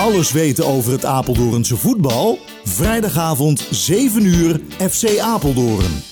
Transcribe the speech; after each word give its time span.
Alles 0.00 0.32
weten 0.32 0.66
over 0.66 0.92
het 0.92 1.04
Apeldoornse 1.04 1.76
voetbal? 1.76 2.38
Vrijdagavond 2.64 3.66
7 3.70 4.24
uur 4.24 4.60
FC 4.90 5.18
Apeldoorn. 5.18 6.02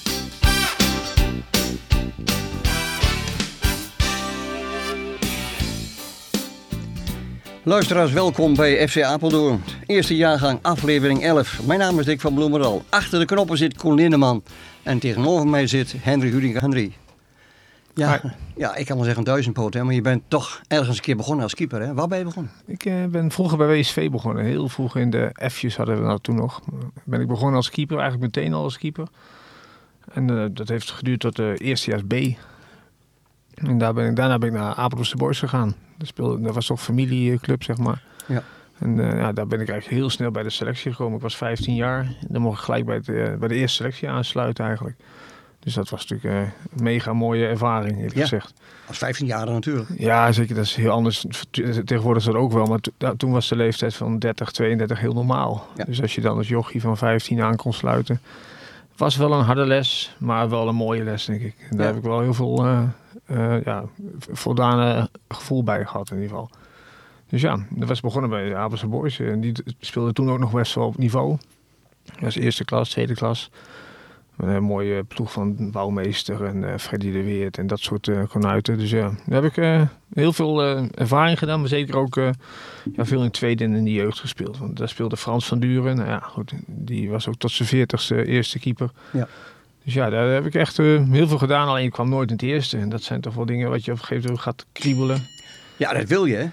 Luisteraars, 7.62 8.12
welkom 8.12 8.55
bij 8.55 8.89
FC 8.89 9.03
Apeldoorn. 9.03 9.62
Eerste 9.87 10.16
jaargang, 10.16 10.59
aflevering 10.62 11.23
11. 11.23 11.61
Mijn 11.66 11.79
naam 11.79 11.98
is 11.98 12.05
Dick 12.05 12.20
van 12.20 12.34
Bloemeral. 12.34 12.82
Achter 12.89 13.18
de 13.18 13.25
knoppen 13.25 13.57
zit 13.57 13.77
Koen 13.77 13.95
Lindeman. 13.95 14.43
En 14.82 14.98
tegenover 14.98 15.46
mij 15.46 15.66
zit 15.66 15.95
Henry 15.98 16.30
Rudinga. 16.30 16.61
Henry. 16.61 16.93
Ja, 17.99 18.21
ja, 18.57 18.77
ik 18.77 18.87
kan 18.87 18.96
wel 18.96 19.05
zeggen 19.05 19.25
duizendpoot, 19.25 19.75
hè, 19.75 19.85
maar 19.85 19.95
je 19.95 20.01
bent 20.01 20.23
toch 20.29 20.61
ergens 20.69 20.96
een 20.96 21.03
keer 21.03 21.17
begonnen 21.17 21.43
als 21.43 21.55
keeper. 21.55 21.81
Hè? 21.81 21.95
Waar 21.95 22.09
ben 22.09 22.19
je 22.19 22.25
begonnen? 22.25 22.53
Ik 22.67 22.85
eh, 22.85 23.05
ben 23.05 23.31
vroeger 23.31 23.59
bij 23.59 23.67
WSV 23.67 24.11
begonnen. 24.11 24.45
Heel 24.45 24.68
vroeg 24.68 24.96
in 24.96 25.11
de 25.11 25.49
F'jes 25.50 25.77
hadden 25.77 26.03
we 26.03 26.08
dat 26.08 26.22
toen 26.22 26.36
nog. 26.36 26.61
Ben 27.05 27.21
ik 27.21 27.27
begonnen 27.27 27.57
als 27.57 27.71
keeper, 27.71 27.99
eigenlijk 27.99 28.35
meteen 28.35 28.55
al 28.55 28.63
als 28.63 28.79
keeper. 28.79 29.08
En 30.13 30.31
eh, 30.31 30.45
dat 30.50 30.69
heeft 30.69 30.91
geduurd 30.91 31.21
tot 31.21 31.36
de 31.36 31.55
eerstejaars 31.58 32.02
B. 32.06 32.12
En 33.55 33.78
daar 33.78 33.95
ben 33.95 34.08
ik, 34.08 34.16
daarna 34.16 34.38
ben 34.38 34.48
ik 34.48 34.55
naar 34.55 34.74
Apeldoornse 34.74 35.16
Boys 35.16 35.38
gegaan. 35.38 35.74
Dat, 35.96 36.08
speelde, 36.08 36.41
dat 36.41 36.55
was 36.55 36.66
toch 36.66 36.83
familieclub, 36.83 37.62
zeg 37.62 37.77
maar. 37.77 38.02
Ja. 38.27 38.42
En 38.78 39.00
eh, 39.00 39.19
ja, 39.19 39.33
daar 39.33 39.46
ben 39.46 39.60
ik 39.60 39.69
eigenlijk 39.69 40.00
heel 40.00 40.10
snel 40.10 40.30
bij 40.30 40.42
de 40.42 40.50
selectie 40.50 40.91
gekomen. 40.91 41.16
Ik 41.16 41.22
was 41.22 41.36
15 41.36 41.74
jaar. 41.74 42.14
Dan 42.28 42.42
mocht 42.42 42.58
ik 42.58 42.64
gelijk 42.64 42.84
bij, 42.84 42.96
het, 42.96 43.38
bij 43.38 43.48
de 43.48 43.55
eerste 43.55 43.77
selectie 43.77 44.08
aansluiten 44.08 44.64
eigenlijk. 44.64 44.96
Dus 45.60 45.74
dat 45.74 45.88
was 45.88 46.06
natuurlijk 46.06 46.34
eh, 46.34 46.40
een 46.76 46.82
mega 46.82 47.12
mooie 47.12 47.46
ervaring, 47.46 47.96
eerlijk 47.96 48.14
Ja. 48.14 48.20
gezegd. 48.22 48.52
Als 48.86 48.98
15 48.98 49.26
jaar 49.26 49.46
natuurlijk. 49.46 49.88
Ja, 49.98 50.32
zeker. 50.32 50.54
Dat 50.54 50.64
is 50.64 50.74
heel 50.74 50.90
anders. 50.90 51.24
Tegenwoordig 51.84 52.16
is 52.26 52.32
dat 52.32 52.34
ook 52.34 52.52
wel. 52.52 52.66
Maar 52.66 52.80
to- 52.80 52.92
nou, 52.98 53.16
toen 53.16 53.32
was 53.32 53.48
de 53.48 53.56
leeftijd 53.56 53.94
van 53.94 54.18
30, 54.18 54.50
32 54.50 55.00
heel 55.00 55.12
normaal. 55.12 55.66
Ja. 55.76 55.84
Dus 55.84 56.02
als 56.02 56.14
je 56.14 56.20
dan 56.20 56.36
als 56.36 56.48
jochie 56.48 56.80
van 56.80 56.96
15 56.96 57.41
aan 57.42 57.56
kon 57.56 57.72
sluiten. 57.72 58.20
Was 58.96 59.16
wel 59.16 59.33
een 59.33 59.44
harde 59.44 59.66
les, 59.66 60.14
maar 60.18 60.48
wel 60.48 60.68
een 60.68 60.74
mooie 60.74 61.05
les, 61.05 61.24
denk 61.24 61.41
ik. 61.41 61.55
En 61.70 61.77
daar 61.77 61.86
Ja. 61.86 61.92
heb 61.92 61.96
ik 61.96 62.08
wel 62.08 62.20
heel 62.20 62.34
veel 62.34 62.66
eh, 63.27 63.56
ja, 63.64 63.84
voldane 64.18 65.08
gevoel 65.28 65.62
bij 65.62 65.84
gehad, 65.84 66.11
in 66.11 66.14
ieder 66.16 66.30
geval. 66.30 66.50
Dus 67.28 67.40
ja, 67.40 67.58
dat 67.70 67.88
was 67.88 68.00
begonnen 68.00 68.30
bij 68.30 68.48
de 68.48 68.56
Apelse 68.56 68.86
Boys. 68.86 69.18
En 69.20 69.40
die 69.40 69.52
speelden 69.80 70.14
toen 70.14 70.30
ook 70.30 70.38
nog 70.38 70.52
best 70.52 70.74
wel 70.74 70.86
op 70.86 70.98
niveau. 70.98 71.36
Dat 72.05 72.20
was 72.20 72.34
eerste 72.36 72.64
klas, 72.64 72.90
tweede 72.90 73.14
klas. 73.14 73.50
Een 74.39 74.62
mooie 74.62 75.05
ploeg 75.05 75.33
van 75.33 75.70
Bouwmeester 75.70 76.44
en 76.44 76.72
eh, 76.72 76.78
Freddy 76.78 77.12
de 77.12 77.22
Weert 77.22 77.58
en 77.58 77.67
dat 77.67 77.81
soort 77.81 78.08
eh 78.08 78.22
konuiten. 78.28 78.78
Dus 78.78 78.91
ja, 78.91 79.12
daar 79.27 79.42
heb 79.42 79.50
ik 79.50 79.56
eh, 79.56 79.83
heel 80.12 80.33
veel 80.33 80.62
eh, 80.62 80.84
ervaring 80.95 81.39
gedaan. 81.39 81.61
Maar 81.61 81.69
zeker 81.69 81.97
ook 81.97 82.17
eh, 82.17 82.30
ja, 82.92 83.05
veel 83.05 83.22
in 83.22 83.30
tweede 83.30 83.64
en 83.64 83.75
in 83.75 83.84
de 83.84 83.92
jeugd 83.92 84.20
gespeeld. 84.20 84.58
Want 84.58 84.77
daar 84.77 84.89
speelde 84.89 85.17
Frans 85.17 85.47
van 85.47 85.58
Duren. 85.61 85.97
Nou 85.97 86.08
ja, 86.08 86.19
goed, 86.19 86.53
die 86.67 87.11
was 87.11 87.28
ook 87.28 87.36
tot 87.36 87.50
zijn 87.50 87.69
veertigste 87.69 88.25
eerste 88.25 88.58
keeper. 88.58 88.91
Ja. 89.12 89.28
Dus 89.84 89.95
ja, 89.97 90.11
daar 90.11 90.28
heb 90.28 90.47
ik 90.47 90.55
echt 90.55 90.78
eh, 90.78 91.02
heel 91.11 91.28
veel 91.28 91.39
gedaan. 91.39 91.69
Alleen 91.69 91.84
ik 91.84 91.92
kwam 91.92 92.08
nooit 92.08 92.28
in 92.28 92.34
het 92.34 92.45
eerste. 92.45 92.77
En 92.78 92.89
dat 92.89 93.02
zijn 93.02 93.20
toch 93.20 93.34
wel 93.34 93.47
dingen 93.47 93.70
wat 93.70 93.84
je 93.84 93.92
op 93.92 93.98
een 93.98 94.05
gegeven 94.05 94.25
moment 94.25 94.42
gaat 94.42 94.67
kriebelen. 94.73 95.27
Ja, 95.77 95.92
dat 95.92 96.08
wil 96.08 96.25
je, 96.25 96.36
hè? 96.36 96.47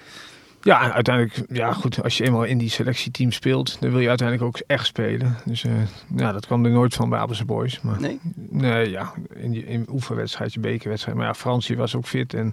Ja, 0.66 0.91
uiteindelijk, 0.91 1.41
ja 1.52 1.73
goed, 1.73 2.03
als 2.03 2.17
je 2.17 2.23
eenmaal 2.23 2.44
in 2.44 2.58
die 2.58 2.69
selectieteam 2.69 3.31
speelt, 3.31 3.77
dan 3.80 3.91
wil 3.91 3.99
je 3.99 4.09
uiteindelijk 4.09 4.47
ook 4.47 4.63
echt 4.67 4.85
spelen. 4.85 5.38
Dus 5.45 5.63
eh, 5.63 5.71
ja, 6.16 6.31
dat 6.31 6.45
kwam 6.45 6.66
er 6.66 6.71
nooit 6.71 6.94
van 6.94 7.09
bij 7.09 7.19
Abelse 7.19 7.45
Boys. 7.45 7.81
Maar 7.81 8.02
Nee? 8.02 8.19
nee, 8.35 8.89
ja, 8.89 9.13
in, 9.36 9.52
die, 9.52 9.66
in 9.66 9.88
oefenwedstrijdje, 9.91 10.59
bekerwedstrijd. 10.59 11.17
Maar 11.17 11.25
ja, 11.25 11.33
Fransie 11.33 11.77
was 11.77 11.95
ook 11.95 12.05
fit 12.05 12.33
en 12.33 12.52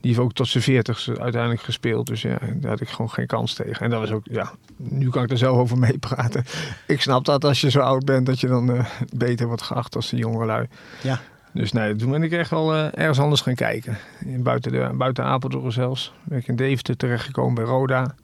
die 0.00 0.10
heeft 0.10 0.18
ook 0.18 0.32
tot 0.32 0.48
zijn 0.48 0.62
veertigste 0.62 1.20
uiteindelijk 1.20 1.62
gespeeld. 1.62 2.06
Dus 2.06 2.22
ja, 2.22 2.38
daar 2.54 2.70
had 2.70 2.80
ik 2.80 2.88
gewoon 2.88 3.10
geen 3.10 3.26
kans 3.26 3.54
tegen. 3.54 3.84
En 3.84 3.90
dat 3.90 4.00
was 4.00 4.10
ook, 4.10 4.24
ja, 4.30 4.52
nu 4.76 5.10
kan 5.10 5.22
ik 5.22 5.30
er 5.30 5.38
zelf 5.38 5.58
over 5.58 5.78
meepraten. 5.78 6.44
Ik 6.86 7.00
snap 7.00 7.24
dat 7.24 7.44
als 7.44 7.60
je 7.60 7.70
zo 7.70 7.80
oud 7.80 8.04
bent, 8.04 8.26
dat 8.26 8.40
je 8.40 8.46
dan 8.46 8.72
eh, 8.72 8.84
beter 9.14 9.46
wordt 9.46 9.62
geacht 9.62 9.96
als 9.96 10.10
de 10.10 10.16
jongelui. 10.16 10.66
Ja. 11.02 11.20
Dus 11.52 11.72
nee, 11.72 11.96
toen 11.96 12.10
ben 12.10 12.22
ik 12.22 12.32
echt 12.32 12.50
wel 12.50 12.74
eh, 12.74 12.84
ergens 12.94 13.18
anders 13.20 13.40
gaan 13.40 13.54
kijken. 13.54 13.98
In, 14.24 14.42
buiten, 14.42 14.72
de, 14.72 14.90
buiten 14.94 15.24
Apeldoorn 15.24 15.72
zelfs. 15.72 16.12
Ben 16.24 16.38
ik 16.38 16.48
in 16.48 16.56
Deventer 16.56 16.96
terechtgekomen 16.96 17.54
bij 17.54 17.64
Roda. 17.64 18.14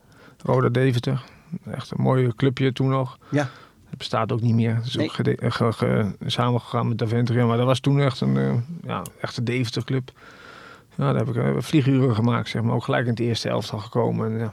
Roda 0.42 0.68
Deventer. 0.68 1.22
Echt 1.70 1.90
een 1.90 2.02
mooi 2.02 2.32
clubje 2.36 2.72
toen 2.72 2.88
nog. 2.88 3.18
Ja. 3.30 3.48
Het 3.88 3.98
bestaat 3.98 4.32
ook 4.32 4.40
niet 4.40 4.54
meer. 4.54 4.74
Het 4.74 4.86
is 4.86 4.96
Nee. 4.96 5.06
ook 5.10 5.18
eh, 5.18 5.50
ge- 5.50 5.72
ge- 5.72 6.14
samengegaan 6.26 6.88
met 6.88 6.98
Daventria. 6.98 7.46
Maar 7.46 7.56
dat 7.56 7.66
was 7.66 7.80
toen 7.80 8.00
echt 8.00 8.20
een 8.20 8.36
eh, 8.36 8.54
ja, 8.86 9.02
echte 9.20 9.42
Deventer 9.42 9.84
club. 9.84 10.10
Ja, 10.94 11.12
daar 11.12 11.26
heb 11.26 11.28
ik 11.28 11.36
eh, 11.36 11.50
vlieguren 11.58 12.14
gemaakt, 12.14 12.48
zeg 12.48 12.62
maar. 12.62 12.74
Ook 12.74 12.84
gelijk 12.84 13.04
in 13.04 13.10
het 13.10 13.20
eerste 13.20 13.48
elftal 13.48 13.78
gekomen. 13.78 14.32
En, 14.32 14.38
ja. 14.38 14.52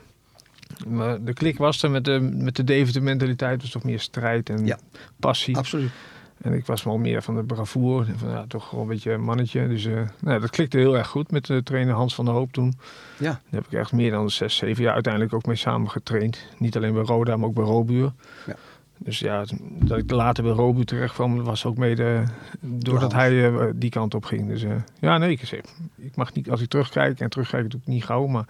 Maar 0.88 1.24
de 1.24 1.34
klik 1.34 1.58
was 1.58 1.84
er 1.84 1.92
met 1.92 2.06
de, 2.06 2.20
met 2.34 2.56
de 2.56 2.64
Deventer 2.64 3.04
mentaliteit. 3.04 3.62
was 3.62 3.72
toch 3.72 3.84
meer 3.84 4.00
strijd 4.00 4.50
en 4.50 4.66
Ja. 4.66 4.78
passie. 5.20 5.58
Absoluut. 5.58 5.92
En 6.42 6.54
ik 6.54 6.66
was 6.66 6.84
wel 6.84 6.98
meer 6.98 7.22
van 7.22 7.36
de 7.36 7.44
bravoure. 7.44 8.14
Van, 8.16 8.30
ja, 8.30 8.46
toch 8.48 8.68
gewoon 8.68 8.84
een 8.84 8.90
beetje 8.90 9.12
een 9.12 9.24
mannetje. 9.24 9.68
Dus 9.68 9.86
eh, 9.86 10.02
nou, 10.20 10.40
dat 10.40 10.50
klikte 10.50 10.78
heel 10.78 10.98
erg 10.98 11.08
goed 11.08 11.32
met 11.32 11.46
de 11.46 11.64
trainer 11.64 11.94
Hans 11.94 12.16
van 12.16 12.26
der 12.26 12.34
Hoop 12.34 12.52
toen. 12.52 12.74
Ja. 13.18 13.30
Daar 13.32 13.40
heb 13.50 13.66
ik 13.66 13.80
echt 13.80 13.92
meer 13.92 14.12
dan 14.12 14.30
zes, 14.30 14.56
zeven 14.56 14.84
jaar 14.84 14.94
uiteindelijk 14.94 15.34
ook 15.34 15.46
mee 15.46 15.56
samen 15.56 15.90
getraind. 15.90 16.48
Niet 16.58 16.76
alleen 16.76 16.94
bij 16.94 17.04
Roda, 17.04 17.38
maar 17.38 17.48
ook 17.48 17.56
bij 17.56 17.64
Robuur. 17.64 18.12
Ja. 18.46 18.56
Dus 18.98 19.20
ja, 19.20 19.46
dat 19.62 19.98
ik 19.98 20.12
later 20.12 20.44
bij 20.44 20.54
Robuur 20.54 20.86
terecht 20.86 21.14
kwam, 21.14 21.44
was 21.44 21.66
ook 21.66 21.78
mede 21.78 22.24
doordat 22.60 23.12
Hans. 23.12 23.24
hij 23.24 23.46
eh, 23.54 23.66
die 23.76 23.90
kant 23.90 24.14
op 24.14 24.26
ging. 24.26 24.48
Dus 24.48 24.64
eh, 24.64 24.72
ja, 25.00 25.18
nee, 25.18 25.32
ik, 25.32 25.62
ik 25.96 26.16
mag 26.16 26.34
niet, 26.34 26.50
als 26.50 26.62
ik 26.62 26.70
terugkijk, 26.70 27.20
en 27.20 27.30
terugkijk 27.30 27.70
doe 27.70 27.80
ik 27.80 27.88
niet 27.88 28.06
gauw, 28.06 28.28
maar 28.28 28.46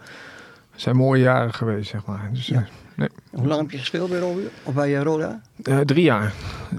het 0.70 0.80
zijn 0.80 0.96
mooie 0.96 1.22
jaren 1.22 1.54
geweest, 1.54 1.90
zeg 1.90 2.04
maar. 2.04 2.30
Dus, 2.32 2.46
Ja. 2.46 2.66
Eh, 2.96 3.06
Hoe 3.30 3.46
lang 3.46 3.60
heb 3.60 3.70
je 3.70 3.78
gespeeld 3.78 4.10
bij 4.10 4.18
Roda? 4.18 4.40
Of 4.62 4.74
bij 4.74 4.96
eh, 4.96 5.02
Roda? 5.02 5.40
eh, 5.62 5.78
drie 5.80 6.02
jaar. 6.04 6.34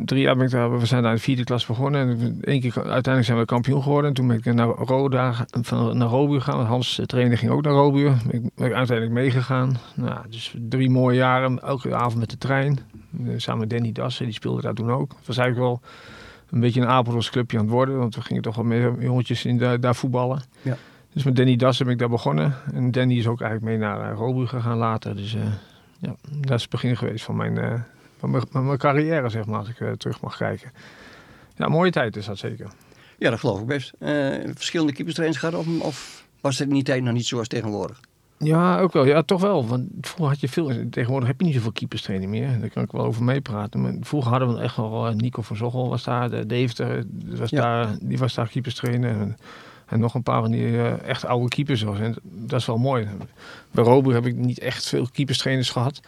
Drie 0.06 0.22
jaar 0.22 0.36
ben 0.36 0.46
ik 0.46 0.52
daar. 0.52 0.80
We 0.80 0.86
zijn 0.86 1.02
daar 1.02 1.12
in 1.12 1.18
de 1.18 1.24
vierde 1.24 1.44
klas 1.44 1.66
begonnen. 1.66 2.02
En 2.10 2.38
één 2.42 2.62
keer, 2.62 2.74
uiteindelijk 2.76 3.26
zijn 3.26 3.38
we 3.38 3.46
kampioen 3.46 3.84
geworden. 3.84 4.10
En 4.10 4.16
toen 4.16 4.28
ben 4.28 4.38
ik 4.38 4.54
naar 4.54 4.68
Roda, 4.68 5.46
van, 5.62 5.98
naar 5.98 6.08
Robuur 6.08 6.42
gegaan. 6.42 6.66
Hans, 6.66 7.02
trainer, 7.06 7.38
ging 7.38 7.52
ook 7.52 7.64
naar 7.64 7.74
Robuur. 7.74 8.18
Ben 8.26 8.44
ik, 8.44 8.50
ben 8.56 8.76
uiteindelijk 8.76 9.12
meegegaan. 9.12 9.78
Nou, 9.96 10.20
dus 10.30 10.56
drie 10.70 10.90
mooie 10.90 11.18
jaren. 11.18 11.62
Elke 11.62 11.96
avond 11.96 12.16
met 12.20 12.30
de 12.30 12.38
trein. 12.38 12.80
Eh, 13.26 13.34
Samen 13.38 13.60
met 13.60 13.70
Danny 13.70 13.92
Dassen, 13.92 14.26
die 14.26 14.34
speelde 14.34 14.62
daar 14.62 14.74
toen 14.74 14.92
ook. 14.92 15.12
Het 15.18 15.28
was 15.28 15.38
eigenlijk 15.38 15.68
wel 15.68 15.82
een 16.50 16.60
beetje 16.60 16.82
een 16.82 16.88
Apeldoorns 16.88 17.30
clubje 17.30 17.58
aan 17.58 17.64
het 17.64 17.74
worden. 17.74 17.98
Want 17.98 18.16
we 18.16 18.22
gingen 18.22 18.42
toch 18.42 18.56
wel 18.56 18.66
meer 18.66 18.96
jongetjes 19.00 19.46
in 19.46 19.58
daar, 19.58 19.80
daar 19.80 19.96
voetballen. 19.96 20.42
Ja. 20.62 20.78
Dus 21.14 21.24
met 21.24 21.36
Danny 21.36 21.56
Dassen 21.56 21.86
ben 21.86 21.94
ik 21.94 22.00
daar 22.00 22.10
begonnen. 22.10 22.56
En 22.74 22.92
Danny 22.92 23.18
is 23.18 23.28
ook 23.28 23.42
eigenlijk 23.42 23.72
mee 23.72 23.90
naar 23.90 24.12
uh, 24.12 24.18
Robuur 24.18 24.48
gegaan 24.48 24.78
later. 24.78 25.16
Dus 25.16 25.36
ja, 26.00 26.16
dat 26.30 26.56
is 26.56 26.62
het 26.62 26.72
begin 26.72 26.98
geweest 26.98 27.24
van 27.26 27.36
mijn... 27.36 27.58
eh, 27.58 27.74
van 28.20 28.32
mijn, 28.32 28.44
van 28.52 28.66
mijn 28.66 28.78
carrière, 28.78 29.30
zeg 29.30 29.46
maar, 29.46 29.60
als 29.60 29.70
ik 29.70 29.80
eh, 29.80 29.92
terug 29.92 30.22
mag 30.22 30.38
kijken. 30.38 30.72
Ja, 31.56 31.68
mooie 31.68 31.92
tijd 31.92 32.16
is 32.16 32.26
dat 32.26 32.38
zeker. 32.38 32.68
Ja, 33.18 33.30
dat 33.30 33.40
geloof 33.40 33.60
ik 33.60 33.66
best. 33.66 33.94
Eh, 34.00 34.34
verschillende 34.54 34.94
keeperstrainers 34.94 35.40
gehad? 35.40 35.56
Of, 35.56 35.68
of 35.82 36.26
was 36.42 36.58
het 36.58 36.68
in 36.68 36.74
die 36.74 36.84
tijd 36.84 37.04
nog 37.04 37.14
niet 37.14 37.26
zoals 37.26 37.48
tegenwoordig? 37.48 38.00
Ja, 38.40 38.80
ook 38.80 38.94
wel. 38.94 39.06
Ja, 39.06 39.22
toch 39.24 39.42
wel. 39.42 39.68
Want 39.68 39.88
vroeger 40.02 40.28
had 40.28 40.40
je 40.40 40.48
veel... 40.50 40.90
Tegenwoordig 40.90 41.28
heb 41.28 41.40
je 41.40 41.46
niet 41.46 41.56
zoveel 41.56 41.72
keeperstraining 41.72 42.32
meer. 42.32 42.60
Daar 42.60 42.70
kan 42.70 42.84
ik 42.84 42.92
wel 42.92 43.06
over 43.06 43.24
meepraten. 43.24 43.82
Maar 43.82 43.94
vroeger 44.02 44.32
hadden 44.32 44.54
we 44.56 44.62
echt 44.62 44.76
wel... 44.76 45.12
Nico 45.12 45.42
van 45.42 45.56
Zochel 45.56 45.90
was 45.90 46.04
daar. 46.04 46.30
De 46.30 46.46
Deventer 46.46 47.04
was 47.26 47.50
Ja. 47.50 47.62
daar, 47.62 47.98
die 48.02 48.18
was 48.18 48.34
daar 48.34 48.48
keeperstrainer. 48.48 49.36
En, 49.88 50.00
nog 50.00 50.14
een 50.14 50.24
paar 50.24 50.42
van 50.42 50.52
die 50.52 50.66
eh, 50.66 51.02
echt 51.02 51.26
oude 51.26 51.48
keepers. 51.48 51.82
Was. 51.82 52.00
En 52.00 52.16
dat 52.24 52.60
is 52.60 52.66
wel 52.66 52.78
mooi. 52.78 53.08
Bij 53.72 53.84
Robuur 53.84 54.14
heb 54.14 54.26
ik 54.26 54.36
niet 54.36 54.60
echt 54.60 54.88
veel 54.88 55.08
keeperstrainers 55.12 55.70
gehad. 55.70 56.00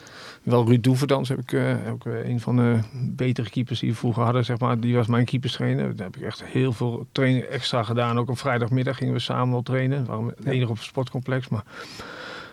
Wel 0.43 0.65
Ruud 0.65 0.83
Doeverdans 0.83 1.29
heb 1.29 1.39
ik 1.39 1.53
eh, 1.53 1.75
ook 1.91 2.05
eh, 2.05 2.29
een 2.29 2.39
van 2.39 2.55
de 2.55 2.79
betere 2.93 3.49
keepers 3.49 3.79
die 3.79 3.89
we 3.89 3.95
vroeger 3.95 4.23
hadden. 4.23 4.45
Zeg 4.45 4.59
maar. 4.59 4.79
Die 4.79 4.95
was 4.95 5.07
mijn 5.07 5.25
keeperstrainer. 5.25 5.95
Daar 5.95 6.05
heb 6.05 6.15
ik 6.15 6.23
echt 6.23 6.43
heel 6.43 6.73
veel 6.73 7.07
training 7.11 7.43
extra 7.43 7.83
gedaan. 7.83 8.19
Ook 8.19 8.29
op 8.29 8.37
vrijdagmiddag 8.37 8.97
gingen 8.97 9.13
we 9.13 9.19
samen 9.19 9.51
wel 9.51 9.63
trainen. 9.63 10.05
Waren 10.05 10.25
het 10.25 10.45
enige 10.45 10.69
op 10.69 10.77
het 10.77 10.85
sportcomplex. 10.85 11.47
Maar 11.47 11.63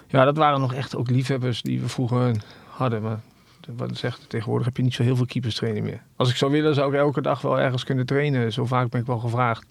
ja, 0.07 0.25
dat 0.25 0.37
waren 0.37 0.61
nog 0.61 0.75
echt 0.75 0.97
ook 0.97 1.11
liefhebbers 1.11 1.63
die 1.63 1.81
we 1.81 1.89
vroeger 1.89 2.37
hadden. 2.69 3.03
Maar 3.03 3.21
wat 3.77 3.91
ik 3.91 3.97
zeg, 3.97 4.19
tegenwoordig 4.29 4.67
heb 4.67 4.77
je 4.77 4.83
niet 4.83 4.95
zo 4.95 5.03
heel 5.03 5.17
veel 5.17 5.27
keeperstraining 5.27 5.85
meer. 5.85 6.03
Als 6.17 6.31
ik 6.31 6.37
zou 6.37 6.53
willen, 6.53 6.75
zou 6.75 6.93
ik 6.93 6.99
elke 6.99 7.21
dag 7.21 7.41
wel 7.41 7.61
ergens 7.61 7.85
kunnen 7.85 8.07
trainen. 8.07 8.53
Zo 8.53 8.67
vaak 8.67 8.91
ben 8.91 9.01
ik 9.01 9.07
wel 9.07 9.19
gevraagd. 9.19 9.67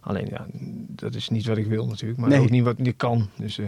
Alleen 0.00 0.26
ja, 0.30 0.46
dat 0.88 1.14
is 1.14 1.28
niet 1.28 1.46
wat 1.46 1.56
ik 1.56 1.66
wil 1.66 1.86
natuurlijk. 1.86 2.20
Maar 2.20 2.28
Nee. 2.28 2.40
ook 2.40 2.50
niet 2.50 2.64
wat 2.64 2.74
ik 2.78 2.96
kan. 2.96 3.28
Dus, 3.36 3.58
eh, 3.58 3.66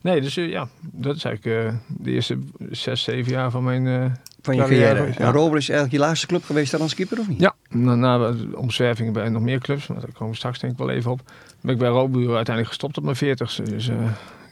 nee, 0.00 0.20
dus 0.20 0.36
eh, 0.36 0.48
ja, 0.48 0.68
dat 0.80 1.16
is 1.16 1.24
eigenlijk 1.24 1.66
eh, 1.66 1.74
de 1.98 2.10
eerste 2.10 2.38
zes, 2.70 3.02
zeven 3.02 3.32
jaar 3.32 3.50
van 3.50 3.64
mijn... 3.64 4.16
Van 4.42 4.54
je 4.54 4.60
Carrière, 4.60 5.06
ja. 5.18 5.34
En 5.34 5.56
is 5.56 5.68
eigenlijk 5.68 5.90
je 5.90 5.98
laatste 5.98 6.26
club 6.26 6.44
geweest 6.44 6.70
daar 6.70 6.80
als 6.80 6.94
keeper, 6.94 7.18
of 7.18 7.28
niet? 7.28 7.40
ja, 7.40 7.54
na, 7.68 7.94
na 7.94 8.32
de 8.32 8.56
omzwervingen 8.56 9.12
bij 9.12 9.28
nog 9.28 9.42
meer 9.42 9.58
clubs, 9.58 9.86
maar 9.86 10.00
daar 10.00 10.12
komen 10.12 10.30
we 10.30 10.36
straks 10.36 10.58
denk 10.58 10.72
ik 10.72 10.78
wel 10.78 10.90
even 10.90 11.10
op. 11.10 11.20
Ben 11.60 11.72
ik 11.72 11.78
bij 11.78 11.88
Robuur 11.88 12.26
uiteindelijk 12.26 12.66
gestopt 12.66 12.96
op 12.96 13.04
mijn 13.04 13.16
veertigste. 13.16 13.62
Dus 13.62 13.90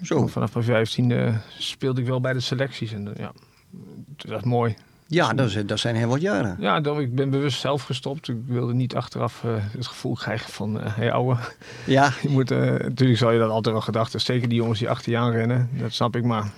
Zo. 0.03 0.27
vanaf 0.27 0.55
mijn 0.55 0.67
vijftiende 0.67 1.41
speelde 1.59 2.01
ik 2.01 2.07
wel 2.07 2.21
bij 2.21 2.33
de 2.33 2.41
selecties. 2.41 2.93
En 2.93 3.15
ja, 3.17 3.33
dat 4.17 4.39
is 4.39 4.45
mooi. 4.45 4.77
Ja, 5.11 5.33
dat, 5.33 5.47
is, 5.49 5.67
dat 5.67 5.79
zijn 5.79 5.97
heel 5.97 6.09
wat 6.09 6.21
jaren. 6.21 6.57
Ja, 6.61 6.81
dan, 6.81 7.01
ik 7.01 7.15
ben 7.15 7.31
bewust 7.31 7.61
zelf 7.61 7.83
gestopt. 7.83 8.29
Ik 8.29 8.37
wilde 8.47 8.75
niet 8.75 8.95
achteraf 8.95 9.45
eh, 9.45 9.51
het 9.57 9.87
gevoel 9.87 10.15
krijgen 10.15 10.53
van, 10.53 10.75
hé 10.81 10.89
hey, 10.89 11.13
ouwe, 11.13 11.37
Ja, 11.87 12.13
je 12.23 12.29
moet, 12.29 12.51
eh, 12.51 12.59
natuurlijk 12.61 13.19
zal 13.19 13.31
je 13.33 13.39
dat 13.39 13.51
altijd 13.51 13.75
wel 13.75 13.85
gedacht 13.85 14.13
hebben. 14.13 14.21
Zeker 14.21 14.49
die 14.49 14.59
jongens 14.59 14.79
die 14.79 14.89
achter 14.89 15.13
je 15.13 15.19
aan 15.19 15.31
rennen, 15.31 15.69
dat 15.73 15.93
snap 15.93 16.17
ik. 16.17 16.25
Maar 16.25 16.51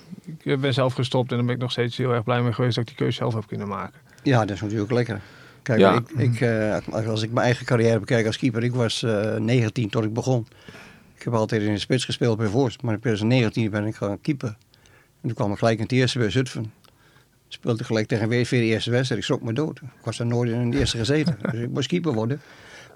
ik 0.43 0.61
ben 0.61 0.73
zelf 0.73 0.93
gestopt 0.93 1.31
en 1.31 1.37
dan 1.37 1.45
ben 1.45 1.55
ik 1.55 1.61
nog 1.61 1.71
steeds 1.71 1.97
heel 1.97 2.11
erg 2.13 2.23
blij 2.23 2.41
mee 2.41 2.53
geweest 2.53 2.75
dat 2.75 2.83
ik 2.83 2.89
die 2.89 2.99
keuze 2.99 3.17
zelf 3.17 3.33
heb 3.33 3.47
kunnen 3.47 3.67
maken. 3.67 3.99
Ja, 4.23 4.39
dat 4.39 4.55
is 4.55 4.61
natuurlijk 4.61 4.91
lekker. 4.91 5.21
Kijk, 5.61 5.79
Ja. 5.79 5.95
ik, 5.95 6.09
ik, 6.09 6.41
eh, 6.41 7.07
als 7.07 7.21
ik 7.21 7.31
mijn 7.31 7.45
eigen 7.45 7.65
carrière 7.65 7.99
bekijk 7.99 8.25
als 8.25 8.37
keeper, 8.37 8.63
ik 8.63 8.73
was 8.73 9.03
eh 9.03 9.35
19 9.35 9.89
toen 9.89 10.03
ik 10.03 10.13
begon. 10.13 10.47
Ik 11.15 11.23
heb 11.23 11.33
altijd 11.33 11.61
in 11.61 11.73
de 11.73 11.79
spits 11.79 12.05
gespeeld 12.05 12.37
bij 12.37 12.47
Voorst, 12.47 12.81
maar 12.81 12.93
in 12.93 12.99
2019 12.99 13.71
ben 13.71 13.85
ik 13.85 13.95
gaan 13.95 14.21
keeper. 14.21 14.49
En 15.21 15.27
toen 15.27 15.33
kwam 15.33 15.51
ik 15.51 15.57
gelijk 15.57 15.77
in 15.77 15.83
het 15.83 15.91
eerste 15.91 16.19
bij 16.19 16.29
Zutphen. 16.29 16.71
Speelde 17.53 17.83
gelijk 17.83 18.07
tegen 18.07 18.29
WSV 18.29 18.49
de 18.49 18.65
eerste 18.65 18.91
wedstrijd. 18.91 19.21
Ik 19.21 19.27
schrok 19.27 19.41
me 19.41 19.53
dood. 19.53 19.77
Ik 19.81 20.03
was 20.03 20.19
er 20.19 20.25
nooit 20.25 20.51
in 20.51 20.71
de 20.71 20.77
eerste 20.77 20.97
gezeten. 20.97 21.37
dus 21.51 21.61
ik 21.61 21.69
moest 21.69 21.87
keeper 21.87 22.13
worden. 22.13 22.41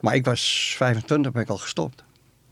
Maar 0.01 0.15
ik 0.15 0.25
was 0.25 0.73
25, 0.77 1.31
ben 1.31 1.41
ik 1.41 1.49
al 1.49 1.57
gestopt. 1.57 2.03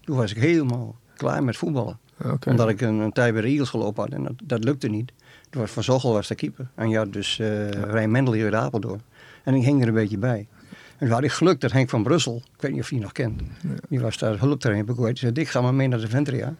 Toen 0.01 0.15
was 0.17 0.31
ik 0.31 0.38
helemaal 0.38 0.95
klaar 1.15 1.44
met 1.44 1.57
voetballen. 1.57 2.00
Oké. 2.23 2.50
Omdat 2.50 2.69
ik 2.69 2.81
een, 2.81 3.00
een 3.00 3.11
tijd 3.11 3.33
bij 3.33 3.41
de 3.41 3.47
Eagles 3.47 3.69
gelopen 3.69 4.03
had 4.03 4.13
en 4.13 4.23
dat, 4.23 4.33
dat 4.44 4.63
lukte 4.63 4.88
niet. 4.88 5.11
Toen 5.50 5.61
was 5.61 5.71
Van 5.71 5.83
Zochel 5.83 6.13
was 6.13 6.27
de 6.27 6.35
keeper. 6.35 6.67
En 6.75 6.89
ja, 6.89 7.05
dus 7.05 7.39
eh 7.39 7.69
Rijn 7.69 8.11
Mendel 8.11 8.33
hier 8.33 8.44
uit 8.44 8.53
Apeldoorn. 8.53 9.01
En 9.44 9.53
ik 9.53 9.63
hing 9.63 9.81
er 9.81 9.88
een 9.88 9.94
beetje 9.94 10.17
bij. 10.17 10.47
En 10.69 11.07
toen 11.07 11.09
had 11.09 11.23
ik 11.23 11.31
geluk 11.31 11.61
dat 11.61 11.71
Henk 11.71 11.89
van 11.89 12.03
Brussel, 12.03 12.41
ik 12.55 12.61
weet 12.61 12.71
niet 12.71 12.81
of 12.81 12.89
je 12.89 12.95
die 12.95 13.03
nog 13.03 13.11
kent, 13.11 13.41
die 13.89 14.00
was 14.00 14.17
daar 14.17 14.39
hulptrainer 14.39 14.85
bij 14.85 14.95
Kuwait. 14.95 15.13
Die 15.13 15.23
zei, 15.23 15.33
Dick, 15.33 15.47
ga 15.47 15.61
maar 15.61 15.73
mee 15.73 15.88
naar 15.88 16.00
de 16.00 16.07
Ventria. 16.07 16.55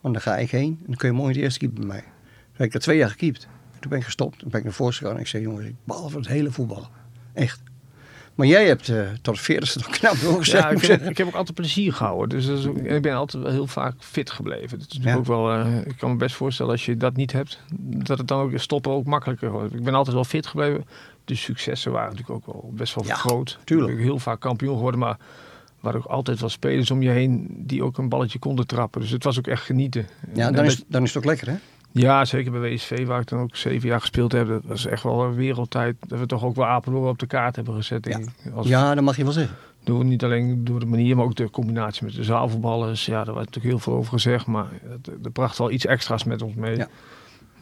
Want 0.00 0.14
dan 0.14 0.22
ga 0.22 0.36
ik 0.36 0.50
heen 0.50 0.76
en 0.80 0.86
dan 0.86 0.96
kun 0.96 1.08
je 1.08 1.14
mooi 1.14 1.32
de 1.32 1.40
eerste 1.40 1.58
keeper 1.58 1.78
bij 1.78 1.88
mij. 1.88 2.00
Toen 2.00 2.52
heb 2.52 2.66
ik 2.66 2.74
er 2.74 2.80
twee 2.80 2.96
jaar 2.96 3.10
gekiept. 3.10 3.48
Toen 3.80 3.90
ben 3.90 3.98
ik 3.98 4.04
gestopt. 4.04 4.38
Toen 4.38 4.48
ben 4.50 4.58
ik 4.58 4.64
naar 4.64 4.74
voren 4.74 4.94
gegaan 4.94 5.14
en 5.14 5.20
ik 5.20 5.26
zei, 5.26 5.42
jongens, 5.42 5.66
ik 5.66 5.74
behalve 5.84 6.16
het 6.16 6.28
hele 6.28 6.50
voetballen. 6.50 6.88
Echt. 7.32 7.60
Maar 8.34 8.46
jij 8.46 8.66
hebt 8.66 8.88
eh, 8.88 9.00
tot 9.22 9.34
de 9.34 9.40
40 9.40 9.74
nog 9.76 9.88
knap 9.88 10.20
doorgezet. 10.20 10.60
Ja, 10.60 10.66
ik 10.68 10.76
heb, 10.76 10.84
zeggen. 10.84 11.08
ik 11.08 11.18
heb 11.18 11.26
ook 11.26 11.34
altijd 11.34 11.54
plezier 11.54 11.92
gehouden. 11.92 12.28
Dus 12.28 12.46
dat 12.46 12.58
is 12.58 12.66
ook- 12.66 12.76
en 12.78 12.96
ik 12.96 13.02
ben 13.02 13.14
altijd 13.14 13.42
wel 13.42 13.52
heel 13.52 13.66
vaak 13.66 13.94
fit 13.98 14.30
gebleven. 14.30 14.78
Dat 14.78 14.90
is 14.90 14.98
Ja. 15.02 15.14
ook 15.14 15.26
wel, 15.26 15.52
eh, 15.52 15.76
ik 15.86 15.94
kan 15.98 16.10
me 16.10 16.16
best 16.16 16.34
voorstellen 16.34 16.72
als 16.72 16.84
je 16.86 16.96
dat 16.96 17.16
niet 17.16 17.32
hebt, 17.32 17.58
dat 17.80 18.18
het 18.18 18.28
dan 18.28 18.40
ook 18.40 18.52
stoppen 18.58 18.92
ook 18.92 19.04
makkelijker 19.04 19.50
wordt. 19.50 19.74
Ik 19.74 19.82
ben 19.82 19.94
altijd 19.94 20.14
wel 20.14 20.24
fit 20.24 20.46
gebleven. 20.46 20.84
De 21.24 21.34
successen 21.34 21.92
waren 21.92 22.10
natuurlijk 22.14 22.46
ook 22.48 22.54
wel 22.54 22.72
best 22.74 22.94
wel 22.94 23.04
Ja, 23.06 23.14
groot. 23.14 23.58
tuurlijk. 23.64 23.90
Ik 23.90 23.96
ben 23.96 24.04
heel 24.06 24.18
vaak 24.18 24.40
kampioen 24.40 24.74
geworden, 24.76 25.00
maar 25.00 25.10
er 25.10 25.18
waren 25.80 26.00
ook 26.00 26.06
altijd 26.06 26.40
wel 26.40 26.48
spelers 26.48 26.90
om 26.90 27.02
je 27.02 27.10
heen 27.10 27.46
die 27.66 27.82
ook 27.82 27.98
een 27.98 28.08
balletje 28.08 28.38
konden 28.38 28.66
trappen. 28.66 29.00
Dus 29.00 29.10
het 29.10 29.24
was 29.24 29.38
ook 29.38 29.46
echt 29.46 29.62
genieten. 29.64 30.06
Ja, 30.34 30.50
dan 30.50 30.64
is, 30.64 30.84
dan 30.86 31.02
is 31.02 31.08
het 31.08 31.18
ook 31.18 31.28
lekker, 31.28 31.48
hè? 31.48 31.56
Ja, 31.92 32.24
zeker 32.24 32.50
bij 32.52 32.60
WSV, 32.60 33.06
waar 33.06 33.20
ik 33.20 33.28
dan 33.28 33.38
ook 33.40 33.56
zeven 33.56 33.88
jaar 33.88 34.00
gespeeld 34.00 34.32
heb. 34.32 34.48
Dat 34.48 34.62
was 34.64 34.86
echt 34.86 35.02
wel 35.02 35.22
een 35.24 35.34
wereldtijd. 35.34 35.96
Dat 36.06 36.18
we 36.18 36.26
toch 36.26 36.44
ook 36.44 36.56
wel 36.56 36.66
Apeldoorn 36.66 37.08
op 37.08 37.18
de 37.18 37.26
kaart 37.26 37.56
hebben 37.56 37.74
gezet. 37.74 38.06
ik. 38.06 38.26
Als, 38.54 38.66
Ja, 38.66 38.94
dat 38.94 39.04
mag 39.04 39.16
je 39.16 39.22
wel 39.24 39.32
zeggen. 39.32 39.56
door, 39.84 40.04
niet 40.04 40.24
alleen 40.24 40.64
door 40.64 40.80
de 40.80 40.86
manier, 40.86 41.16
maar 41.16 41.24
ook 41.24 41.34
de 41.36 41.50
combinatie 41.50 42.04
met 42.04 42.14
de 42.14 42.24
zaalvoetballers. 42.24 43.06
Ja, 43.06 43.24
daar 43.24 43.34
werd 43.34 43.46
natuurlijk 43.46 43.74
heel 43.74 43.78
veel 43.78 43.92
over 43.94 44.12
gezegd. 44.12 44.46
Maar 44.46 44.66
het 45.22 45.32
bracht 45.32 45.58
wel 45.58 45.70
iets 45.70 45.86
extra's 45.86 46.24
met 46.24 46.42
ons 46.42 46.54
mee. 46.54 46.76
Ja. 46.76 46.88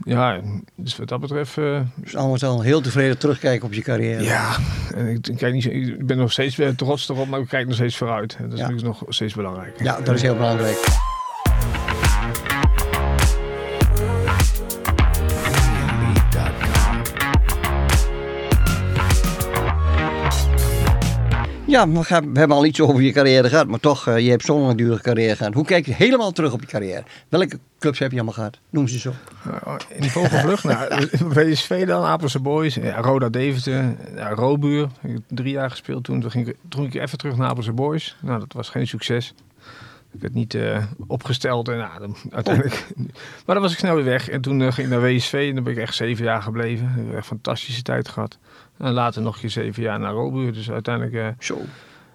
Ja, 0.05 0.40
dus 0.75 0.96
wat 0.96 1.08
dat 1.08 1.20
betreft... 1.20 1.58
eh, 1.58 1.81
Dus 1.94 2.17
allemaal 2.17 2.38
wel 2.38 2.61
heel 2.61 2.81
tevreden 2.81 3.19
terugkijken 3.19 3.67
op 3.67 3.72
je 3.72 3.82
carrière. 3.82 4.22
ja, 4.22 4.56
en 4.94 5.06
ik, 5.06 5.26
ik 5.29 5.37
kijk 5.37 5.52
niet, 5.55 5.64
ik 5.64 6.06
ben 6.06 6.17
nog 6.17 6.32
steeds 6.32 6.56
weer 6.56 6.75
trots 6.75 7.08
erop, 7.08 7.29
maar 7.29 7.40
ik 7.40 7.49
kijk 7.49 7.67
nog 7.67 7.75
steeds 7.75 7.96
vooruit. 7.96 8.37
En 8.37 8.43
dat 8.44 8.52
is 8.52 8.58
Ja. 8.58 8.69
natuurlijk 8.69 8.99
nog 9.00 9.14
steeds 9.14 9.34
belangrijk. 9.34 9.82
Ja, 9.82 10.00
dat 10.00 10.14
is 10.14 10.22
heel 10.22 10.34
belangrijk. 10.37 11.14
Ja, 21.66 21.88
we, 21.88 22.04
hebben 22.32 22.56
al 22.56 22.64
iets 22.64 22.80
over 22.80 23.02
je 23.02 23.12
carrière 23.12 23.48
gehad, 23.48 23.66
maar 23.66 23.80
toch, 23.80 24.06
eh, 24.06 24.18
je 24.18 24.30
hebt 24.30 24.44
zo'n 24.44 24.60
langdurige 24.60 25.02
carrière 25.02 25.36
gehad. 25.36 25.54
Hoe 25.54 25.64
kijk 25.64 25.86
je 25.86 25.94
helemaal 25.94 26.32
terug 26.32 26.52
op 26.52 26.60
je 26.60 26.66
carrière? 26.66 27.02
Welke 27.28 27.58
clubs 27.78 27.98
heb 27.98 28.10
je 28.10 28.16
allemaal 28.16 28.34
gehad? 28.34 28.58
Noem 28.70 28.88
ze 28.88 28.98
zo. 28.98 29.12
In 29.88 30.00
die 30.00 30.10
vogelvlucht, 30.10 30.64
nou, 30.64 31.06
PSV 31.50 31.86
dan, 31.86 32.04
Apelse 32.04 32.40
Boys, 32.40 32.78
Roda 33.00 33.28
Deventer, 33.28 33.94
ja. 34.14 34.30
Ik 35.02 35.12
heb 35.12 35.22
drie 35.28 35.52
jaar 35.52 35.70
gespeeld 35.70 36.04
toen. 36.04 36.20
Toen 36.20 36.30
ging, 36.30 36.48
ik, 36.48 36.56
toen 36.68 36.80
ging 36.80 36.94
ik 36.94 37.02
even 37.02 37.18
terug 37.18 37.36
naar 37.36 37.48
Apelse 37.48 37.72
Boys. 37.72 38.16
Nou, 38.22 38.38
dat 38.38 38.52
was 38.52 38.69
geen 38.69 38.86
succes. 38.86 39.34
Ik 40.16 40.22
werd 40.22 40.34
niet 40.34 40.54
eh, 40.54 40.84
opgesteld 41.06 41.68
en 41.68 41.76
nou, 41.76 41.98
dan, 41.98 42.16
uiteindelijk... 42.30 42.86
Maar 43.46 43.54
dan 43.54 43.60
was 43.60 43.72
ik 43.72 43.78
snel 43.78 43.94
weer 43.94 44.04
weg. 44.04 44.28
En 44.28 44.40
toen 44.40 44.60
eh, 44.62 44.72
ging 44.72 44.86
ik 44.86 44.92
naar 44.92 45.02
WSV 45.02 45.46
en 45.48 45.54
dan 45.54 45.64
ben 45.64 45.72
ik 45.72 45.78
echt 45.78 45.94
zeven 45.94 46.24
jaar 46.24 46.42
gebleven. 46.42 46.86
Ik 46.86 46.96
heb 46.96 47.06
echt 47.06 47.16
een 47.16 47.22
fantastische 47.22 47.82
tijd 47.82 48.08
gehad. 48.08 48.38
En 48.76 48.92
later 48.92 49.22
nog 49.22 49.34
een 49.34 49.40
keer 49.40 49.50
zeven 49.50 49.82
jaar 49.82 50.00
naar 50.00 50.12
Robuur. 50.12 50.52
Dus 50.52 50.70
uiteindelijk 50.70 51.14
eh, 51.14 51.56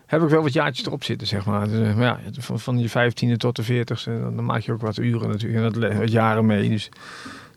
heb 0.05 0.21
ik 0.21 0.29
wel 0.29 0.41
wat 0.41 0.53
jaartjes 0.53 0.85
erop 0.85 1.03
zitten, 1.03 1.27
zeg 1.27 1.45
maar. 1.45 1.67
Dus, 1.67 1.95
maar 1.95 2.05
ja, 2.05 2.19
van, 2.31 2.59
van 2.59 2.79
je 2.79 2.89
vijftiende 2.89 3.37
tot 3.37 3.55
de 3.55 3.63
veertigste, 3.63 4.19
dan, 4.21 4.35
dan 4.35 4.45
maak 4.45 4.61
je 4.61 4.71
ook 4.71 4.81
wat 4.81 4.97
uren 4.97 5.29
natuurlijk. 5.29 5.75
En 5.75 5.81
dat 5.81 5.93
wat 5.93 6.11
jaren 6.11 6.45
mee. 6.45 6.69
Dus 6.69 6.89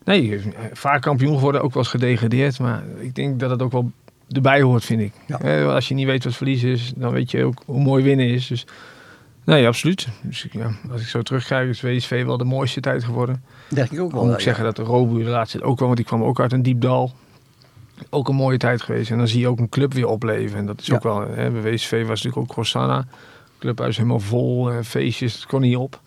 nee, 0.04 0.40
vaak 0.72 1.02
kampioen 1.02 1.34
geworden, 1.34 1.62
ook 1.62 1.74
wel 1.74 1.82
eens 1.82 1.92
gedegradeerd. 1.92 2.58
Maar 2.58 2.82
ik 2.98 3.14
denk 3.14 3.40
dat 3.40 3.50
het 3.50 3.62
ook 3.62 3.72
wel 3.72 3.92
erbij 4.28 4.62
hoort, 4.62 4.84
vind 4.84 5.00
ik. 5.00 5.12
Ja. 5.26 5.40
Eh, 5.40 5.66
als 5.66 5.88
je 5.88 5.94
niet 5.94 6.06
weet 6.06 6.24
wat 6.24 6.34
verliezen 6.34 6.70
is, 6.70 6.92
dan 6.96 7.12
weet 7.12 7.30
je 7.30 7.44
ook 7.44 7.62
hoe 7.66 7.82
mooi 7.82 8.04
winnen 8.04 8.28
is. 8.28 8.46
Dus 8.46 8.66
nee, 9.44 9.66
absoluut. 9.66 10.08
Dus 10.22 10.46
ja, 10.52 10.70
als 10.90 11.00
ik 11.00 11.06
zo 11.06 11.22
terugkijk, 11.22 11.68
is 11.68 11.80
WSV 11.80 12.24
wel 12.24 12.36
de 12.36 12.44
mooiste 12.44 12.80
tijd 12.80 13.04
geworden. 13.04 13.42
Denk 13.68 13.90
ik 13.90 14.00
ook 14.00 14.10
wel. 14.10 14.20
Dan 14.20 14.28
moet 14.28 14.32
ik 14.32 14.38
ja. 14.38 14.44
zeggen 14.44 14.64
dat 14.64 14.76
de 14.76 14.82
Robuur 14.82 15.24
de 15.24 15.30
laatste 15.30 15.62
ook 15.62 15.78
wel, 15.78 15.86
want 15.86 15.96
die 15.96 16.06
kwam 16.06 16.22
ook 16.24 16.40
uit 16.40 16.52
een 16.52 16.62
diep 16.62 16.80
dal. 16.80 17.12
Ook 18.10 18.28
een 18.28 18.34
mooie 18.34 18.58
tijd 18.58 18.82
geweest. 18.82 19.10
En 19.10 19.18
dan 19.18 19.28
zie 19.28 19.40
je 19.40 19.48
ook 19.48 19.58
een 19.58 19.68
club 19.68 19.92
weer 19.92 20.06
opleven. 20.06 20.58
En 20.58 20.66
dat 20.66 20.80
is 20.80 20.86
Ja. 20.86 20.94
ook 20.94 21.02
wel, 21.02 21.20
hè, 21.20 21.50
bij 21.50 21.62
WSV 21.72 22.00
was 22.06 22.22
natuurlijk 22.22 22.36
ook 22.50 22.56
Rosanna. 22.56 23.06
Clubhuis 23.58 23.96
helemaal 23.96 24.20
vol, 24.20 24.70
eh, 24.70 24.76
feestjes, 24.82 25.34
het 25.34 25.46
kon 25.46 25.60
niet 25.60 25.76
op. 25.76 26.00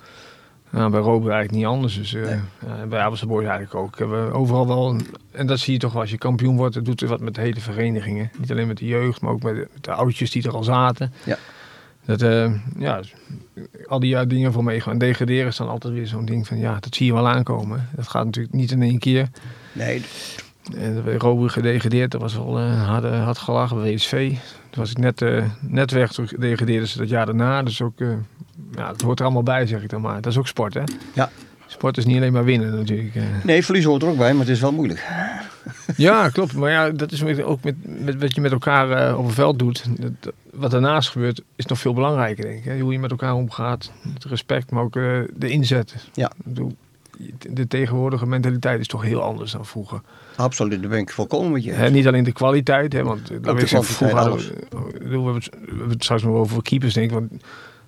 Nou, 0.69 0.91
bij 0.91 0.99
Robuur 0.99 1.31
eigenlijk 1.31 1.51
niet 1.51 1.65
anders. 1.65 1.95
Dus, 1.95 2.13
eh, 2.13 2.21
Nee. 2.25 2.39
en 2.81 2.89
bij 2.89 2.99
Abelse 2.99 3.25
Boys 3.27 3.45
eigenlijk 3.45 3.75
ook. 3.75 3.97
Hebben 3.97 4.25
we 4.27 4.33
overal 4.33 4.67
wel, 4.67 4.89
een- 4.89 5.07
en 5.31 5.47
dat 5.47 5.59
zie 5.59 5.73
je 5.73 5.79
toch 5.79 5.91
wel 5.91 6.01
als 6.01 6.11
je 6.11 6.17
kampioen 6.17 6.57
wordt. 6.57 6.75
Het 6.75 6.85
doet 6.85 7.01
er 7.01 7.07
wat 7.07 7.19
met 7.19 7.35
de 7.35 7.41
hele 7.41 7.59
verenigingen. 7.59 8.31
Niet 8.37 8.51
alleen 8.51 8.67
met 8.67 8.77
de 8.77 8.85
jeugd, 8.85 9.21
maar 9.21 9.31
ook 9.31 9.43
met 9.43 9.55
de, 9.55 9.67
met 9.73 9.83
de 9.83 9.91
oudjes 9.91 10.31
die 10.31 10.43
er 10.47 10.55
al 10.55 10.63
zaten. 10.63 11.13
Ja. 11.25 11.37
Dat, 12.07 12.21
eh, 12.21 12.51
ja, 12.77 12.99
al 13.87 13.99
die 13.99 14.09
jaar 14.09 14.27
dingen 14.27 14.53
voor 14.53 14.63
meegaan. 14.63 14.97
Degraderen 14.97 15.47
is 15.47 15.55
dan 15.57 15.69
altijd 15.69 15.93
weer 15.93 16.07
zo'n 16.07 16.25
ding 16.25 16.47
van, 16.47 16.57
ja, 16.59 16.77
dat 16.79 16.95
zie 16.95 17.05
je 17.05 17.13
wel 17.13 17.27
aankomen. 17.27 17.89
Dat 17.95 18.07
gaat 18.07 18.25
natuurlijk 18.25 18.53
niet 18.55 18.71
in 18.71 18.81
één 18.81 18.99
keer. 18.99 19.27
Nee, 19.71 20.01
En 20.77 21.03
bij 21.03 21.15
Robuur 21.15 21.49
gedegradeerd, 21.49 22.11
dat 22.11 22.21
was 22.21 22.35
wel 22.35 22.57
eh 22.59 22.87
hard, 22.87 23.03
eh, 23.03 23.23
hard 23.23 23.37
gelachen 23.37 23.77
bij 23.81 23.93
WSV. 23.93 24.29
Toen 24.69 24.81
was 24.81 24.89
ik 24.91 24.97
net, 24.97 25.21
eh 25.21 25.43
net 25.61 25.91
weg, 25.91 26.11
toen 26.11 26.27
gedegradeerde 26.27 26.87
ze 26.87 26.97
dat 26.97 27.09
jaar 27.09 27.25
daarna. 27.25 27.63
Dus 27.63 27.81
ook, 27.81 27.99
eh, 28.01 28.07
ja, 28.75 28.91
het 28.91 29.01
hoort 29.01 29.19
er 29.19 29.25
allemaal 29.25 29.43
bij, 29.43 29.67
zeg 29.67 29.81
ik 29.83 29.89
dan 29.89 30.01
maar. 30.01 30.21
Dat 30.21 30.31
is 30.31 30.37
ook 30.37 30.47
sport, 30.47 30.73
hè? 30.73 30.83
Ja. 31.13 31.29
Sport 31.67 31.97
is 31.97 32.05
niet 32.05 32.15
alleen 32.17 32.33
maar 32.33 32.43
winnen 32.45 32.75
natuurlijk. 32.75 33.15
eh. 33.15 33.23
nee 33.43 33.65
verlies 33.65 33.83
hoort 33.83 34.01
er 34.01 34.07
ook 34.09 34.17
bij, 34.17 34.31
maar 34.31 34.45
het 34.45 34.55
is 34.55 34.59
wel 34.61 34.71
moeilijk. 34.71 35.07
Ja, 35.97 36.29
klopt. 36.29 36.53
Maar 36.53 36.71
ja, 36.71 36.89
dat 36.89 37.11
is 37.11 37.23
ook 37.23 37.63
met, 37.63 37.75
met 38.03 38.19
wat 38.21 38.35
je 38.35 38.41
met 38.41 38.51
elkaar 38.51 38.91
eh, 38.91 39.17
op 39.19 39.25
een 39.25 39.31
veld 39.31 39.59
doet. 39.59 39.83
Dat- 40.01 40.11
dat- 40.19 40.33
wat 40.57 40.71
daarnaast 40.71 41.09
gebeurt, 41.09 41.41
is 41.55 41.65
nog 41.65 41.79
veel 41.79 41.93
belangrijker, 41.93 42.43
denk 42.43 42.57
ik. 42.57 42.63
Hè? 42.63 42.79
Hoe 42.79 42.91
je 42.91 42.99
met 42.99 43.11
elkaar 43.11 43.33
omgaat, 43.33 43.91
het 44.13 44.23
respect, 44.23 44.71
maar 44.71 44.83
ook 44.83 44.95
eh, 44.95 45.19
de 45.35 45.49
inzet. 45.49 46.09
Ja. 46.13 46.31
De 47.49 47.67
tegenwoordige 47.67 48.25
mentaliteit 48.25 48.79
is 48.79 48.87
toch 48.87 49.01
heel 49.01 49.21
anders 49.21 49.51
dan 49.51 49.65
vroeger. 49.65 50.01
Absoluut, 50.35 50.81
daar 50.81 50.89
ben 50.89 50.99
ik 50.99 51.11
volkomen 51.11 51.51
met 51.51 51.63
je. 51.63 51.71
Hè, 51.71 51.89
niet 51.89 52.07
alleen 52.07 52.23
de 52.23 52.31
kwaliteit, 52.31 52.93
hè, 52.93 53.03
want 53.03 53.27
de 53.27 53.33
ik, 53.33 53.41
kwantiteit, 53.41 53.85
vroeger 53.85 54.17
hadden 54.17 54.33
alles. 54.33 54.49
we, 54.49 54.89
we 54.99 55.09
hebben 55.09 55.33
het, 55.33 55.49
we 55.49 55.67
hebben 55.67 55.89
het 55.89 56.03
straks 56.03 56.23
nog 56.23 56.35
over 56.35 56.61
keepers, 56.61 56.93
denk 56.93 57.07
ik. 57.07 57.13
Want, 57.13 57.31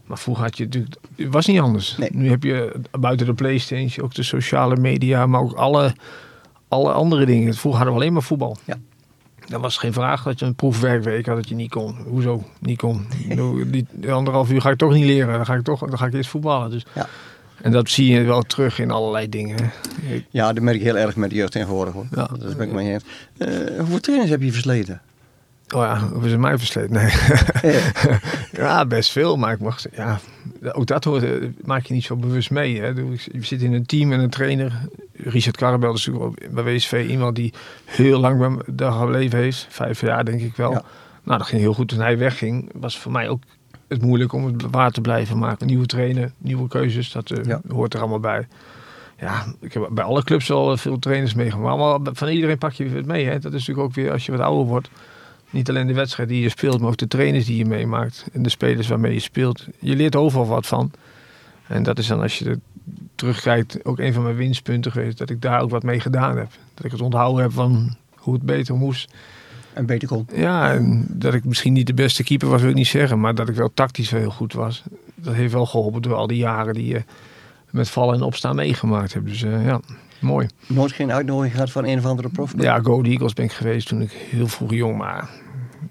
maar 0.05 0.17
vroeger 0.17 0.43
had 0.43 0.57
je 0.57 0.63
natuurlijk, 0.63 0.95
het 1.15 1.33
was 1.33 1.45
niet 1.45 1.59
anders. 1.59 1.97
Nee. 1.97 2.09
Nu 2.13 2.29
heb 2.29 2.43
je 2.43 2.81
buiten 2.99 3.25
de 3.25 3.33
Playstation 3.33 4.05
ook 4.05 4.13
de 4.13 4.23
sociale 4.23 4.75
media, 4.75 5.25
maar 5.25 5.41
ook 5.41 5.53
alle, 5.53 5.93
alle 6.67 6.91
andere 6.91 7.25
dingen. 7.25 7.53
Vroeger 7.53 7.79
hadden 7.79 7.97
we 7.97 8.01
alleen 8.01 8.13
maar 8.13 8.23
voetbal. 8.23 8.57
Ja. 8.65 8.77
Dan 9.49 9.61
was 9.61 9.77
geen 9.77 9.93
vraag 9.93 10.23
dat 10.23 10.39
je 10.39 10.45
een 10.45 10.55
proefwerkweek 10.55 11.25
had 11.25 11.35
dat 11.35 11.49
je 11.49 11.55
niet 11.55 11.69
kon. 11.69 11.95
Hoezo 12.07 12.43
niet 12.59 12.77
kon? 12.77 13.05
Die 13.65 13.85
anderhalf 14.11 14.51
uur 14.51 14.61
ga 14.61 14.69
ik 14.69 14.77
toch 14.77 14.93
niet 14.93 15.05
leren. 15.05 15.33
Dan 15.33 15.45
ga 15.45 15.53
ik 15.53 15.63
toch, 15.63 15.79
dan 15.79 15.97
ga 15.97 16.05
ik 16.05 16.13
eerst 16.13 16.29
voetballen. 16.29 16.69
Dus. 16.71 16.85
Ja. 16.95 17.07
En 17.61 17.71
dat 17.71 17.89
zie 17.89 18.11
je 18.13 18.23
wel 18.23 18.41
terug 18.41 18.79
in 18.79 18.91
allerlei 18.91 19.29
dingen. 19.29 19.71
Ik- 20.09 20.25
Ja, 20.29 20.53
dat 20.53 20.63
merk 20.63 20.75
ik 20.77 20.81
heel 20.83 20.97
erg 20.97 21.15
met 21.15 21.29
de 21.29 21.35
jeugd 21.35 21.51
tegenwoordig. 21.51 21.93
Hoor. 21.93 22.05
Ja. 22.11 22.29
Dat 22.39 22.57
ben 22.57 22.67
ik 22.67 22.73
mee 22.73 22.91
eens. 22.93 23.03
Eh, 23.37 23.77
hoeveel 23.77 23.99
trainers 23.99 24.29
heb 24.31 24.41
je 24.41 24.51
versleten? 24.51 25.01
Oh 25.75 25.81
ja, 25.81 26.09
is 26.23 26.31
het 26.31 26.39
mij 26.39 26.57
versleten? 26.57 26.91
Nee. 26.91 27.11
Ja, 28.51 28.85
best 28.85 29.11
veel, 29.11 29.37
maar 29.37 29.53
ik 29.53 29.59
mag 29.59 29.81
ja, 29.91 30.19
ook 30.71 30.85
dat 30.85 31.03
hoort, 31.03 31.23
eh, 31.23 31.31
maak 31.63 31.85
je 31.85 31.93
niet 31.93 32.03
zo 32.03 32.15
bewust 32.15 32.51
mee. 32.51 32.79
Hè. 32.81 32.87
Je 32.87 33.17
zit 33.41 33.61
in 33.61 33.73
een 33.73 33.85
team 33.85 34.11
en 34.11 34.19
een 34.19 34.29
trainer. 34.29 34.71
Richard 35.13 35.57
Karabel 35.57 35.93
is 35.93 36.09
bij 36.51 36.63
WSV 36.63 37.05
iemand 37.09 37.35
die 37.35 37.53
heel 37.85 38.19
lang 38.19 38.39
bij 38.39 38.49
me 38.49 38.63
daar 38.67 38.91
gebleven 38.91 39.39
heeft. 39.39 39.67
Vijf 39.69 40.01
jaar 40.01 40.25
denk 40.25 40.41
ik 40.41 40.55
wel. 40.55 40.71
Ja. 40.71 40.83
Nou, 41.23 41.37
dat 41.37 41.47
ging 41.47 41.61
heel 41.61 41.73
goed. 41.73 41.87
Toen 41.87 41.99
hij 41.99 42.17
wegging, 42.17 42.69
was 42.73 42.99
voor 42.99 43.11
mij 43.11 43.29
ook 43.29 43.41
het 43.87 44.01
moeilijk 44.01 44.33
om 44.33 44.45
het 44.45 44.63
waar 44.71 44.91
te 44.91 45.01
blijven 45.01 45.37
maken. 45.37 45.67
Nieuwe 45.67 45.85
trainer, 45.85 46.31
nieuwe 46.37 46.67
keuzes, 46.67 47.11
dat 47.11 47.31
eh, 47.31 47.43
Ja. 47.45 47.61
hoort 47.67 47.93
er 47.93 47.99
allemaal 47.99 48.19
bij. 48.19 48.47
Ja, 49.19 49.45
ik 49.61 49.73
heb 49.73 49.87
bij 49.91 50.03
alle 50.03 50.23
clubs 50.23 50.47
wel 50.47 50.71
eh, 50.71 50.77
veel 50.77 50.99
trainers 50.99 51.33
meegemaakt. 51.33 51.77
Maar 52.03 52.13
van 52.15 52.27
iedereen 52.27 52.57
pak 52.57 52.71
je 52.71 52.83
weer 52.83 52.93
wat 52.95 53.05
mee. 53.05 53.25
Hè. 53.25 53.39
Dat 53.39 53.53
is 53.53 53.59
natuurlijk 53.59 53.87
ook 53.87 53.93
weer 53.93 54.11
als 54.11 54.25
je 54.25 54.31
wat 54.31 54.41
ouder 54.41 54.65
wordt. 54.65 54.89
Niet 55.49 55.69
alleen 55.69 55.87
de 55.87 55.93
wedstrijd 55.93 56.29
die 56.29 56.41
je 56.41 56.49
speelt, 56.49 56.79
maar 56.79 56.89
ook 56.89 56.97
de 56.97 57.07
trainers 57.07 57.45
die 57.45 57.57
je 57.57 57.65
meemaakt. 57.65 58.25
En 58.33 58.43
de 58.43 58.49
spelers 58.49 58.87
waarmee 58.87 59.13
je 59.13 59.19
speelt. 59.19 59.65
Je 59.79 59.95
leert 59.95 60.15
overal 60.15 60.47
wat 60.47 60.67
van. 60.67 60.91
En 61.67 61.83
dat 61.83 61.99
is 61.99 62.07
dan 62.07 62.21
als 62.21 62.39
je 62.39 62.59
terugkijkt, 63.15 63.85
ook 63.85 63.99
een 63.99 64.13
van 64.13 64.23
mijn 64.23 64.35
winstpunten 64.35 64.91
geweest. 64.91 65.17
Dat 65.17 65.29
ik 65.29 65.41
daar 65.41 65.61
ook 65.61 65.69
wat 65.69 65.83
mee 65.83 65.99
gedaan 65.99 66.37
heb. 66.37 66.51
Dat 66.73 66.85
ik 66.85 66.91
het 66.91 67.01
onthouden 67.01 67.41
heb 67.41 67.51
van 67.51 67.95
hoe 68.15 68.33
het 68.33 68.43
beter 68.43 68.75
moest. 68.75 69.13
En 69.73 69.85
beter 69.85 70.07
kon. 70.07 70.27
Ja, 70.33 70.73
en 70.73 71.05
dat 71.09 71.33
ik 71.33 71.45
misschien 71.45 71.73
niet 71.73 71.87
de 71.87 71.93
beste 71.93 72.23
keeper 72.23 72.49
was, 72.49 72.61
wil 72.61 72.69
ik 72.69 72.75
niet 72.75 72.87
zeggen. 72.87 73.19
Maar 73.19 73.35
dat 73.35 73.49
ik 73.49 73.55
wel 73.55 73.71
tactisch 73.73 74.11
heel 74.11 74.31
goed 74.31 74.53
was. 74.53 74.83
Dat 75.15 75.33
heeft 75.33 75.53
wel 75.53 75.65
geholpen 75.65 76.01
door 76.01 76.13
al 76.13 76.27
die 76.27 76.37
jaren 76.37 76.73
die 76.73 76.87
je 76.87 77.03
met 77.69 77.89
vallen 77.89 78.15
en 78.15 78.21
opstaan 78.21 78.55
meegemaakt 78.55 79.13
hebt. 79.13 79.27
Dus 79.27 79.41
uh, 79.41 79.65
ja, 79.65 79.79
mooi. 80.21 80.47
Nooit 80.67 80.91
geen 80.91 81.11
uitnodiging 81.11 81.53
gehad 81.53 81.71
van 81.71 81.85
een 81.85 81.97
of 81.97 82.05
andere 82.05 82.29
prof? 82.29 82.53
Ja, 82.57 82.79
Go 82.79 83.01
Eagles 83.01 83.33
ben 83.33 83.45
ik 83.45 83.51
geweest 83.51 83.87
toen 83.87 84.01
ik 84.01 84.11
heel 84.11 84.47
vroeg 84.47 84.73
jong, 84.73 84.97
maar 84.97 85.29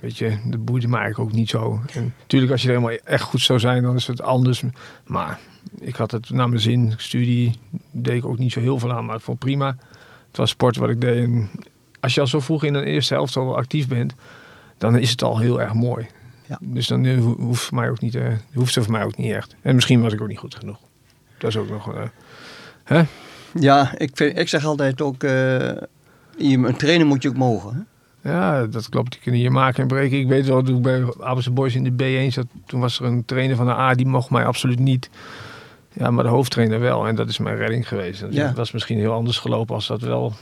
weet 0.01 0.19
je, 0.19 0.39
dat 0.45 0.65
boeide 0.65 0.89
me 0.89 0.97
eigenlijk 0.97 1.31
ook 1.31 1.37
niet 1.37 1.49
zo. 1.49 1.81
En 1.93 2.15
natuurlijk, 2.21 2.53
als 2.53 2.63
je 2.63 2.69
helemaal 2.69 2.91
echt 2.91 3.23
goed 3.23 3.41
zou 3.41 3.59
zijn, 3.59 3.83
dan 3.83 3.97
is 3.97 4.07
het 4.07 4.23
anders. 4.23 4.63
Maar 5.07 5.39
ik 5.81 5.97
had 5.97 6.11
het 6.11 6.31
naar 6.31 6.49
mijn 6.49 6.61
zin. 6.61 6.93
Studie 6.97 7.55
deed 7.91 8.17
ik 8.17 8.25
ook 8.25 8.39
niet 8.39 8.53
zo 8.53 8.61
heel 8.61 8.79
veel 8.79 8.93
aan, 8.93 9.05
maar 9.05 9.17
ik 9.17 9.23
vond 9.23 9.39
prima. 9.39 9.77
Het 10.29 10.37
was 10.37 10.51
sport 10.51 10.77
wat 10.77 10.91
ik 10.91 11.01
deed. 11.01 11.25
En 11.25 11.51
als 12.01 12.15
je 12.15 12.21
al 12.21 12.27
zo 12.27 12.41
vroeg 12.41 12.65
in 12.65 12.73
de 12.73 12.85
eerste 12.85 13.15
helft 13.15 13.37
al 13.37 13.57
actief 13.57 13.89
bent, 13.89 14.15
dan 14.79 14.99
is 14.99 15.11
het 15.11 15.23
al 15.23 15.39
heel 15.39 15.61
erg 15.61 15.75
mooi. 15.75 16.07
Ja. 16.47 16.59
Dus 16.61 16.87
dan 16.87 17.05
eh, 17.05 17.19
hoeft, 17.21 17.73
mij 17.73 17.91
ook 17.91 18.01
niet, 18.01 18.15
uh, 18.15 18.27
hoeft 18.55 18.75
het 18.75 18.85
voor 18.85 18.93
mij 18.93 19.05
ook 19.05 19.17
niet 19.17 19.33
echt. 19.33 19.57
En 19.63 19.75
misschien 19.75 20.03
was 20.03 20.13
ik 20.13 20.21
ook 20.21 20.29
niet 20.29 20.39
goed 20.39 20.55
genoeg. 20.55 20.79
Dat 21.39 21.51
is 21.51 21.57
ook 21.57 21.69
nog. 21.69 21.95
Uh, 21.95 22.03
hè? 22.85 23.03
Ja, 23.55 23.93
ik, 23.97 24.11
vind, 24.15 24.39
ik 24.39 24.49
zeg 24.49 24.65
altijd 24.65 25.01
ook: 25.01 25.23
een 25.23 26.77
trainer 26.77 27.07
moet 27.07 27.23
je 27.23 27.29
ook 27.29 27.37
mogen. 27.37 27.75
Hè? 27.75 27.81
Ja, 28.31 28.67
dat 28.67 28.89
klopt. 28.89 29.13
Die 29.13 29.21
kunnen 29.21 29.41
je 29.41 29.51
maken 29.51 29.83
en 29.83 29.89
breken. 29.89 30.19
Ik 30.19 30.29
weet 30.29 30.47
wel, 30.47 30.63
toen 30.63 30.77
ik 30.77 30.83
bij 30.83 31.05
Abelse 31.21 31.51
Boys 31.51 31.75
in 31.75 31.97
de 31.97 32.27
B1 32.27 32.33
zat, 32.33 32.47
toen 32.67 32.81
was 32.81 33.01
er 33.01 33.07
een 33.07 33.25
trainer 33.25 33.57
van 33.57 33.67
de 33.67 33.73
A, 33.73 33.95
die 33.95 34.07
mocht 34.07 34.31
mij 34.31 34.45
absoluut 34.45 34.79
niet. 34.79 35.11
Ja, 35.93 36.11
maar 36.11 36.25
de 36.25 36.31
hoofdtrainer 36.31 36.81
wel. 36.81 37.07
En 37.07 37.15
dat 37.15 37.29
is 37.29 37.39
mijn 37.39 37.57
redding 37.57 37.89
geweest. 37.89 38.21
Dat 38.21 38.35
ja. 38.35 38.53
was 38.53 38.73
misschien 38.73 38.99
heel 38.99 39.13
anders 39.13 39.39
gelopen 39.39 39.75
als 39.75 39.87
dat 39.87 40.01
wel 40.01 40.33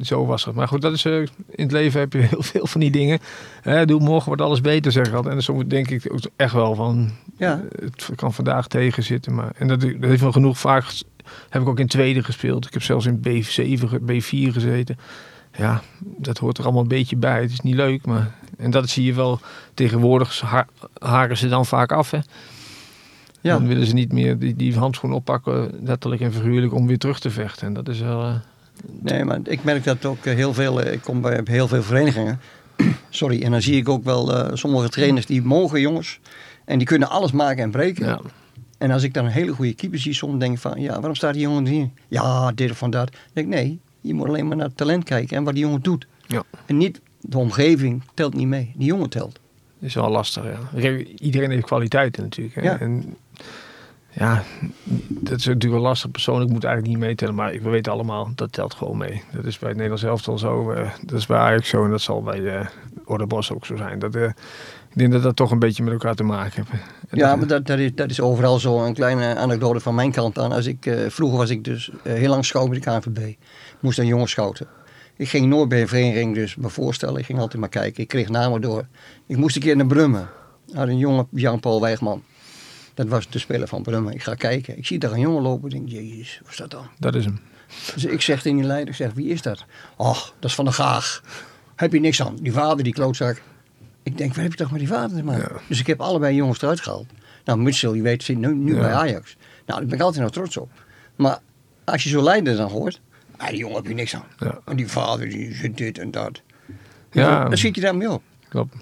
zo 0.00 0.26
was 0.26 0.44
het. 0.44 0.54
Maar 0.54 0.68
goed, 0.68 0.82
dat 0.82 0.92
is, 0.92 1.04
uh, 1.04 1.18
in 1.50 1.62
het 1.62 1.72
leven 1.72 2.00
heb 2.00 2.12
je 2.12 2.18
heel 2.18 2.42
veel 2.42 2.66
van 2.66 2.80
die 2.80 2.90
dingen. 2.90 3.18
Hè, 3.62 3.86
doe 3.86 4.00
morgen 4.00 4.26
wordt 4.26 4.42
alles 4.42 4.60
beter, 4.60 4.92
zeg 4.92 5.06
ik 5.06 5.14
altijd. 5.14 5.34
En 5.34 5.42
soms 5.42 5.64
denk 5.66 5.90
ik 5.90 6.12
ook 6.12 6.20
echt 6.36 6.52
wel 6.52 6.74
van, 6.74 7.10
ja. 7.36 7.62
het 7.80 8.10
kan 8.14 8.34
vandaag 8.34 8.68
tegen 8.68 9.02
zitten. 9.02 9.34
Maar, 9.34 9.52
en 9.56 9.68
dat, 9.68 9.80
dat 9.80 9.90
heeft 10.00 10.20
wel 10.20 10.32
genoeg 10.32 10.58
vaak, 10.58 10.84
heb 11.48 11.62
ik 11.62 11.68
ook 11.68 11.78
in 11.78 11.86
tweede 11.86 12.24
gespeeld. 12.24 12.66
Ik 12.66 12.72
heb 12.72 12.82
zelfs 12.82 13.06
in 13.06 13.18
B7, 13.28 13.82
B4 14.10 14.52
gezeten. 14.52 14.98
Ja, 15.56 15.82
dat 15.98 16.38
hoort 16.38 16.58
er 16.58 16.64
allemaal 16.64 16.82
een 16.82 16.88
beetje 16.88 17.16
bij. 17.16 17.40
Het 17.40 17.50
is 17.50 17.60
niet 17.60 17.74
leuk, 17.74 18.06
maar... 18.06 18.36
En 18.58 18.70
dat 18.70 18.88
zie 18.88 19.04
je 19.04 19.14
wel 19.14 19.40
tegenwoordig, 19.74 20.42
haren 20.98 21.36
ze 21.36 21.48
dan 21.48 21.66
vaak 21.66 21.92
af, 21.92 22.10
hè. 22.10 22.18
Ja. 23.40 23.52
Dan 23.58 23.66
willen 23.66 23.86
ze 23.86 23.94
niet 23.94 24.12
meer 24.12 24.38
die, 24.38 24.56
die 24.56 24.76
handschoen 24.76 25.12
oppakken, 25.12 25.70
letterlijk 25.82 26.22
en 26.22 26.32
figuurlijk, 26.32 26.74
om 26.74 26.86
weer 26.86 26.98
terug 26.98 27.20
te 27.20 27.30
vechten. 27.30 27.66
En 27.66 27.72
dat 27.72 27.88
is 27.88 28.00
wel... 28.00 28.22
Uh, 28.22 28.34
Nee, 29.02 29.24
maar 29.24 29.38
ik 29.44 29.64
merk 29.64 29.84
dat 29.84 30.04
ook 30.04 30.24
eh, 30.24 30.34
heel 30.34 30.54
veel. 30.54 30.82
Eh, 30.82 30.92
ik 30.92 31.00
kom 31.00 31.20
bij 31.20 31.40
heel 31.44 31.68
veel 31.68 31.82
verenigingen. 31.82 32.40
Sorry, 33.08 33.42
en 33.42 33.50
dan 33.50 33.62
zie 33.62 33.76
ik 33.76 33.88
ook 33.88 34.04
wel 34.04 34.34
uh, 34.34 34.50
sommige 34.52 34.88
trainers 34.88 35.26
die 35.26 35.42
mogen 35.42 35.80
jongens. 35.80 36.20
En 36.64 36.78
die 36.78 36.86
kunnen 36.86 37.08
alles 37.08 37.32
maken 37.32 37.62
en 37.62 37.70
breken. 37.70 38.06
Ja. 38.06 38.20
En 38.78 38.90
als 38.90 39.02
ik 39.02 39.14
dan 39.14 39.24
een 39.24 39.30
hele 39.30 39.52
goede 39.52 39.74
keeper 39.74 39.98
zie, 39.98 40.12
soms 40.12 40.38
denk 40.38 40.54
ik 40.54 40.60
van, 40.60 40.80
ja, 40.80 40.94
waarom 40.94 41.14
staat 41.14 41.32
die 41.32 41.42
jongen 41.42 41.66
hier? 41.66 41.88
Ja, 42.08 42.52
dit 42.52 42.70
of 42.70 42.78
van 42.78 42.90
dat. 42.90 43.10
Dan 43.10 43.20
denk 43.32 43.46
ik, 43.46 43.54
nee, 43.54 43.80
je 44.00 44.14
moet 44.14 44.28
alleen 44.28 44.46
maar 44.46 44.56
naar 44.56 44.66
het 44.66 44.76
talent 44.76 45.04
kijken 45.04 45.36
en 45.36 45.44
wat 45.44 45.54
die 45.54 45.62
jongen 45.62 45.82
doet. 45.82 46.06
Ja. 46.26 46.42
En 46.66 46.76
niet, 46.76 47.00
de 47.20 47.38
omgeving 47.38 48.02
telt 48.14 48.34
niet 48.34 48.46
mee. 48.46 48.72
Die 48.76 48.86
jongen 48.86 49.10
telt. 49.10 49.40
Dat 49.78 49.88
is 49.88 49.94
wel 49.94 50.10
lastig, 50.10 50.44
ja. 50.44 50.96
Iedereen 51.18 51.50
heeft 51.50 51.64
kwaliteiten 51.64 52.22
natuurlijk. 52.22 52.54
Hè? 52.54 52.62
Ja. 52.62 52.78
En 52.78 53.16
ja, 54.10 54.42
dat 55.08 55.38
is 55.38 55.46
natuurlijk 55.46 55.72
wel 55.72 55.82
lastig. 55.82 56.10
Persoonlijk 56.10 56.50
moet 56.50 56.64
eigenlijk 56.64 56.94
niet 56.96 57.06
meetellen. 57.06 57.34
Maar 57.34 57.52
we 57.52 57.68
weten 57.68 57.92
allemaal, 57.92 58.30
dat 58.34 58.52
telt 58.52 58.74
gewoon 58.74 58.96
mee. 58.96 59.22
Dat 59.32 59.44
is 59.44 59.58
bij 59.58 59.68
het 59.68 59.76
Nederlands 59.76 60.04
elftal 60.04 60.38
zo. 60.38 60.72
Uh, 60.72 60.90
dat 61.02 61.18
is 61.18 61.26
bij 61.26 61.38
Ajax 61.38 61.68
zo. 61.68 61.84
En 61.84 61.90
dat 61.90 62.00
zal 62.00 62.22
bij 62.22 62.38
uh, 62.38 62.66
Orde 63.04 63.26
Bos 63.26 63.52
ook 63.52 63.66
zo 63.66 63.76
zijn. 63.76 63.98
Dat, 63.98 64.14
uh, 64.14 64.30
ik 64.98 65.04
denk 65.04 65.12
dat 65.12 65.22
dat 65.22 65.36
toch 65.36 65.50
een 65.50 65.58
beetje 65.58 65.82
met 65.82 65.92
elkaar 65.92 66.14
te 66.14 66.22
maken 66.22 66.66
heeft. 66.68 66.82
ja, 67.10 67.36
maar 67.36 67.46
dat, 67.46 67.66
dat, 67.66 67.78
is, 67.78 67.94
dat 67.94 68.10
is 68.10 68.20
overal 68.20 68.58
zo. 68.58 68.84
Een 68.84 68.94
kleine 68.94 69.36
anekdote 69.36 69.80
van 69.80 69.94
mijn 69.94 70.12
kant 70.12 70.38
aan. 70.38 70.52
Als 70.52 70.66
ik, 70.66 70.94
vroeger 71.08 71.38
was 71.38 71.50
ik 71.50 71.64
dus 71.64 71.90
heel 72.02 72.28
lang 72.28 72.44
scout 72.44 72.70
bij 72.70 72.78
de 72.78 72.84
KNVB. 72.84 73.34
Moest 73.80 73.98
een 73.98 74.06
jongen 74.06 74.28
scouten. 74.28 74.66
Ik 75.16 75.28
ging 75.28 75.46
nooit 75.46 75.68
bij 75.68 75.80
een 75.80 75.88
vereniging 75.88 76.34
dus 76.34 76.56
me 76.56 76.68
voorstellen. 76.68 77.20
Ik 77.20 77.24
ging 77.24 77.38
altijd 77.38 77.60
maar 77.60 77.68
kijken. 77.68 78.02
Ik 78.02 78.08
kreeg 78.08 78.28
namen 78.28 78.60
door. 78.60 78.86
Ik 79.26 79.36
moest 79.36 79.56
een 79.56 79.62
keer 79.62 79.76
naar 79.76 79.86
Brummen. 79.86 80.28
Had 80.72 80.88
een 80.88 80.98
jonge 80.98 81.26
Jan-Paul 81.30 81.80
Wijgman. 81.80 82.22
Dat 82.94 83.06
was 83.06 83.28
de 83.28 83.38
speler 83.38 83.68
van 83.68 83.82
Brummen. 83.82 84.12
Ik 84.12 84.22
ga 84.22 84.34
kijken. 84.34 84.78
Ik 84.78 84.86
zie 84.86 84.98
daar 84.98 85.12
een 85.12 85.20
jongen 85.20 85.42
lopen. 85.42 85.70
Ik 85.70 85.74
denk, 85.74 85.88
jezus, 85.88 86.40
wat 86.42 86.50
is 86.50 86.56
dat 86.56 86.70
dan? 86.70 86.86
Dat 86.98 87.14
is 87.14 87.24
hem. 87.24 87.40
Dus 87.94 88.04
ik 88.04 88.20
zeg 88.20 88.42
tegen 88.42 88.58
die 88.58 88.66
leider, 88.66 88.88
ik 88.88 88.94
zeg, 88.94 89.12
wie 89.12 89.28
is 89.28 89.42
dat? 89.42 89.64
Ach, 89.96 90.34
dat 90.38 90.50
is 90.50 90.56
van 90.56 90.64
de 90.64 90.72
Gaag. 90.72 91.22
Heb 91.76 91.92
je 91.92 92.00
niks 92.00 92.22
aan. 92.22 92.36
Die 92.36 92.52
vader, 92.52 92.84
die 92.84 92.92
klootzak. 92.92 93.42
Ik 94.08 94.18
denk, 94.18 94.34
wat 94.34 94.42
heb 94.42 94.52
je 94.52 94.58
toch 94.58 94.70
met 94.70 94.78
die 94.78 94.88
vader 94.88 95.16
te 95.16 95.24
maken? 95.24 95.60
Dus 95.68 95.80
ik 95.80 95.86
heb 95.86 96.00
allebei 96.00 96.34
jongens 96.34 96.62
eruit 96.62 96.80
gehaald. 96.80 97.06
Nou, 97.44 97.58
Mutzel, 97.58 97.94
je 97.94 98.02
weet, 98.02 98.22
zit 98.22 98.38
nu, 98.38 98.54
nu 98.54 98.74
bij 98.74 98.92
Ajax. 98.92 99.36
Nou, 99.66 99.78
daar 99.78 99.88
ben 99.88 99.98
ik 99.98 100.04
altijd 100.04 100.22
nog 100.22 100.32
trots 100.32 100.56
op. 100.56 100.70
Maar 101.16 101.38
als 101.84 102.02
je 102.02 102.08
zo'n 102.08 102.22
leider 102.22 102.56
dan 102.56 102.70
hoort, 102.70 103.00
ah, 103.36 103.48
die 103.48 103.58
jongen 103.58 103.76
heb 103.76 103.86
je 103.86 103.94
niks 103.94 104.14
aan. 104.14 104.24
En 104.64 104.76
die 104.76 104.88
vader, 104.88 105.28
die 105.28 105.54
zit 105.54 105.76
dit 105.76 105.98
en 105.98 106.10
dat. 106.10 106.42
Ja. 107.10 107.44
Dan 107.44 107.56
schiet 107.56 107.74
je 107.74 107.80
daarmee 107.80 108.10
op. 108.10 108.22
Klopt. 108.48 108.74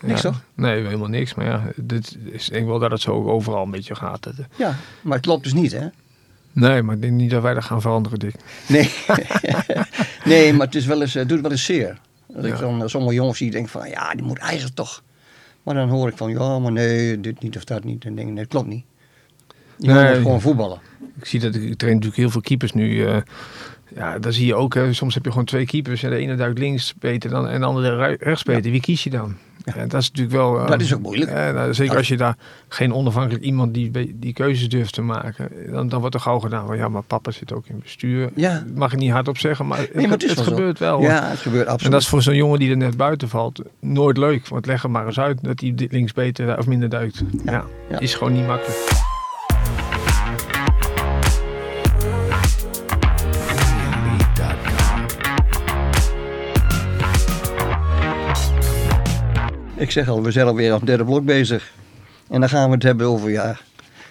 Niks 0.00 0.20
toch? 0.20 0.42
Nee, 0.54 0.82
helemaal 0.82 1.08
niks. 1.08 1.34
Maar 1.34 1.46
ja, 1.46 1.62
dit 1.76 2.16
is, 2.24 2.46
ik 2.46 2.52
denk 2.52 2.66
wel 2.66 2.78
dat 2.78 2.90
het 2.90 3.00
zo 3.00 3.24
overal 3.24 3.64
een 3.64 3.70
beetje 3.70 3.94
gaat. 3.94 4.26
Eh, 4.26 4.32
ja, 4.56 4.76
maar 5.02 5.16
het 5.16 5.26
klopt 5.26 5.42
dus 5.42 5.52
niet, 5.52 5.72
hè? 5.72 5.86
Nee, 6.52 6.82
maar 6.82 6.94
ik 6.94 7.00
denk 7.00 7.12
niet 7.12 7.30
dat 7.30 7.42
wij 7.42 7.54
dat 7.54 7.64
gaan 7.64 7.80
veranderen, 7.80 8.18
Dick. 8.18 8.34
Nee, 8.68 8.90
nee 10.24 10.52
maar 10.52 10.66
het 10.66 10.74
is 10.74 10.86
wel 10.86 11.00
eens, 11.00 11.14
het 11.14 11.28
doet 11.28 11.40
wel 11.40 11.50
eens 11.50 11.64
zeer. 11.64 11.98
Dat 12.28 12.44
ik 12.44 12.58
dan 12.58 12.82
eh, 12.82 12.88
sommige 12.88 13.14
jongens 13.14 13.38
die 13.38 13.50
denken 13.50 13.70
van, 13.70 13.88
ja, 13.88 14.14
die 14.14 14.24
moet 14.24 14.38
eigenlijk 14.38 14.76
toch. 14.76 15.02
Maar 15.62 15.74
dan 15.74 15.88
hoor 15.88 16.08
ik 16.08 16.16
van, 16.16 16.30
ja, 16.30 16.58
maar 16.58 16.72
nee, 16.72 17.20
dit 17.20 17.42
niet 17.42 17.56
of 17.56 17.64
dat 17.64 17.84
niet. 17.84 18.04
En 18.04 18.14
denk 18.14 18.28
ik, 18.28 18.34
nee, 18.34 18.42
dat 18.42 18.52
klopt 18.52 18.68
niet. 18.68 18.84
Je 19.78 19.92
nee, 19.92 20.12
moet 20.12 20.22
gewoon 20.22 20.40
voetballen. 20.40 20.80
Ik 21.18 21.24
zie 21.24 21.40
dat, 21.40 21.54
ik 21.54 21.78
train 21.78 21.94
natuurlijk 21.94 22.20
heel 22.20 22.30
veel 22.30 22.40
keepers 22.40 22.72
nu. 22.72 22.88
Uh, 22.88 23.16
ja, 23.94 24.18
dan 24.18 24.32
zie 24.32 24.46
je 24.46 24.54
ook, 24.54 24.74
hè, 24.74 24.92
soms 24.92 25.14
heb 25.14 25.24
je 25.24 25.30
gewoon 25.30 25.44
twee 25.44 25.66
keepers. 25.66 26.02
En 26.02 26.10
de 26.10 26.16
ene 26.16 26.34
duikt 26.34 26.58
links 26.58 26.94
beter 26.98 27.30
dan, 27.30 27.48
en 27.48 27.60
de 27.60 27.66
andere 27.66 28.16
rechts 28.20 28.42
beter. 28.42 28.70
Wie 28.70 28.80
kies 28.80 29.04
je 29.04 29.10
dan? 29.10 29.36
Ja. 29.64 29.86
dat 29.86 30.00
is 30.00 30.10
natuurlijk 30.10 30.36
wel... 30.36 30.66
dat 30.66 30.80
is 30.80 30.94
ook 30.94 31.00
moeilijk. 31.00 31.30
nou, 31.30 31.74
zeker 31.74 31.96
als 31.96 32.08
je 32.08 32.16
daar 32.16 32.36
geen 32.68 32.94
onafhankelijk 32.94 33.44
iemand 33.44 33.74
die 33.74 34.18
die 34.18 34.32
keuzes 34.32 34.68
durft 34.68 34.92
te 34.92 35.02
maken. 35.02 35.48
Dan, 35.70 35.88
dan 35.88 36.00
wordt 36.00 36.14
er 36.14 36.20
gauw 36.20 36.38
gedaan 36.38 36.66
van 36.66 36.76
ja, 36.76 36.88
maar 36.88 37.02
papa 37.02 37.30
zit 37.30 37.52
ook 37.52 37.66
in 37.66 37.80
bestuur. 37.82 38.30
Ja. 38.34 38.64
Mag 38.74 38.92
ik 38.92 38.98
niet 38.98 39.10
hardop 39.10 39.38
zeggen, 39.38 39.66
maar 39.66 39.78
het, 39.78 39.94
nee, 39.94 40.08
maar 40.08 40.18
het, 40.18 40.40
gebeurt 40.40 40.78
wel. 40.78 41.00
Ja, 41.00 41.28
het 41.28 41.38
gebeurt 41.38 41.66
absoluut. 41.66 41.84
En 41.84 41.90
dat 41.90 42.00
is 42.00 42.08
voor 42.08 42.22
zo'n 42.22 42.34
jongen 42.34 42.58
die 42.58 42.70
er 42.70 42.76
net 42.76 42.96
buiten 42.96 43.28
valt 43.28 43.62
nooit 43.80 44.16
leuk. 44.16 44.48
Want 44.48 44.66
leg 44.66 44.82
er 44.82 44.90
maar 44.90 45.06
eens 45.06 45.20
uit 45.20 45.44
dat 45.44 45.60
hij 45.60 45.74
links 45.90 46.12
beter 46.12 46.58
of 46.58 46.66
minder 46.66 46.88
duikt. 46.88 47.22
Ja, 47.44 47.64
is 47.98 48.14
gewoon 48.14 48.32
niet 48.32 48.46
makkelijk. 48.46 48.97
Ik 59.78 59.90
zeg 59.90 60.08
al, 60.08 60.22
we 60.22 60.30
zijn 60.30 60.46
alweer 60.46 60.72
op 60.72 60.78
het 60.78 60.88
derde 60.88 61.04
blok 61.04 61.24
bezig. 61.24 61.72
En 62.28 62.40
dan 62.40 62.48
gaan 62.48 62.68
we 62.68 62.74
het 62.74 62.82
hebben 62.82 63.06
over 63.06 63.30
ja, 63.30 63.56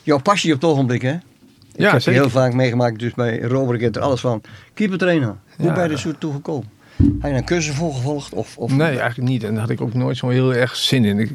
jouw 0.04 0.20
passie 0.20 0.54
op 0.54 0.62
het 0.62 0.70
ogenblik, 0.70 1.02
hè? 1.02 1.14
Ik 1.14 1.84
ja, 1.84 1.92
heb 1.92 2.02
zeker. 2.02 2.22
heel 2.22 2.30
vaak 2.30 2.54
meegemaakt, 2.54 3.00
dus 3.00 3.14
bij 3.14 3.40
Robert 3.40 3.96
er 3.96 4.02
alles 4.02 4.22
van. 4.22 4.42
Keeper 4.74 4.98
trainen, 4.98 5.40
hoe 5.58 5.74
ben 5.74 5.84
je 5.84 5.90
er 5.90 6.00
zo 6.00 6.12
toe 6.20 6.34
gekomen? 6.34 6.70
Heb 6.96 7.32
je 7.32 7.38
een 7.38 7.46
cursus 7.46 7.76
volgevolgd? 7.76 8.34
Of, 8.34 8.58
of, 8.58 8.72
nee, 8.72 9.00
eigenlijk 9.00 9.30
niet. 9.30 9.44
En 9.44 9.52
daar 9.52 9.62
had 9.62 9.70
ik 9.70 9.82
ook 9.82 9.94
nooit 9.94 10.18
zo 10.18 10.30
heel 10.30 10.54
erg 10.54 10.76
zin 10.76 11.06
in. 11.06 11.20
Ik, 11.20 11.32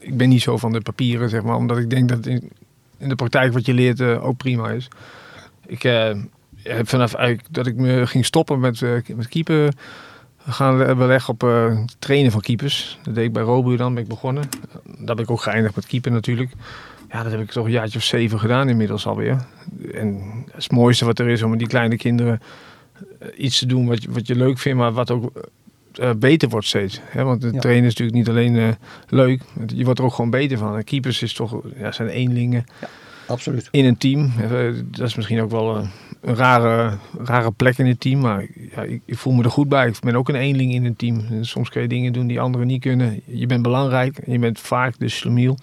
ik 0.00 0.16
ben 0.16 0.28
niet 0.28 0.42
zo 0.42 0.56
van 0.56 0.72
de 0.72 0.80
papieren, 0.80 1.28
zeg 1.28 1.42
maar. 1.42 1.56
Omdat 1.56 1.78
ik 1.78 1.90
denk 1.90 2.08
dat 2.08 2.26
in, 2.26 2.50
in 2.98 3.08
de 3.08 3.14
praktijk 3.14 3.52
wat 3.52 3.66
je 3.66 3.74
leert 3.74 4.00
uh, 4.00 4.24
ook 4.24 4.36
prima 4.36 4.70
is. 4.70 4.88
Ik 5.66 5.84
uh, 5.84 6.10
heb 6.62 6.88
vanaf 6.88 7.14
eigenlijk 7.14 7.48
dat 7.50 7.66
ik 7.66 7.76
me 7.76 8.06
ging 8.06 8.24
stoppen 8.24 8.60
met, 8.60 8.80
uh, 8.80 9.00
met 9.14 9.28
keeper 9.28 9.72
we 10.46 10.52
gaan 10.52 10.96
beleggen 10.96 11.32
op 11.32 11.42
uh, 11.42 11.78
trainen 11.98 12.32
van 12.32 12.40
keepers. 12.40 12.98
Dat 13.02 13.14
deed 13.14 13.24
ik 13.24 13.32
bij 13.32 13.42
Robu 13.42 13.76
dan, 13.76 13.94
ben 13.94 14.02
ik 14.02 14.08
begonnen. 14.08 14.44
Daar 14.98 15.14
ben 15.14 15.24
ik 15.24 15.30
ook 15.30 15.40
geëindigd 15.40 15.76
met 15.76 15.86
keeper 15.86 16.12
natuurlijk. 16.12 16.50
Ja, 17.10 17.22
dat 17.22 17.32
heb 17.32 17.40
ik 17.40 17.50
toch 17.50 17.64
een 17.64 17.70
jaartje 17.70 17.98
of 17.98 18.04
zeven 18.04 18.38
gedaan 18.38 18.68
inmiddels 18.68 19.06
alweer. 19.06 19.46
En 19.94 20.22
het 20.52 20.70
mooiste 20.70 21.04
wat 21.04 21.18
er 21.18 21.28
is 21.28 21.42
om 21.42 21.50
met 21.50 21.58
die 21.58 21.68
kleine 21.68 21.96
kinderen 21.96 22.40
eh, 23.18 23.28
iets 23.36 23.58
te 23.58 23.66
doen 23.66 23.86
wat 23.86 24.02
je, 24.02 24.10
wat 24.10 24.26
je 24.26 24.34
leuk 24.34 24.58
vindt, 24.58 24.78
maar 24.78 24.92
wat 24.92 25.10
ook 25.10 25.32
uh, 26.00 26.10
beter 26.16 26.48
wordt 26.48 26.66
steeds. 26.66 27.00
Hè? 27.02 27.24
Want 27.24 27.42
het 27.42 27.60
trainen 27.60 27.84
is 27.84 27.94
natuurlijk 27.96 28.16
niet 28.16 28.28
alleen 28.28 28.76
leuk, 29.08 29.42
je 29.66 29.84
wordt 29.84 29.98
er 29.98 30.04
ook 30.04 30.14
gewoon 30.14 30.30
beter 30.30 30.58
van. 30.58 30.76
En 30.76 30.84
keepers 30.84 31.22
is 31.22 31.32
toch, 31.32 31.60
ja, 31.76 31.92
zijn 31.92 32.08
eenlingen. 32.08 32.66
Ja, 32.80 32.88
absoluut. 33.26 33.68
In 33.70 33.84
een 33.84 33.96
team. 33.96 34.32
Dat 34.84 35.06
is 35.06 35.14
misschien 35.14 35.40
ook 35.40 35.50
wel 35.50 35.86
een 36.20 36.34
rare, 36.34 36.96
rare 37.18 37.50
plek 37.50 37.78
in 37.78 37.86
het 37.86 38.00
team. 38.00 38.20
Maar 38.20 38.46
ja, 38.74 38.82
ik, 38.82 39.00
ik, 39.04 39.18
voel 39.18 39.32
me 39.32 39.44
er 39.44 39.50
goed 39.50 39.68
bij. 39.68 39.88
Ik 39.88 40.00
ben 40.00 40.16
ook 40.16 40.28
een 40.28 40.34
eenling 40.34 40.72
in 40.72 40.84
een 40.84 40.96
team. 40.96 41.26
En 41.30 41.46
soms 41.46 41.68
kun 41.68 41.82
je 41.82 41.88
dingen 41.88 42.12
doen 42.12 42.26
die 42.26 42.40
anderen 42.40 42.66
niet 42.66 42.80
kunnen. 42.80 43.20
Je 43.24 43.46
bent 43.46 43.62
belangrijk. 43.62 44.18
Je 44.26 44.38
bent 44.38 44.60
vaak 44.60 44.98
de 44.98 45.08
slemiel. 45.08 45.58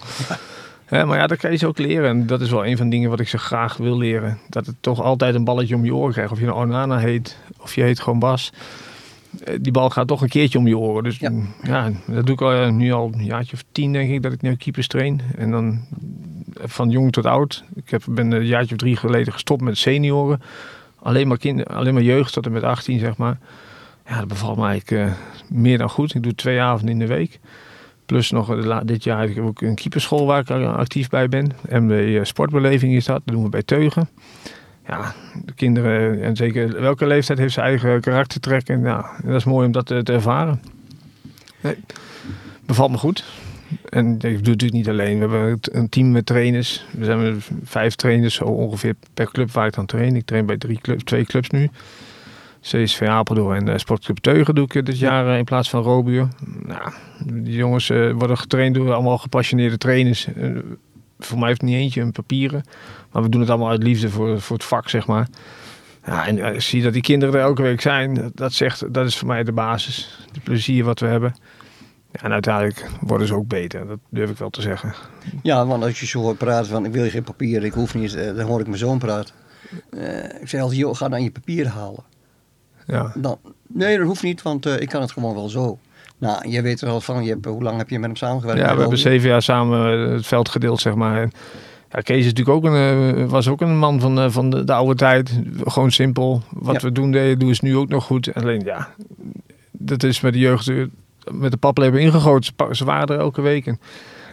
maar 0.90 1.18
ja, 1.18 1.28
dat 1.28 1.38
kan 1.38 1.52
je 1.52 1.58
ze 1.58 1.68
ook 1.68 1.78
leren. 1.78 2.10
En 2.10 2.28
dat 2.28 2.42
is 2.42 2.50
wel 2.50 2.66
een 2.66 2.78
van 2.78 2.86
de 2.86 2.92
dingen 2.92 3.10
wat 3.10 3.20
ik 3.20 3.28
ze 3.28 3.38
graag 3.38 3.78
wil 3.78 3.98
leren. 3.98 4.40
Dat 4.50 4.66
het 4.66 4.76
toch 4.80 5.02
altijd 5.02 5.36
een 5.36 5.44
balletje 5.44 5.76
om 5.76 5.86
je 5.86 5.96
oren 5.96 6.14
krijgt. 6.14 6.32
Of 6.32 6.40
je 6.40 6.46
nou 6.46 6.58
Onana 6.58 6.98
heet, 6.98 7.38
of 7.60 7.76
je 7.76 7.82
heet 7.82 8.00
gewoon 8.00 8.20
Bas. 8.20 8.52
Eh, 9.44 9.56
die 9.62 9.72
bal 9.72 9.90
gaat 9.90 10.08
toch 10.08 10.22
een 10.22 10.30
keertje 10.30 10.58
om 10.58 10.68
je 10.68 10.78
oren. 10.78 11.04
Dus 11.04 11.20
ja, 11.62 11.92
dat 12.08 12.26
doe 12.26 12.36
ik 12.36 12.42
al, 12.42 12.72
nu 12.72 12.92
al 12.92 13.12
een 13.14 13.26
jaartje 13.26 13.56
of 13.56 13.64
tien, 13.72 13.94
denk 13.94 14.12
ik, 14.12 14.22
dat 14.22 14.34
ik 14.34 14.42
nu 14.42 14.56
keepers 14.56 14.88
train. 14.88 15.22
En 15.36 15.52
dan 15.52 15.82
van 16.62 16.90
jong 16.90 17.12
tot 17.12 17.26
oud. 17.26 17.64
Ik 17.76 17.90
heb, 17.90 18.04
ben 18.10 18.32
een 18.32 18.46
jaartje 18.46 18.76
of 18.76 18.82
drie 18.82 18.96
geleden 18.96 19.34
gestopt 19.34 19.62
met 19.62 19.78
senioren. 19.78 20.42
Alleen 21.00 21.28
maar, 21.28 21.38
kind, 21.38 21.68
alleen 21.68 21.94
maar 21.94 22.04
jeugd 22.04 22.34
tot 22.34 22.46
en 22.46 22.52
met 22.52 22.64
18, 22.64 23.00
zeg 23.00 23.18
maar. 23.18 23.38
Ja, 24.08 24.18
dat 24.20 24.28
bevalt 24.28 24.58
me 24.58 24.66
eigenlijk 24.66 25.10
uh, 25.10 25.14
meer 25.50 25.78
dan 25.78 25.90
goed. 25.90 26.16
Ik 26.16 26.24
doe 26.24 26.36
twee 26.36 26.62
avonden 26.62 26.90
in 26.90 27.00
de 27.00 27.08
week. 27.08 27.40
Plus 28.06 28.32
nog 28.32 28.82
dit 28.84 29.04
jaar 29.04 29.20
heb 29.20 29.30
ik 29.30 29.40
ook 29.40 29.62
een 29.62 29.76
keeperschool 29.76 30.26
waar 30.26 30.40
ik 30.40 30.50
actief 30.50 31.10
bij 31.10 31.30
ben. 31.30 31.52
MW 31.70 31.92
eh, 31.92 32.24
Sportbeleving 32.24 32.94
is 32.94 33.06
dat. 33.06 33.22
Dat 33.26 33.34
doen 33.34 33.44
we 33.44 33.50
bij 33.50 33.64
Teugen. 33.64 34.10
Ja, 34.88 35.14
de 35.46 35.54
kinderen, 35.54 36.22
en 36.22 36.36
zeker 36.36 36.82
welke 36.82 37.08
leeftijd 37.08 37.40
heeft 37.40 37.54
zijn 37.54 37.66
eigen 37.66 38.02
karaktertrekken. 38.02 38.82
Ja, 38.82 39.12
dat 39.24 39.36
is 39.36 39.44
mooi 39.44 39.66
om 39.66 39.72
dat 39.72 39.86
te, 39.86 40.02
ervaren. 40.04 40.62
Nee, 41.62 41.76
bevalt 42.66 42.92
me 42.92 42.98
goed. 42.98 43.26
En 43.90 44.14
ik 44.14 44.20
doe 44.20 44.30
het 44.30 44.46
natuurlijk 44.46 44.74
niet 44.74 44.90
alleen. 44.90 45.16
We 45.16 45.20
hebben 45.20 45.60
een 45.62 45.90
team 45.90 46.12
met 46.12 46.26
trainers. 46.26 46.86
We 46.92 47.06
zijn 47.06 47.42
vijf 47.64 47.96
trainers 47.96 48.36
zo 48.36 48.44
ongeveer 48.44 48.96
per 49.14 49.32
club 49.32 49.52
waar 49.52 49.68
ik 49.68 49.74
dan 49.74 49.86
train. 49.86 50.16
Ik 50.16 50.26
train 50.26 50.46
bij 50.46 50.58
drie 50.58 50.80
club, 50.82 51.00
twee 51.00 51.26
clubs 51.26 51.50
nu. 51.50 51.70
CSV 52.62 53.02
Apeldoorn 53.02 53.58
en 53.58 53.68
uh, 53.68 53.78
Sportclub 53.78 54.18
Teugen 54.18 54.56
doe 54.56 54.66
ik 54.66 54.86
dit 54.86 55.00
jaar 55.00 55.28
uh, 55.28 55.38
in 55.38 55.44
plaats 55.44 55.70
van 55.70 55.82
Robuur. 55.82 56.28
Nou, 56.66 56.92
die 57.26 57.56
jongens 57.56 57.90
uh, 57.90 58.12
worden 58.12 58.38
getraind 58.38 58.76
door 58.76 58.94
allemaal 58.94 59.18
gepassioneerde 59.18 59.78
trainers. 59.78 60.28
voor 61.20 61.40
mij 61.40 61.48
heeft 61.48 61.62
niet 61.62 61.76
eentje 61.76 62.02
een 62.02 62.12
papieren. 62.12 62.64
Maar 63.12 63.24
we 63.24 63.30
doen 63.30 63.42
het 63.42 63.50
allemaal 63.50 63.70
uit 63.70 63.84
liefde 63.84 64.10
voor, 64.10 64.42
voor 64.42 64.56
het 64.56 64.66
vak, 64.66 64.90
zeg 64.90 65.08
maar. 65.08 65.28
Ja, 66.06 66.28
en 66.28 66.62
zie 66.62 66.82
dat 66.82 66.94
die 66.94 67.02
kinderen 67.02 67.36
er 67.36 67.42
elke 67.42 67.62
week 67.62 67.82
zijn. 67.82 68.32
Dat, 68.36 68.54
zegt, 68.54 68.94
dat 68.94 69.06
is 69.06 69.18
voor 69.18 69.28
mij 69.28 69.44
de 69.44 69.52
basis. 69.52 70.20
Het 70.32 70.44
plezier 70.44 70.84
wat 70.84 71.00
we 71.00 71.06
hebben. 71.06 71.36
Ja, 72.14 72.22
en 72.22 72.32
uiteindelijk 72.32 72.90
worden 73.02 73.28
ze 73.28 73.36
ook 73.36 73.48
beter, 73.48 73.88
dat 73.88 74.00
durf 74.10 74.30
ik 74.30 74.38
wel 74.38 74.50
te 74.50 74.62
zeggen. 74.62 74.94
Ja, 75.44 75.66
want 75.66 75.84
als 75.84 76.00
je 76.00 76.06
zo 76.06 76.20
hoort 76.20 76.38
praten 76.38 76.72
van 76.72 76.86
ik 76.86 76.92
wil 76.92 77.10
geen 77.10 77.24
papier, 77.24 77.64
ik 77.64 77.74
hoef 77.74 77.96
niet, 77.96 78.14
dan 78.14 78.48
hoor 78.48 78.60
ik 78.60 78.66
mijn 78.66 78.78
zoon 78.78 78.98
praten. 78.98 79.36
ik 80.42 80.48
zei 80.50 80.62
altijd, 80.62 80.80
joh, 80.80 80.96
ga 80.96 81.10
dan 81.10 81.24
je 81.24 81.32
papier 81.32 81.68
halen. 81.68 82.04
Ja. 82.88 83.14
Dan, 83.16 83.38
nee, 83.68 83.98
dat 83.98 84.08
hoeft 84.08 84.24
niet, 84.24 84.42
want 84.42 84.66
uh, 84.66 84.80
ik 84.80 84.90
kan 84.90 85.02
het 85.02 85.12
gewoon 85.12 85.36
wel 85.36 85.50
zo. 85.50 85.80
Nou, 86.18 86.50
je 86.50 86.62
weet 86.62 86.82
er 86.82 86.90
al 86.90 87.02
van, 87.02 87.24
je 87.24 87.30
hebt, 87.30 87.46
hoe 87.46 87.64
lang 87.64 87.78
heb 87.78 87.90
je 87.90 88.00
met 88.00 88.06
hem 88.06 88.16
samengewerkt? 88.16 88.62
Ja, 88.62 88.74
we 88.74 88.82
hebben 88.82 88.98
zeven 88.98 89.30
jaar 89.30 89.42
samen 89.42 90.12
het 90.12 90.28
veld 90.28 90.50
gedeeld, 90.50 90.82
zeg 90.82 90.96
maar. 90.96 91.30
Ja, 91.90 92.00
Kees 92.00 92.18
is 92.18 92.26
natuurlijk 92.26 92.58
ook 92.58 92.64
een, 92.64 93.16
eh, 93.16 93.26
was 93.30 93.48
ook 93.48 93.62
een 93.62 93.78
man 93.78 94.00
van, 94.00 94.32
van 94.32 94.50
de, 94.50 94.64
de, 94.64 94.74
oude 94.74 94.96
tijd. 94.96 95.40
Gewoon 95.64 95.92
simpel. 95.92 96.42
Wat 96.50 96.82
we 96.82 96.92
doen 96.92 97.12
deden, 97.12 97.40
doen 97.40 97.50
is 97.50 97.60
nu 97.60 97.78
ook 97.78 97.90
nog 97.90 98.04
goed. 98.04 98.34
Alleen 98.34 98.62
ja, 98.66 98.94
dat 99.72 100.04
is 100.04 100.22
met 100.22 100.34
de 100.34 100.40
jeugd 100.40 100.72
met 101.32 101.52
de 101.52 101.58
paplepel 101.58 102.00
ingegoten. 102.00 102.54
Ze 102.72 102.86
waren 102.86 103.08
er 103.08 103.20
elke 103.20 103.42
week. 103.42 103.68
En, 103.68 103.80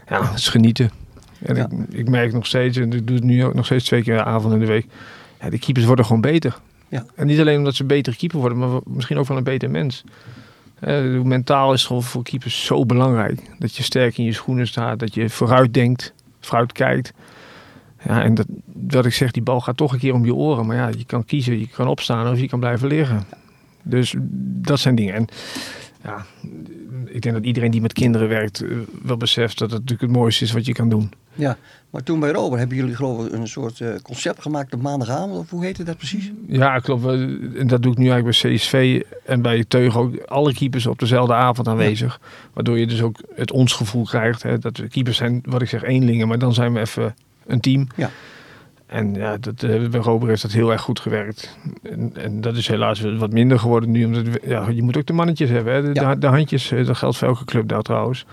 ja, 0.09 0.25
het 0.25 0.39
is 0.39 0.49
genieten. 0.49 0.91
En 1.43 1.57
ik, 1.57 1.67
ik, 1.89 2.09
merk 2.09 2.33
nog 2.33 2.47
steeds, 2.47 2.77
en 2.77 2.93
ik 2.93 3.07
doe 3.07 3.17
het 3.17 3.25
nu 3.25 3.45
ook 3.45 3.55
nog 3.55 3.65
steeds 3.65 3.85
twee 3.85 4.03
keer 4.03 4.17
de 4.17 4.25
avond 4.25 4.55
in 4.55 4.61
de 4.61 4.67
week. 4.67 4.87
Ja, 5.41 5.51
de 5.51 5.59
keepers 5.59 5.87
worden 5.87 6.05
gewoon 6.05 6.21
beter. 6.21 6.59
Ja. 6.89 7.05
En 7.15 7.27
niet 7.27 7.41
alleen 7.41 7.59
omdat 7.59 7.75
ze 7.75 7.85
beter 7.85 8.17
keeper 8.17 8.39
worden, 8.39 8.59
maar 8.59 8.81
misschien 8.85 9.19
ook 9.19 9.27
wel 9.27 9.37
een 9.37 9.45
beter 9.45 9.71
mens. 9.71 10.05
Uh, 10.81 11.21
mentaal 11.23 11.73
is 11.73 11.85
gewoon 11.85 12.03
voor 12.03 12.23
keepers 12.23 12.65
zo 12.65 12.87
belangrijk. 12.87 13.41
Dat 13.59 13.77
je 13.77 13.83
sterk 13.83 14.19
in 14.19 14.25
je 14.25 14.33
schoenen 14.33 14.67
staat, 14.67 14.99
dat 14.99 15.15
je 15.15 15.31
vooruit 15.31 15.75
denkt, 15.75 16.13
vooruit 16.41 16.73
kijkt. 16.73 17.13
Ja, 18.05 18.23
en 18.23 18.35
dat, 18.35 18.47
wat 18.89 19.07
ik 19.07 19.15
zeg, 19.15 19.31
die 19.31 19.43
bal 19.43 19.61
gaat 19.61 19.77
toch 19.77 19.93
een 19.93 19.99
keer 19.99 20.15
om 20.15 20.25
je 20.25 20.35
oren. 20.35 20.67
Maar 20.67 20.77
ja, 20.77 20.89
je 20.89 21.05
kan 21.05 21.25
kiezen, 21.25 21.59
je 21.59 21.69
kan 21.69 21.89
opstaan 21.89 22.33
of 22.33 22.41
je 22.41 22.49
kan 22.49 22.61
blijven 22.61 22.89
liggen. 22.89 23.25
Dus 23.83 24.15
dat 24.43 24.81
zijn 24.81 24.95
dingen. 24.95 25.15
En 25.15 25.27
ja, 26.03 26.27
ik 27.07 27.23
denk 27.23 27.35
dat 27.35 27.45
iedereen 27.45 27.71
die 27.71 27.81
met 27.81 27.93
kinderen 27.93 28.29
werkt 28.29 28.63
uh, 28.63 28.79
wel 29.03 29.17
beseft 29.17 29.59
dat 29.59 29.71
het 29.71 29.81
natuurlijk 29.81 30.13
het 30.13 30.21
mooiste 30.21 30.45
is 30.45 30.53
wat 30.53 30.67
je 30.67 30.73
kan 30.73 30.89
doen. 30.89 31.13
Ja, 31.35 31.57
maar 31.91 32.03
toen 32.03 32.21
bij 32.21 32.31
Robert 32.31 32.59
hebben 32.59 32.77
jullie 32.77 32.95
geloof 32.95 33.27
ik 33.27 33.33
een 33.33 33.49
soort 33.49 33.81
uh, 33.81 33.89
concept 34.03 34.43
gemaakt 34.43 34.75
op 34.75 34.83
maandagavond, 34.83 35.39
of 35.39 35.51
hoe 35.51 35.65
heette 35.65 35.83
dat 35.83 35.97
precies? 35.97 36.31
Ja, 36.47 36.79
klopt. 36.79 37.05
En 37.05 37.67
dat 37.67 37.83
doe 37.83 37.93
ik 37.93 37.99
nu 37.99 38.11
eigenlijk 38.11 38.43
bij 38.43 38.55
CSV 38.55 39.03
en 39.25 39.43
bij 39.43 39.65
Teug 39.69 39.97
ook. 39.97 40.25
Alle 40.25 40.55
keepers 40.55 40.87
op 40.87 40.99
dezelfde 40.99 41.35
avond 41.35 41.69
aanwezig. 41.69 42.21
Waardoor 42.53 42.79
je 42.79 42.87
dus 42.87 43.03
ook 43.03 43.21
het 43.35 43.53
ons 43.53 43.73
gevoel 43.73 44.05
krijgt. 44.05 44.43
Hè, 44.43 44.59
dat 44.59 44.77
we 44.77 44.89
keepers 44.89 45.17
zijn, 45.17 45.43
wat 45.45 45.63
ik 45.63 45.69
zeg, 45.69 45.83
eenlingen, 45.83 46.29
maar 46.29 46.39
dan 46.39 46.55
zijn 46.55 46.73
we 46.73 46.81
even 46.81 47.15
een 47.47 47.61
team. 47.61 47.87
Ja. 47.97 48.11
En 48.91 49.15
ja, 49.15 49.37
dat, 49.37 49.63
uh, 49.63 49.89
bij 49.89 50.01
Robert 50.01 50.31
heeft 50.31 50.43
dat 50.43 50.53
heel 50.53 50.73
erg 50.73 50.81
goed 50.81 51.01
gewerkt. 51.01 51.57
En, 51.83 52.13
en, 52.15 52.41
dat 52.41 52.57
is 52.57 52.69
helaas 52.69 53.01
wat 53.01 53.33
minder 53.33 53.59
geworden 53.59 53.91
nu. 53.91 54.05
Omdat 54.05 54.25
ja, 54.43 54.69
je 54.69 54.83
moet 54.83 54.97
ook 54.97 55.07
de 55.07 55.13
mannetjes 55.13 55.51
hebben. 55.51 55.75
Hè? 55.75 55.93
De, 55.93 56.19
de, 56.19 56.27
handjes, 56.27 56.71
eh, 56.71 56.87
dat 56.87 56.97
geldt 56.97 57.17
voor 57.17 57.29
elke 57.29 57.45
club 57.45 57.69
daar 57.69 57.83
trouwens. 57.83 58.27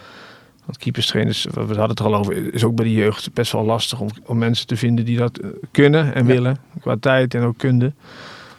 Want 0.66 0.78
keeperstrainers, 0.78 1.48
we 1.54 1.60
hadden 1.60 1.90
het 1.90 2.00
er 2.00 2.06
al 2.06 2.16
over, 2.16 2.54
is 2.54 2.64
ook 2.64 2.76
bij 2.76 2.86
de 2.86 2.94
jeugd 2.94 3.34
best 3.34 3.52
wel 3.52 3.66
lastig 3.66 4.00
om, 4.00 4.08
om 4.26 4.38
mensen 4.38 4.68
te 4.68 4.78
vinden 4.78 5.06
die 5.06 5.18
dat 5.18 5.38
eh, 5.38 5.50
kunnen 5.72 6.14
en 6.14 6.26
willen. 6.26 6.58
Qua 6.82 6.96
tijd 7.00 7.34
en 7.34 7.44
ook 7.44 7.58
kunde. 7.58 7.94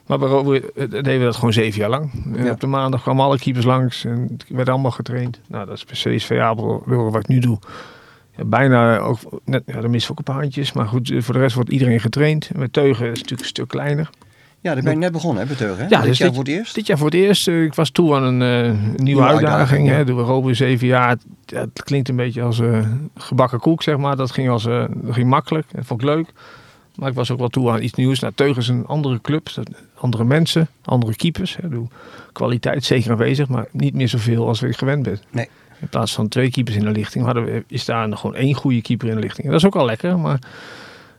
Maar 0.07 0.19
bij 0.19 0.29
Robert 0.29 0.75
deden 0.75 1.19
we 1.19 1.25
dat 1.25 1.37
gewoon 1.37 1.53
zeven 1.53 1.81
jaar 1.81 1.91
lang. 1.91 2.11
Ja. 2.37 2.51
Op 2.51 2.61
de 2.61 2.67
maandag 2.67 3.03
kwamen 3.03 3.25
alle 3.25 3.39
keepers 3.39 3.65
langs 3.65 4.05
en 4.05 4.37
werden 4.49 4.73
allemaal 4.73 4.91
getraind. 4.91 5.41
Nou, 5.49 5.67
dat 5.67 5.77
is 5.77 5.85
precies 5.85 6.27
variabel 6.27 6.83
wat 6.87 7.21
ik 7.21 7.29
nu 7.29 7.39
doe 7.39 7.59
bijna 8.47 8.99
ook, 8.99 9.19
net, 9.45 9.63
ja, 9.67 9.81
dan 9.81 9.91
missen 9.91 10.15
we 10.15 10.21
ook 10.21 10.27
een 10.27 10.35
paar 10.35 10.43
handjes. 10.43 10.73
Maar 10.73 10.87
goed, 10.87 11.13
voor 11.19 11.35
de 11.35 11.41
rest 11.41 11.55
wordt 11.55 11.71
iedereen 11.71 12.01
getraind. 12.01 12.51
Met 12.57 12.73
Teugen 12.73 13.05
is 13.05 13.09
het 13.09 13.17
natuurlijk 13.19 13.41
een 13.41 13.47
stuk 13.47 13.69
kleiner. 13.69 14.11
Ja, 14.61 14.75
daar 14.75 14.83
ben 14.83 14.93
je 14.93 14.99
net 14.99 15.13
begonnen, 15.13 15.43
hè, 15.43 15.49
met 15.49 15.59
Teugen. 15.59 15.85
Hè? 15.85 15.89
Ja, 15.89 15.99
dit 15.99 16.09
dus 16.09 16.19
jaar 16.19 16.29
voor 16.35 16.45
het 16.45 16.49
eerst? 16.53 16.75
Dit 16.75 16.87
jaar 16.87 16.99
voor 16.99 17.07
het 17.07 17.15
eerst. 17.15 17.49
Ik 17.49 17.75
was 17.75 17.91
toe 17.91 18.15
aan 18.15 18.23
een 18.23 18.67
uh, 18.67 18.79
nieuwe, 18.97 19.23
uitdaging. 19.23 19.89
hè. 19.89 20.05
Doen 20.05 20.17
we 20.17 20.23
Robin 20.23 20.57
zeven 20.57 20.87
jaar. 20.87 21.17
Ja, 21.45 21.61
het 21.61 21.83
klinkt 21.83 22.09
een 22.09 22.17
beetje 22.17 22.43
als 22.43 22.59
uh, 22.59 22.87
gebakken 23.17 23.59
koek, 23.59 23.83
zeg 23.83 23.97
maar. 23.97 24.17
Dat 24.17 24.31
ging, 24.31 24.49
als, 24.49 24.65
uh, 24.65 24.85
dat 24.95 25.15
ging 25.15 25.29
makkelijk. 25.29 25.67
Dat 25.73 25.85
vond 25.87 26.01
ik 26.01 26.07
leuk. 26.07 26.27
Maar 26.95 27.09
ik 27.09 27.15
was 27.15 27.31
ook 27.31 27.39
wel 27.39 27.49
toe 27.49 27.71
aan 27.71 27.83
iets 27.83 27.95
nieuws. 27.95 28.19
Nou, 28.19 28.33
Teugen 28.37 28.63
is 28.63 28.69
een 28.69 28.87
andere 28.87 29.21
club. 29.21 29.49
Andere 29.95 30.25
mensen, 30.25 30.69
andere 30.85 31.17
keepers. 31.17 31.57
Hè. 31.57 31.69
Kwaliteit 32.33 32.85
zeker 32.85 33.11
aanwezig, 33.11 33.49
maar 33.49 33.67
niet 33.73 33.95
meer 33.95 34.09
zoveel 34.09 34.47
als 34.47 34.63
ik 34.63 34.77
gewend 34.77 35.03
ben. 35.03 35.19
Nee. 35.31 35.49
In 35.81 35.89
plaats 35.89 36.15
van 36.15 36.29
twee 36.29 36.51
keepers 36.51 36.77
in 36.77 36.85
de 36.85 36.91
lichting 36.91 37.25
hadden 37.25 37.45
we, 37.45 37.65
is 37.67 37.85
daar 37.85 38.09
nog 38.09 38.21
gewoon 38.21 38.37
één 38.37 38.55
goede 38.55 38.83
keeper 38.83 39.09
in 39.09 39.15
de 39.15 39.21
lichting. 39.21 39.47
En 39.47 39.53
dat 39.53 39.61
is 39.61 39.67
ook 39.67 39.77
al 39.77 39.87
lekker, 39.87 40.19
maar 40.19 40.39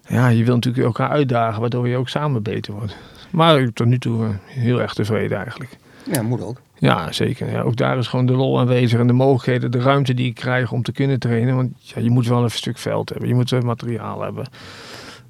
ja, 0.08 0.28
je 0.28 0.44
wil 0.44 0.56
natuurlijk 0.56 0.86
elkaar 0.86 1.10
uitdagen, 1.10 1.62
waardoor 1.62 1.88
je 1.88 1.98
ook 1.98 2.10
samen 2.10 2.44
beter 2.44 2.74
wordt. 2.74 2.96
Maar 3.30 3.74
tot 3.74 3.88
nu 3.88 4.00
toe 4.00 4.26
eh, 4.26 4.30
heel 4.46 4.82
erg 4.82 4.94
tevreden 4.94 5.38
eigenlijk. 5.38 5.78
Ja, 6.12 6.22
moet 6.22 6.42
ook. 6.42 6.62
Ja, 6.78 7.12
zeker. 7.12 7.52
Ja, 7.52 7.62
ook 7.62 7.76
daar 7.76 7.98
is 7.98 8.08
gewoon 8.08 8.26
de 8.26 8.34
lol 8.34 8.60
aanwezig 8.60 9.00
en 9.00 9.08
de 9.08 9.14
mogelijkheden, 9.14 9.72
de 9.72 9.80
ruimte 9.80 10.14
die 10.14 10.26
ik 10.26 10.36
krijg 10.36 10.72
om 10.72 10.84
te 10.84 10.92
kunnen 10.92 11.20
trainen. 11.20 11.56
Want 11.56 11.72
ja, 11.78 12.02
je 12.02 12.10
moet 12.10 12.28
wel 12.28 12.44
een 12.44 12.52
stuk 12.52 12.78
veld 12.78 13.10
hebben, 13.10 13.28
je 13.28 13.36
moet 13.36 13.64
materiaal 13.64 14.22
hebben 14.22 14.46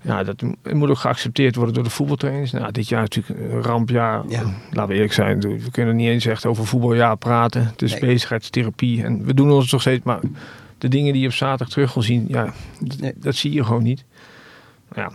ja, 0.01 0.23
dat 0.23 0.43
moet 0.73 0.89
ook 0.89 0.97
geaccepteerd 0.97 1.55
worden 1.55 1.73
door 1.73 1.83
de 1.83 1.89
voetbaltrainers. 1.89 2.51
Nou, 2.51 2.71
dit 2.71 2.89
jaar 2.89 3.01
natuurlijk 3.01 3.39
een 3.39 3.61
rampjaar. 3.61 4.23
Ja. 4.27 4.41
Laten 4.71 4.87
we 4.87 4.93
eerlijk 4.93 5.13
zijn, 5.13 5.39
we 5.39 5.71
kunnen 5.71 5.95
niet 5.95 6.07
eens 6.07 6.25
echt 6.25 6.45
over 6.45 6.65
voetbaljaar 6.65 7.17
praten. 7.17 7.65
Het 7.65 7.81
is 7.81 7.99
bezigheidstherapie 7.99 9.03
en 9.03 9.25
we 9.25 9.33
doen 9.33 9.51
ons 9.51 9.71
nog 9.71 9.81
steeds, 9.81 10.03
maar 10.03 10.19
de 10.77 10.87
dingen 10.87 11.13
die 11.13 11.21
je 11.21 11.27
op 11.27 11.33
zaterdag 11.33 11.69
terug 11.69 11.93
wil 11.93 12.03
zien, 12.03 12.25
ja, 12.27 12.53
dat 13.15 13.35
zie 13.35 13.51
je 13.51 13.63
gewoon 13.63 13.83
niet 13.83 14.05
ja, 14.95 15.11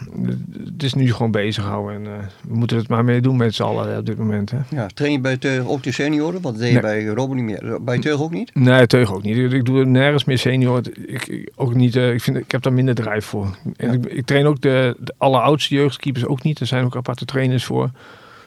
het 0.65 0.83
is 0.83 0.95
nu 0.95 1.13
gewoon 1.13 1.31
bezighouden. 1.31 1.95
En 1.95 2.03
uh, 2.03 2.27
we 2.49 2.57
moeten 2.57 2.77
het 2.77 2.89
maar 2.89 3.05
mee 3.05 3.21
doen 3.21 3.37
met 3.37 3.55
z'n 3.55 3.63
allen 3.63 3.99
op 3.99 4.07
dit 4.07 4.19
moment. 4.19 4.51
Hè. 4.51 4.59
Ja, 4.71 4.87
train 4.95 5.13
je 5.13 5.21
bij 5.21 5.37
Teug 5.37 5.67
ook 5.67 5.83
de 5.83 5.93
senioren? 5.93 6.41
Wat 6.41 6.59
deed 6.59 6.73
je 6.73 6.81
bij 6.81 7.05
Robben 7.05 7.37
niet 7.37 7.45
meer? 7.45 7.83
Bij 7.83 7.99
Teug 7.99 8.21
ook 8.21 8.33
niet? 8.33 8.55
Nee, 8.55 8.87
Teug 8.87 9.15
ook 9.15 9.23
niet. 9.23 9.53
Ik 9.53 9.65
doe 9.65 9.85
nergens 9.85 10.25
meer 10.25 10.39
senioren. 10.39 10.85
Ik, 11.07 11.51
ook 11.55 11.75
niet, 11.75 11.97
uh, 11.97 12.13
ik, 12.13 12.21
vind, 12.21 12.37
ik 12.37 12.51
heb 12.51 12.63
daar 12.63 12.73
minder 12.73 12.95
drijf 12.95 13.25
voor. 13.25 13.57
En 13.77 13.93
ik, 13.93 14.07
ik, 14.07 14.27
train 14.27 14.47
ook 14.47 14.61
de, 14.61 14.97
de 14.99 15.15
alleroudste 15.19 15.75
jeugdkeepers 15.75 16.27
ook 16.27 16.43
niet. 16.43 16.61
Er 16.61 16.67
zijn 16.67 16.85
ook 16.85 16.97
aparte 16.97 17.25
trainers 17.25 17.65
voor. 17.65 17.91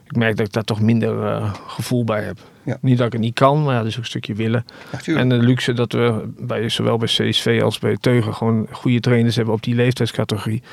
Ik 0.04 0.16
merk 0.16 0.38
dat 0.38 0.46
ik 0.46 0.54
daar 0.54 0.64
toch 0.64 0.82
minder 0.82 1.24
uh, 1.24 1.54
gevoel 1.68 2.04
bij 2.04 2.24
heb. 2.24 2.38
Ja. 2.64 2.78
Niet 2.82 2.98
dat 2.98 3.06
ik 3.06 3.14
het 3.14 3.22
niet 3.22 3.34
kan, 3.34 3.64
maar 3.64 3.74
ja, 3.74 3.80
dat 3.80 3.88
is 3.88 3.94
ook 3.94 4.04
een 4.04 4.10
stukje 4.10 4.34
willen. 4.34 4.66
en 5.06 5.30
de 5.30 5.36
luxe 5.38 5.74
dat 5.74 5.92
we 5.92 6.30
bij, 6.40 6.70
zowel 6.70 6.98
bij 6.98 7.08
CSV 7.08 7.60
als 7.64 7.80
bij 7.80 7.98
Teugen 8.00 8.34
gewoon 8.34 8.68
goede 8.72 9.00
trainers 9.00 9.36
hebben 9.36 9.54
op 9.54 9.64
die 9.64 9.76
leeftijdscategorie 9.76 10.64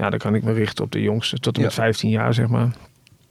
ja, 0.00 0.10
dan 0.10 0.18
kan 0.18 0.34
ik 0.34 0.42
me 0.42 0.52
richten 0.52 0.84
op 0.84 0.92
de 0.92 1.02
jongste 1.02 1.38
tot 1.38 1.56
en 1.56 1.62
met 1.62 1.74
15 1.74 2.10
jaar, 2.10 2.34
zeg 2.34 2.48
maar. 2.48 2.68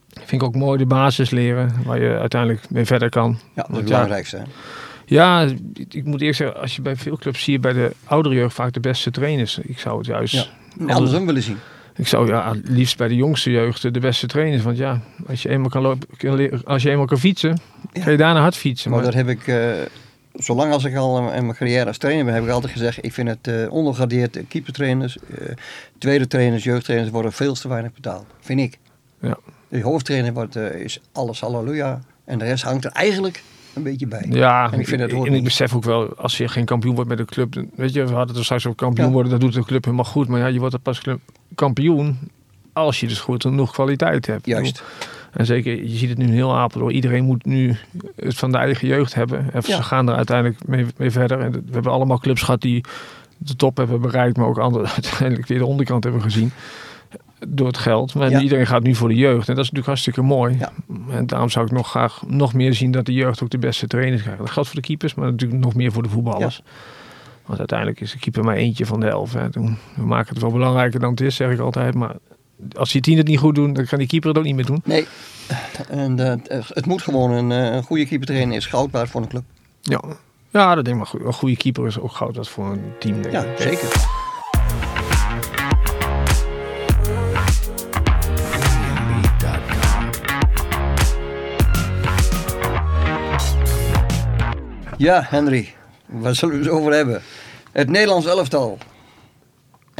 Vind 0.08 0.42
ik 0.42 0.42
ook 0.42 0.54
mooi 0.54 0.78
de 0.78 0.86
basis 0.86 1.30
leren, 1.30 1.72
waar 1.84 2.00
je 2.00 2.18
uiteindelijk 2.18 2.70
mee 2.70 2.84
verder 2.84 3.08
kan. 3.08 3.38
Ja, 3.54 3.62
dat 3.62 3.70
is 3.70 3.76
het 3.76 3.84
belangrijkste. 3.84 4.36
Ja, 4.36 5.40
ja, 5.40 5.52
ik 5.88 6.04
moet 6.04 6.20
eerst 6.20 6.38
zeggen, 6.38 6.60
als 6.60 6.76
je 6.76 6.82
bij 6.82 6.96
veel 6.96 7.16
clubs 7.16 7.42
zie 7.42 7.52
je 7.52 7.58
bij 7.58 7.72
de 7.72 7.92
oudere 8.04 8.34
jeugd 8.34 8.54
vaak 8.54 8.72
de 8.72 8.80
beste 8.80 9.10
trainers. 9.10 9.58
Ik 9.58 9.78
zou 9.78 9.98
het 9.98 10.06
juist 10.06 10.50
ja. 10.78 10.94
andersom 10.94 11.26
willen 11.26 11.42
zien. 11.42 11.58
Ik 11.96 12.06
zou 12.06 12.26
ja, 12.26 12.54
liefst 12.64 12.96
bij 12.96 13.08
de 13.08 13.16
jongste 13.16 13.50
jeugd 13.50 13.94
de 13.94 14.00
beste 14.00 14.26
trainers. 14.26 14.62
Want 14.62 14.76
ja, 14.76 15.00
als 15.26 15.42
je 15.42 15.48
eenmaal 15.48 15.68
kan, 15.68 15.82
lopen, 15.82 16.64
als 16.64 16.82
je 16.82 16.90
eenmaal 16.90 17.06
kan 17.06 17.18
fietsen, 17.18 17.58
ja. 17.92 18.02
ga 18.02 18.10
je 18.10 18.16
daarna 18.16 18.40
hard 18.40 18.56
fietsen. 18.56 18.90
Maar, 18.90 19.02
maar 19.02 19.12
dat 19.12 19.26
heb 19.26 19.28
ik 19.28 19.46
uh, 19.46 19.72
zolang 20.42 20.72
als 20.72 20.84
ik 20.84 20.96
al 20.96 21.32
in 21.32 21.44
mijn 21.46 21.56
carrière 21.56 21.86
als 21.86 21.98
trainer 21.98 22.24
ben, 22.24 22.34
heb 22.34 22.42
ik 22.42 22.50
altijd 22.50 22.72
gezegd, 22.72 23.04
ik 23.04 23.12
vind 23.12 23.28
het 23.28 23.48
uh, 23.48 23.72
ondergradeerd 23.72 24.38
keepertrainers, 24.48 25.16
uh, 25.16 25.48
tweede 25.98 26.26
trainers, 26.26 26.64
jeugdtrainers 26.64 27.10
worden 27.10 27.32
veel 27.32 27.54
te 27.54 27.68
weinig 27.68 27.92
betaald. 27.92 28.24
Vind 28.40 28.60
ik. 28.60 28.78
Ja. 29.20 29.38
De 29.68 29.82
hoofdtrainer 29.82 30.32
wordt, 30.32 30.56
uh, 30.56 30.74
is 30.74 31.00
alles 31.12 31.40
halleluja 31.40 32.00
en 32.24 32.38
de 32.38 32.44
rest 32.44 32.64
hangt 32.64 32.84
er 32.84 32.90
eigenlijk 32.90 33.42
een 33.74 33.82
beetje 33.82 34.06
bij. 34.06 34.26
Ja, 34.28 34.72
en 34.72 34.80
ik, 34.80 34.88
vind 34.88 35.00
en 35.00 35.34
ik 35.34 35.44
besef 35.44 35.74
ook 35.74 35.84
wel, 35.84 36.14
als 36.16 36.36
je 36.36 36.48
geen 36.48 36.64
kampioen 36.64 36.94
wordt 36.94 37.08
met 37.08 37.18
de 37.18 37.24
club, 37.24 37.64
weet 37.74 37.92
je, 37.92 38.00
we 38.00 38.08
hadden 38.08 38.28
het 38.28 38.36
er 38.36 38.44
straks 38.44 38.66
over 38.66 38.78
kampioen 38.78 39.12
worden, 39.12 39.32
dat 39.32 39.40
doet 39.40 39.52
de 39.52 39.64
club 39.64 39.84
helemaal 39.84 40.04
goed, 40.04 40.28
maar 40.28 40.40
ja, 40.40 40.46
je 40.46 40.58
wordt 40.58 40.74
er 40.74 40.80
pas 40.80 41.00
kampioen 41.54 42.18
als 42.72 43.00
je 43.00 43.06
dus 43.06 43.20
goed 43.20 43.42
genoeg 43.42 43.72
kwaliteit 43.72 44.26
hebt. 44.26 44.46
Juist. 44.46 44.82
En 45.32 45.46
zeker, 45.46 45.84
je 45.84 45.96
ziet 45.96 46.08
het 46.08 46.18
nu 46.18 46.26
heel 46.26 46.56
Apeldoorn. 46.56 46.94
Iedereen 46.94 47.24
moet 47.24 47.44
nu 47.44 47.76
het 48.16 48.34
van 48.34 48.52
de 48.52 48.58
eigen 48.58 48.88
jeugd 48.88 49.14
hebben. 49.14 49.52
En 49.52 49.62
ze 49.62 49.82
gaan 49.82 50.08
er 50.08 50.14
uiteindelijk 50.14 50.66
mee, 50.66 50.86
mee, 50.96 51.10
verder. 51.10 51.40
En 51.40 51.52
we 51.52 51.72
hebben 51.72 51.92
allemaal 51.92 52.18
clubs 52.18 52.42
gehad 52.42 52.60
die 52.60 52.84
de 53.36 53.56
top 53.56 53.76
hebben 53.76 54.00
bereikt, 54.00 54.36
maar 54.36 54.46
ook 54.46 54.58
andere, 54.58 54.88
uiteindelijk 55.02 55.46
weer 55.48 55.58
de 55.58 55.66
onderkant 55.66 56.04
hebben 56.04 56.22
gezien. 56.22 56.52
Door 57.48 57.66
het 57.66 57.78
geld. 57.78 58.14
Maar 58.14 58.42
iedereen 58.42 58.66
gaat 58.66 58.82
nu 58.82 58.94
voor 58.94 59.08
de 59.08 59.14
jeugd. 59.14 59.48
En 59.48 59.54
dat 59.54 59.64
is 59.64 59.70
natuurlijk 59.70 59.86
hartstikke 59.86 60.22
mooi. 60.22 60.56
Ja. 60.58 60.72
En 61.10 61.26
daarom 61.26 61.50
zou 61.50 61.66
ik 61.66 61.72
nog 61.72 61.88
graag 61.88 62.22
nog 62.26 62.54
meer 62.54 62.74
zien 62.74 62.90
dat 62.90 63.06
de 63.06 63.12
jeugd 63.12 63.42
ook 63.42 63.50
de 63.50 63.58
beste 63.58 63.86
trainers 63.86 64.22
krijgt. 64.22 64.40
Dat 64.40 64.50
geldt 64.50 64.68
voor 64.68 64.80
de 64.80 64.86
keepers, 64.86 65.14
maar 65.14 65.30
natuurlijk 65.30 65.60
nog 65.60 65.74
meer 65.74 65.92
voor 65.92 66.02
de 66.02 66.08
voetballers. 66.08 66.62
Want 67.46 67.58
uiteindelijk 67.58 68.00
is 68.00 68.12
de 68.12 68.18
keeper 68.18 68.44
maar 68.44 68.56
eentje 68.56 68.86
van 68.86 69.00
de 69.00 69.08
elf. 69.08 69.32
Hè. 69.32 69.48
We 69.94 70.04
maken 70.04 70.32
het 70.32 70.42
wel 70.42 70.52
belangrijker 70.52 71.00
dan 71.00 71.10
het 71.10 71.20
is, 71.20 71.36
zeg 71.36 71.50
ik 71.50 71.58
altijd. 71.58 71.94
Maar 71.94 72.14
als 72.76 72.92
die 72.92 73.00
tien 73.00 73.16
het 73.16 73.26
niet 73.26 73.38
goed 73.38 73.54
doen, 73.54 73.72
dan 73.72 73.86
kan 73.86 73.98
die 73.98 74.06
keeper 74.06 74.28
het 74.28 74.38
ook 74.38 74.44
niet 74.44 74.54
meer 74.54 74.66
doen. 74.66 74.82
Nee, 74.84 75.06
en, 75.88 76.20
uh, 76.20 76.62
het 76.68 76.86
moet 76.86 77.02
gewoon 77.02 77.30
een, 77.30 77.52
eh, 77.52 77.74
een 77.74 77.82
goede 77.82 78.06
keeper 78.06 78.26
trainen 78.26 78.56
is 78.56 78.66
goud 78.66 78.90
waard 78.90 79.10
voor 79.10 79.20
een 79.20 79.28
club. 79.28 79.44
Ja, 79.80 80.02
ja 80.50 80.74
dat 80.74 80.84
denk 80.84 81.06
ik. 81.06 81.12
Een 81.12 81.32
goede 81.32 81.56
keeper 81.56 81.86
is 81.86 81.98
ook 81.98 82.12
goud 82.12 82.34
waard 82.34 82.48
voor 82.48 82.70
een 82.70 82.92
team. 82.98 83.22
Denk 83.22 83.34
ja, 83.34 83.44
zeker. 83.58 84.18
Ja, 94.96 95.26
Henry, 95.28 95.74
waar 96.06 96.34
zullen 96.34 96.58
we 96.58 96.64
het 96.64 96.72
over 96.72 96.92
hebben? 96.92 97.22
Het 97.72 97.88
Nederlands 97.88 98.26
elftal. 98.26 98.78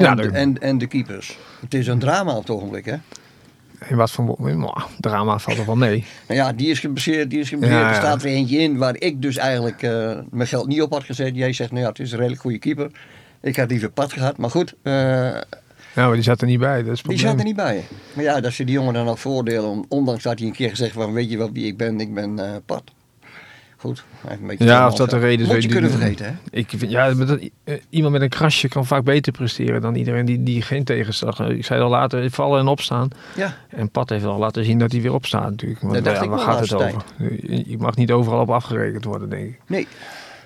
En, 0.00 0.06
ja, 0.06 0.14
de, 0.14 0.28
en, 0.28 0.58
en 0.58 0.78
de 0.78 0.86
keepers. 0.86 1.38
Het 1.60 1.74
is 1.74 1.86
een 1.86 1.98
drama 1.98 2.32
op 2.32 2.40
het 2.40 2.50
ogenblik, 2.50 2.84
hè? 2.84 2.96
In 3.88 3.96
wat 3.96 4.10
voor 4.10 4.36
nou, 4.38 4.80
drama 4.98 5.38
valt 5.38 5.58
er 5.58 5.66
wel 5.66 5.76
mee. 5.76 6.04
Nou 6.28 6.40
ja, 6.40 6.52
die 6.52 6.70
is 6.70 6.78
gebaseerd. 6.78 7.30
Die 7.30 7.38
is. 7.38 7.52
Er 7.52 7.94
staat 7.94 8.22
er 8.22 8.28
eentje 8.28 8.58
in 8.58 8.76
waar 8.76 8.96
ik 8.98 9.22
dus 9.22 9.36
eigenlijk 9.36 9.82
uh, 9.82 10.18
mijn 10.30 10.48
geld 10.48 10.66
niet 10.66 10.82
op 10.82 10.92
had 10.92 11.04
gezet. 11.04 11.34
Jij 11.34 11.52
zegt, 11.52 11.70
nou 11.70 11.82
ja, 11.82 11.88
het 11.88 11.98
is 11.98 12.12
een 12.12 12.18
redelijk 12.18 12.40
goede 12.40 12.58
keeper. 12.58 12.90
Ik 13.40 13.56
had 13.56 13.70
liever 13.70 13.90
pad 13.90 14.12
gehad, 14.12 14.36
maar 14.36 14.50
goed. 14.50 14.74
Uh, 14.82 14.92
ja, 15.94 16.06
maar 16.06 16.12
die 16.12 16.22
zat 16.22 16.40
er 16.40 16.46
niet 16.46 16.58
bij. 16.58 16.82
Dat 16.82 16.94
is 16.94 17.02
die 17.02 17.18
zat 17.18 17.38
er 17.38 17.44
niet 17.44 17.56
bij. 17.56 17.84
Maar 18.12 18.24
ja, 18.24 18.40
dat 18.40 18.52
ze 18.52 18.64
die 18.64 18.74
jongen 18.74 18.94
dan 18.94 19.04
nog 19.04 19.20
voordelen, 19.20 19.84
ondanks 19.88 20.22
dat 20.22 20.38
hij 20.38 20.48
een 20.48 20.54
keer 20.54 20.70
gezegd 20.70 20.92
van, 20.92 21.12
weet 21.12 21.30
je 21.30 21.38
wel 21.38 21.52
wie 21.52 21.66
ik 21.66 21.76
ben, 21.76 22.00
ik 22.00 22.14
ben 22.14 22.38
uh, 22.38 22.44
Pat. 22.66 22.82
Goed. 23.80 24.04
Een 24.28 24.46
beetje 24.46 24.64
ja, 24.64 24.86
of 24.86 24.94
dat 24.94 25.10
de 25.10 25.18
reden 25.18 25.46
is. 25.46 25.52
Moet 25.52 25.62
je 25.62 25.68
kunnen 25.68 25.90
vergeten, 25.90 26.26
hè? 26.26 26.32
Ik 26.50 26.68
vind, 26.76 26.90
ja, 26.90 27.14
dat, 27.14 27.40
uh, 27.40 27.74
iemand 27.90 28.12
met 28.12 28.22
een 28.22 28.28
krasje 28.28 28.68
kan 28.68 28.86
vaak 28.86 29.04
beter 29.04 29.32
presteren 29.32 29.80
dan 29.80 29.94
iedereen 29.94 30.24
die, 30.24 30.42
die 30.42 30.62
geen 30.62 30.84
tegenslag. 30.84 31.40
Ik 31.40 31.64
zei 31.64 31.80
al 31.80 31.88
later, 31.90 32.30
vallen 32.30 32.60
en 32.60 32.66
opstaan. 32.66 33.08
Ja. 33.36 33.56
En 33.68 33.90
Pat 33.90 34.08
heeft 34.08 34.24
al 34.24 34.38
laten 34.38 34.64
zien 34.64 34.78
dat 34.78 34.92
hij 34.92 35.00
weer 35.00 35.14
opstaat 35.14 35.50
natuurlijk. 35.50 35.80
Want, 35.80 36.04
ja, 36.04 36.28
waar 36.28 36.38
gaat 36.38 36.60
het 36.60 36.74
over? 36.74 37.02
Je 37.48 37.76
mag 37.78 37.96
niet 37.96 38.12
overal 38.12 38.40
op 38.40 38.50
afgerekend 38.50 39.04
worden, 39.04 39.28
denk 39.28 39.48
ik. 39.48 39.60
Nee. 39.66 39.86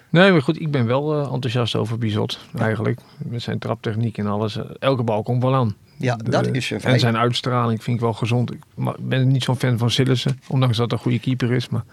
Nee, 0.08 0.32
maar 0.32 0.42
goed, 0.42 0.60
ik 0.60 0.70
ben 0.70 0.86
wel 0.86 1.20
uh, 1.20 1.32
enthousiast 1.32 1.76
over 1.76 1.98
Bizot, 1.98 2.38
eigenlijk. 2.58 3.00
Met 3.16 3.42
zijn 3.42 3.58
traptechniek 3.58 4.18
en 4.18 4.26
alles. 4.26 4.58
Elke 4.78 5.02
bal 5.02 5.22
komt 5.22 5.42
wel 5.42 5.54
aan. 5.54 5.74
Ja, 5.96 6.16
dat 6.16 6.46
is 6.54 6.70
een 6.70 6.80
En 6.80 7.00
zijn 7.00 7.16
uitstraling 7.16 7.82
vind 7.82 7.96
ik 7.96 8.02
wel 8.02 8.12
gezond. 8.12 8.52
Ik 8.52 8.60
ben 8.98 9.28
niet 9.28 9.42
zo'n 9.42 9.56
fan 9.56 9.78
van 9.78 9.90
Sillissen, 9.90 10.40
ondanks 10.48 10.76
dat 10.76 10.90
hij 10.90 10.98
een 10.98 11.04
goede 11.04 11.20
keeper 11.20 11.52
is. 11.52 11.68
Maar 11.68 11.84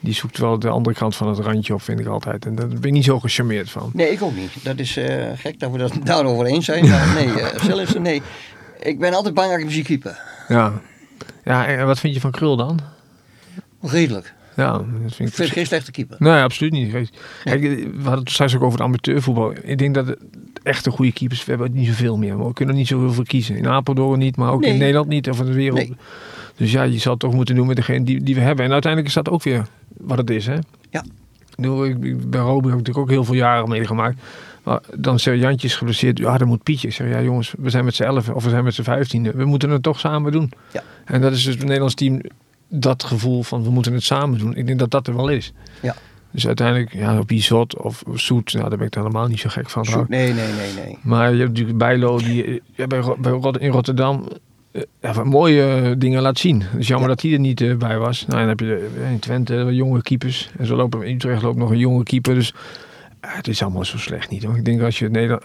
die 0.00 0.14
zoekt 0.14 0.38
wel 0.38 0.58
de 0.58 0.68
andere 0.68 0.96
kant 0.96 1.16
van 1.16 1.28
het 1.28 1.38
randje 1.38 1.74
op, 1.74 1.82
vind 1.82 2.00
ik 2.00 2.06
altijd. 2.06 2.46
En 2.46 2.54
daar 2.54 2.68
ben 2.68 2.82
ik 2.82 2.92
niet 2.92 3.04
zo 3.04 3.20
gecharmeerd 3.20 3.70
van. 3.70 3.90
Nee, 3.94 4.10
ik 4.10 4.22
ook 4.22 4.36
niet. 4.36 4.64
Dat 4.64 4.78
is 4.78 4.96
uh, 4.96 5.24
gek 5.34 5.60
dat 5.60 5.70
we 5.70 5.78
dat 5.78 5.92
daarover 6.04 6.46
eens 6.46 6.64
zijn. 6.64 6.88
Maar 6.88 7.14
nee, 7.14 7.26
uh, 7.26 7.46
zelfs 7.62 7.94
nee. 7.94 8.22
Ik 8.80 8.98
ben 8.98 9.14
altijd 9.14 9.34
bang 9.34 9.50
dat 9.50 9.60
ik 9.60 9.70
zie 9.70 9.84
keeper. 9.84 10.20
Ja. 10.48 10.72
Ja, 11.44 11.66
en 11.66 11.86
wat 11.86 11.98
vind 11.98 12.14
je 12.14 12.20
van 12.20 12.30
Krul 12.30 12.56
dan? 12.56 12.80
Redelijk. 13.82 14.34
Ja, 14.58 14.72
dat 14.72 15.14
vind 15.14 15.28
ik... 15.28 15.34
vind 15.34 15.50
geen 15.50 15.66
slechte 15.66 15.90
keeper. 15.90 16.16
Nee, 16.18 16.42
absoluut 16.42 16.72
niet. 16.72 17.10
Kijk, 17.44 17.60
we 17.60 18.02
hadden 18.02 18.18
het 18.18 18.30
straks 18.30 18.56
ook 18.56 18.62
over 18.62 18.78
het 18.78 18.86
amateurvoetbal. 18.86 19.52
Ik 19.62 19.78
denk 19.78 19.94
dat 19.94 20.16
echte 20.62 20.90
goede 20.90 21.12
keepers, 21.12 21.44
we 21.44 21.50
hebben 21.50 21.72
niet 21.72 21.86
zoveel 21.86 22.16
meer. 22.16 22.46
We 22.46 22.52
kunnen 22.52 22.74
niet 22.74 22.86
zoveel 22.86 23.12
voor 23.12 23.24
kiezen. 23.24 23.56
In 23.56 23.68
Apeldoorn 23.68 24.18
niet, 24.18 24.36
maar 24.36 24.52
ook 24.52 24.62
in 24.62 24.78
Nederland 24.78 25.08
niet. 25.08 25.28
Of 25.30 25.40
in 25.40 25.46
de 25.46 25.52
wereld. 25.52 25.78
Nee. 25.78 25.96
Dus 26.56 26.72
ja, 26.72 26.82
je 26.82 26.98
zal 26.98 27.12
het 27.12 27.20
toch 27.20 27.34
moeten 27.34 27.54
doen 27.54 27.66
met 27.66 27.76
degene 27.76 28.04
die, 28.04 28.22
die 28.22 28.34
we 28.34 28.40
hebben. 28.40 28.64
En 28.64 28.72
uiteindelijk 28.72 29.14
is 29.14 29.22
dat 29.22 29.34
ook 29.34 29.42
weer 29.42 29.66
wat 29.96 30.18
het 30.18 30.30
is, 30.30 30.46
hè? 30.46 30.58
Ja. 30.90 31.04
Ik, 31.84 32.30
bij 32.30 32.40
Robin 32.40 32.70
heb 32.70 32.78
ik 32.78 32.86
natuurlijk 32.86 32.98
ook 32.98 33.10
heel 33.10 33.24
veel 33.24 33.34
jaren 33.34 33.68
meegemaakt. 33.68 34.20
Maar 34.62 34.80
dan 34.96 35.18
zeg 35.18 35.38
Jantje 35.38 35.66
is 35.66 35.76
geblesseerd. 35.76 36.18
Ja, 36.18 36.38
dan 36.38 36.48
moet 36.48 36.62
Pietje. 36.62 36.90
Zeg, 36.90 37.08
ja 37.08 37.22
jongens, 37.22 37.54
we 37.58 37.70
zijn 37.70 37.84
met 37.84 37.94
z'n 37.94 38.02
elf 38.02 38.28
of 38.28 38.44
we 38.44 38.50
zijn 38.50 38.64
met 38.64 38.74
z'n 38.74 38.82
vijftiende. 38.82 39.32
We 39.32 39.44
moeten 39.44 39.70
het 39.70 39.82
toch 39.82 39.98
samen 39.98 40.32
doen. 40.32 40.52
Ja. 40.72 40.82
En 41.04 41.20
dat 41.20 41.32
is 41.32 41.44
dus 41.44 41.54
het 41.54 41.62
Nederlands 41.62 41.94
team 41.94 42.20
dat 42.68 43.04
gevoel 43.04 43.42
van 43.42 43.62
we 43.62 43.70
moeten 43.70 43.92
het 43.92 44.02
samen 44.02 44.38
doen. 44.38 44.56
Ik 44.56 44.66
denk 44.66 44.78
dat 44.78 44.90
dat 44.90 45.06
er 45.06 45.16
wel 45.16 45.28
is. 45.28 45.52
Ja. 45.82 45.96
Dus 46.30 46.46
uiteindelijk, 46.46 46.92
ja, 46.94 47.18
op 47.18 47.30
Izot 47.30 47.76
of 47.76 48.02
Zoet, 48.14 48.52
nou, 48.52 48.68
daar 48.68 48.78
ben 48.78 48.86
ik 48.86 48.94
helemaal 48.94 49.26
niet 49.26 49.40
zo 49.40 49.48
gek 49.48 49.70
van. 49.70 49.86
Nee, 50.08 50.32
nee, 50.32 50.52
nee, 50.52 50.84
nee. 50.84 50.98
Maar 51.02 51.32
je 51.32 51.38
hebt 51.38 51.48
natuurlijk 51.50 51.78
Bijlo, 51.78 52.18
die 52.18 52.62
ja, 52.74 52.86
bij, 52.86 53.02
bij, 53.18 53.52
in 53.58 53.70
Rotterdam 53.70 54.28
eh, 54.70 54.82
ja, 55.00 55.24
mooie 55.24 55.94
dingen 55.98 56.22
laat 56.22 56.38
zien. 56.38 56.62
Het 56.62 56.80
is 56.80 56.88
jammer 56.88 57.08
dat 57.08 57.22
hij 57.22 57.32
er 57.32 57.38
niet 57.38 57.60
uh, 57.60 57.76
bij 57.76 57.98
was. 57.98 58.26
Nou, 58.26 58.38
dan 58.38 58.48
heb 58.48 58.60
je 58.60 58.90
in 59.10 59.18
Twente 59.18 59.54
jonge 59.70 60.02
keepers. 60.02 60.50
En 60.58 60.66
zo 60.66 60.76
lopen 60.76 61.02
in 61.02 61.14
Utrecht 61.14 61.42
loopt 61.42 61.58
nog 61.58 61.70
een 61.70 61.78
jonge 61.78 62.02
keeper. 62.02 62.34
Dus 62.34 62.52
uh, 63.24 63.30
het 63.34 63.48
is 63.48 63.62
allemaal 63.62 63.84
zo 63.84 63.98
slecht 63.98 64.30
niet. 64.30 64.44
Hoor. 64.44 64.56
Ik 64.56 64.64
denk 64.64 64.82
als 64.82 64.98
je 64.98 65.08
Nederland 65.08 65.42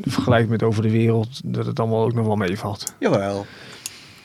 vergelijkt 0.00 0.48
met 0.48 0.62
over 0.62 0.82
de 0.82 0.90
wereld, 0.90 1.40
dat 1.44 1.66
het 1.66 1.80
allemaal 1.80 2.04
ook 2.04 2.14
nog 2.14 2.26
wel 2.26 2.36
meevalt. 2.36 2.94
Jawel. 2.98 3.46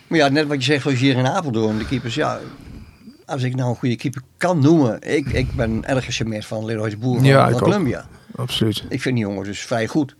Maar 0.08 0.20
ja, 0.20 0.28
net 0.28 0.48
wat 0.48 0.58
je 0.58 0.64
zegt, 0.64 0.82
zoals 0.82 1.00
hier 1.00 1.18
in 1.18 1.28
Apeldoorn, 1.28 1.78
de 1.78 1.86
keepers, 1.86 2.16
ja, 2.16 2.40
als 3.26 3.44
ik 3.44 3.56
nou 3.56 3.70
een 3.70 3.76
goede 3.76 3.96
keeper 3.96 4.22
kan 4.38 4.60
noemen. 4.60 5.02
Ik, 5.02 5.28
ik 5.28 5.56
ben 5.56 5.86
erg 5.86 6.06
gecharmeerd 6.06 6.46
van 6.46 6.66
Leroy 6.66 6.98
Boer 6.98 7.16
van, 7.16 7.26
ja, 7.26 7.50
van 7.50 7.60
Columbia. 7.60 8.06
Absoluut. 8.36 8.84
Ik 8.90 9.02
vind 9.02 9.16
die 9.16 9.26
jongen 9.26 9.44
dus 9.44 9.60
vrij 9.60 9.88
goed. 9.88 10.16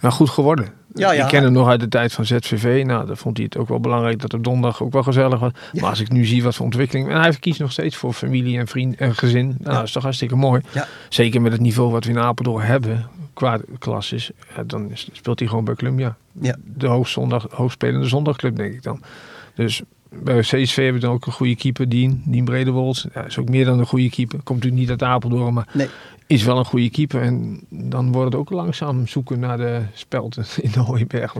Ja, 0.00 0.10
goed 0.10 0.30
geworden. 0.30 0.68
Ja, 0.94 1.12
ja. 1.12 1.22
Ik 1.22 1.28
ken 1.28 1.42
hem 1.42 1.52
nog 1.52 1.68
uit 1.68 1.80
de 1.80 1.88
tijd 1.88 2.12
van 2.12 2.24
ZVV. 2.24 2.82
Nou, 2.86 3.06
dan 3.06 3.16
vond 3.16 3.36
hij 3.36 3.46
het 3.46 3.56
ook 3.56 3.68
wel 3.68 3.80
belangrijk 3.80 4.20
dat 4.20 4.34
op 4.34 4.44
donderdag 4.44 4.82
ook 4.82 4.92
wel 4.92 5.02
gezellig 5.02 5.40
was. 5.40 5.52
Maar 5.72 5.90
als 5.90 6.00
ik 6.00 6.10
nu 6.10 6.24
zie 6.24 6.42
wat 6.42 6.54
voor 6.54 6.64
ontwikkeling... 6.64 7.10
En 7.10 7.20
hij 7.20 7.34
kiest 7.34 7.60
nog 7.60 7.72
steeds 7.72 7.96
voor 7.96 8.12
familie 8.12 8.58
en 8.58 8.66
vriend 8.66 8.96
en 8.96 9.14
gezin. 9.14 9.56
Nou, 9.58 9.74
dat 9.74 9.84
is 9.84 9.92
toch 9.92 10.02
hartstikke 10.02 10.36
mooi. 10.36 10.62
Zeker 11.08 11.40
met 11.40 11.52
het 11.52 11.60
niveau 11.60 11.90
wat 11.90 12.04
we 12.04 12.10
in 12.10 12.18
Apeldoorn 12.18 12.64
hebben 12.64 13.08
qua 13.34 13.60
klasses. 13.78 14.30
dan 14.66 14.90
speelt 14.94 15.38
hij 15.38 15.48
gewoon 15.48 15.64
bij 15.64 15.74
Columbia. 15.74 16.16
Ja. 16.40 16.56
De 16.64 16.86
hoogzondag, 16.86 17.46
hoogspelende 17.50 18.08
zondagclub, 18.08 18.56
denk 18.56 18.74
ik 18.74 18.82
dan. 18.82 19.02
Dus 19.54 19.82
bij 20.08 20.40
CSV 20.40 20.76
hebben 20.76 21.00
we 21.00 21.06
dan 21.06 21.14
ook 21.14 21.26
een 21.26 21.32
goede 21.32 21.56
keeper, 21.56 21.88
Dien, 21.88 22.22
Dien 22.26 22.44
Bredewold. 22.44 23.06
Ja, 23.14 23.24
is 23.24 23.38
ook 23.38 23.48
meer 23.48 23.64
dan 23.64 23.78
een 23.78 23.86
goede 23.86 24.10
keeper. 24.10 24.42
Komt 24.42 24.62
natuurlijk 24.62 24.88
niet 24.88 25.00
uit 25.00 25.10
Apeldoorn, 25.10 25.54
maar 25.54 25.68
nee 25.72 25.88
is 26.30 26.42
wel 26.42 26.58
een 26.58 26.64
goede 26.64 26.90
keeper. 26.90 27.22
En 27.22 27.60
dan 27.68 28.12
wordt 28.12 28.32
het 28.32 28.40
ook 28.40 28.50
langzaam 28.50 29.06
zoeken 29.06 29.40
naar 29.40 29.56
de 29.56 29.82
spelten 29.92 30.44
in 30.62 30.70
de 30.70 30.78
Hooiberg. 30.78 31.34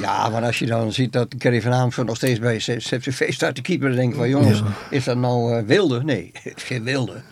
Ja, 0.00 0.28
maar 0.28 0.42
als 0.42 0.58
je 0.58 0.66
dan 0.66 0.92
ziet 0.92 1.12
dat 1.12 1.34
Kerry 1.38 1.62
van 1.62 1.72
Amersfoort 1.72 2.06
nog 2.06 2.16
steeds 2.16 2.38
bij 2.38 2.56
CFV 2.56 3.32
staat 3.32 3.54
te 3.54 3.62
keeper, 3.62 3.88
dan 3.88 3.96
denk 3.96 4.12
ik 4.12 4.18
van 4.18 4.28
jongens, 4.28 4.62
is 4.90 5.04
dat 5.04 5.16
nou 5.16 5.56
uh, 5.56 5.66
wilde? 5.66 6.04
Nee, 6.04 6.30
geen 6.68 6.82
wilde. 6.82 7.22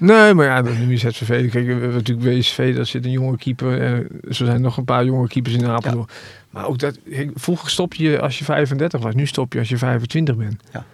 Nee, 0.00 0.34
maar 0.34 0.46
ja, 0.46 0.60
nu 0.60 0.92
is 0.92 1.00
ZVV. 1.00 1.50
Kijk, 1.50 1.66
we 1.66 1.70
hebben 1.70 1.92
natuurlijk 1.92 2.28
WSV, 2.28 2.74
daar 2.74 2.86
zit 2.86 3.04
een 3.04 3.10
jonge 3.10 3.36
keeper. 3.36 3.80
En 3.82 4.06
er 4.28 4.34
zijn 4.34 4.60
nog 4.60 4.76
een 4.76 4.84
paar 4.84 5.04
jonge 5.04 5.28
keepers 5.28 5.54
in 5.54 5.66
Apeldoorn. 5.66 6.08
Maar 6.50 6.66
ook 6.66 6.78
dat, 6.78 6.98
vroeger 7.34 7.70
stop 7.70 7.94
je 7.94 8.20
als 8.20 8.38
je 8.38 8.44
35 8.44 9.00
was, 9.00 9.14
nu 9.14 9.26
stop 9.26 9.52
je 9.52 9.58
als 9.58 9.68
je 9.68 9.78
25 9.78 10.36
bent. 10.36 10.62
Ja. 10.72 10.84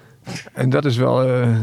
En 0.52 0.70
dat 0.70 0.84
is 0.84 0.96
wel, 0.96 1.28
uh, 1.28 1.58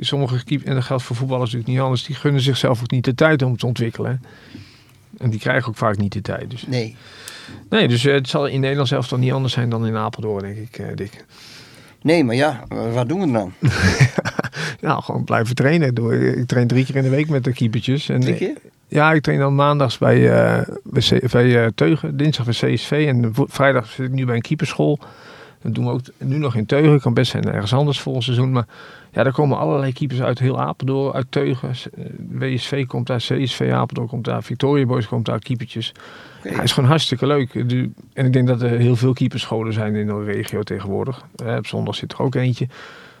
sommige 0.00 0.44
keepers, 0.44 0.68
en 0.68 0.74
dat 0.74 0.84
geldt 0.84 1.02
voor 1.02 1.16
voetballers 1.16 1.52
natuurlijk 1.52 1.76
niet 1.76 1.84
anders, 1.84 2.04
die 2.04 2.16
gunnen 2.16 2.40
zichzelf 2.40 2.82
ook 2.82 2.90
niet 2.90 3.04
de 3.04 3.14
tijd 3.14 3.42
om 3.42 3.56
te 3.56 3.66
ontwikkelen. 3.66 4.22
En 5.18 5.30
die 5.30 5.40
krijgen 5.40 5.68
ook 5.68 5.76
vaak 5.76 5.96
niet 5.96 6.12
de 6.12 6.20
tijd. 6.20 6.50
Dus. 6.50 6.66
Nee. 6.66 6.96
Nee, 7.68 7.88
dus 7.88 8.04
eh, 8.04 8.14
het 8.14 8.28
zal 8.28 8.46
in 8.46 8.60
Nederland 8.60 8.88
zelfs 8.88 9.08
dan 9.08 9.20
niet 9.20 9.32
anders 9.32 9.52
zijn 9.52 9.70
dan 9.70 9.86
in 9.86 9.96
Apeldoorn, 9.96 10.42
denk 10.42 10.56
ik, 10.56 10.96
Dick. 10.96 11.24
Nee, 12.02 12.24
maar 12.24 12.34
ja, 12.34 12.64
wat 12.92 13.08
doen 13.08 13.20
we 13.20 13.32
dan? 13.32 13.52
nou, 14.80 15.02
gewoon 15.02 15.24
blijven 15.24 15.54
trainen. 15.54 15.88
Ik 16.38 16.46
train 16.46 16.66
drie 16.66 16.84
keer 16.84 16.96
in 16.96 17.02
de 17.02 17.08
week 17.08 17.28
met 17.28 17.44
de 17.44 17.52
keepertjes. 17.52 18.08
En, 18.08 18.20
drie 18.20 18.34
keer? 18.34 18.56
Ja, 18.88 19.12
ik 19.12 19.22
train 19.22 19.38
dan 19.38 19.54
maandags 19.54 19.98
bij, 19.98 20.18
uh, 20.18 20.74
bij, 20.82 21.22
bij 21.30 21.72
Teugen, 21.74 22.16
dinsdag 22.16 22.44
bij 22.44 22.54
CSV 22.54 23.04
en 23.08 23.32
vrijdag 23.34 23.90
zit 23.90 24.06
ik 24.06 24.12
nu 24.12 24.26
bij 24.26 24.34
een 24.34 24.40
keeperschool. 24.40 24.98
Dat 25.62 25.74
doen 25.74 25.84
we 25.84 25.90
ook 25.90 26.00
nu 26.18 26.38
nog 26.38 26.54
in 26.54 26.66
Teugen. 26.66 27.00
Kan 27.00 27.14
best 27.14 27.30
zijn 27.30 27.52
ergens 27.52 27.72
anders 27.72 28.00
volgend 28.00 28.24
seizoen. 28.24 28.52
Maar 28.52 28.66
ja, 29.12 29.22
daar 29.22 29.32
komen 29.32 29.58
allerlei 29.58 29.92
keepers 29.92 30.22
uit 30.22 30.38
heel 30.38 30.60
Apeldoorn, 30.60 31.14
uit 31.14 31.26
Teugen. 31.30 31.68
Eh, 31.68 32.04
WSV 32.28 32.86
komt 32.86 33.06
daar, 33.06 33.18
CSV 33.18 33.70
Apeldoorn 33.72 34.08
komt 34.08 34.24
daar, 34.24 34.42
Victoria 34.42 34.86
Boys 34.86 35.08
komt 35.08 35.26
daar, 35.26 35.38
keepertjes. 35.38 35.92
Okay. 36.38 36.52
Ja, 36.52 36.62
is 36.62 36.72
gewoon 36.72 36.88
hartstikke 36.88 37.26
leuk. 37.26 37.54
En 38.12 38.26
ik 38.26 38.32
denk 38.32 38.46
dat 38.46 38.62
er 38.62 38.78
heel 38.78 38.96
veel 38.96 39.12
keeperscholen 39.12 39.72
zijn 39.72 39.94
in 39.94 40.06
de 40.06 40.24
regio 40.24 40.62
tegenwoordig. 40.62 41.24
Op 41.56 41.66
zondag 41.66 41.94
zit 41.94 42.12
er 42.12 42.22
ook 42.22 42.34
eentje. 42.34 42.68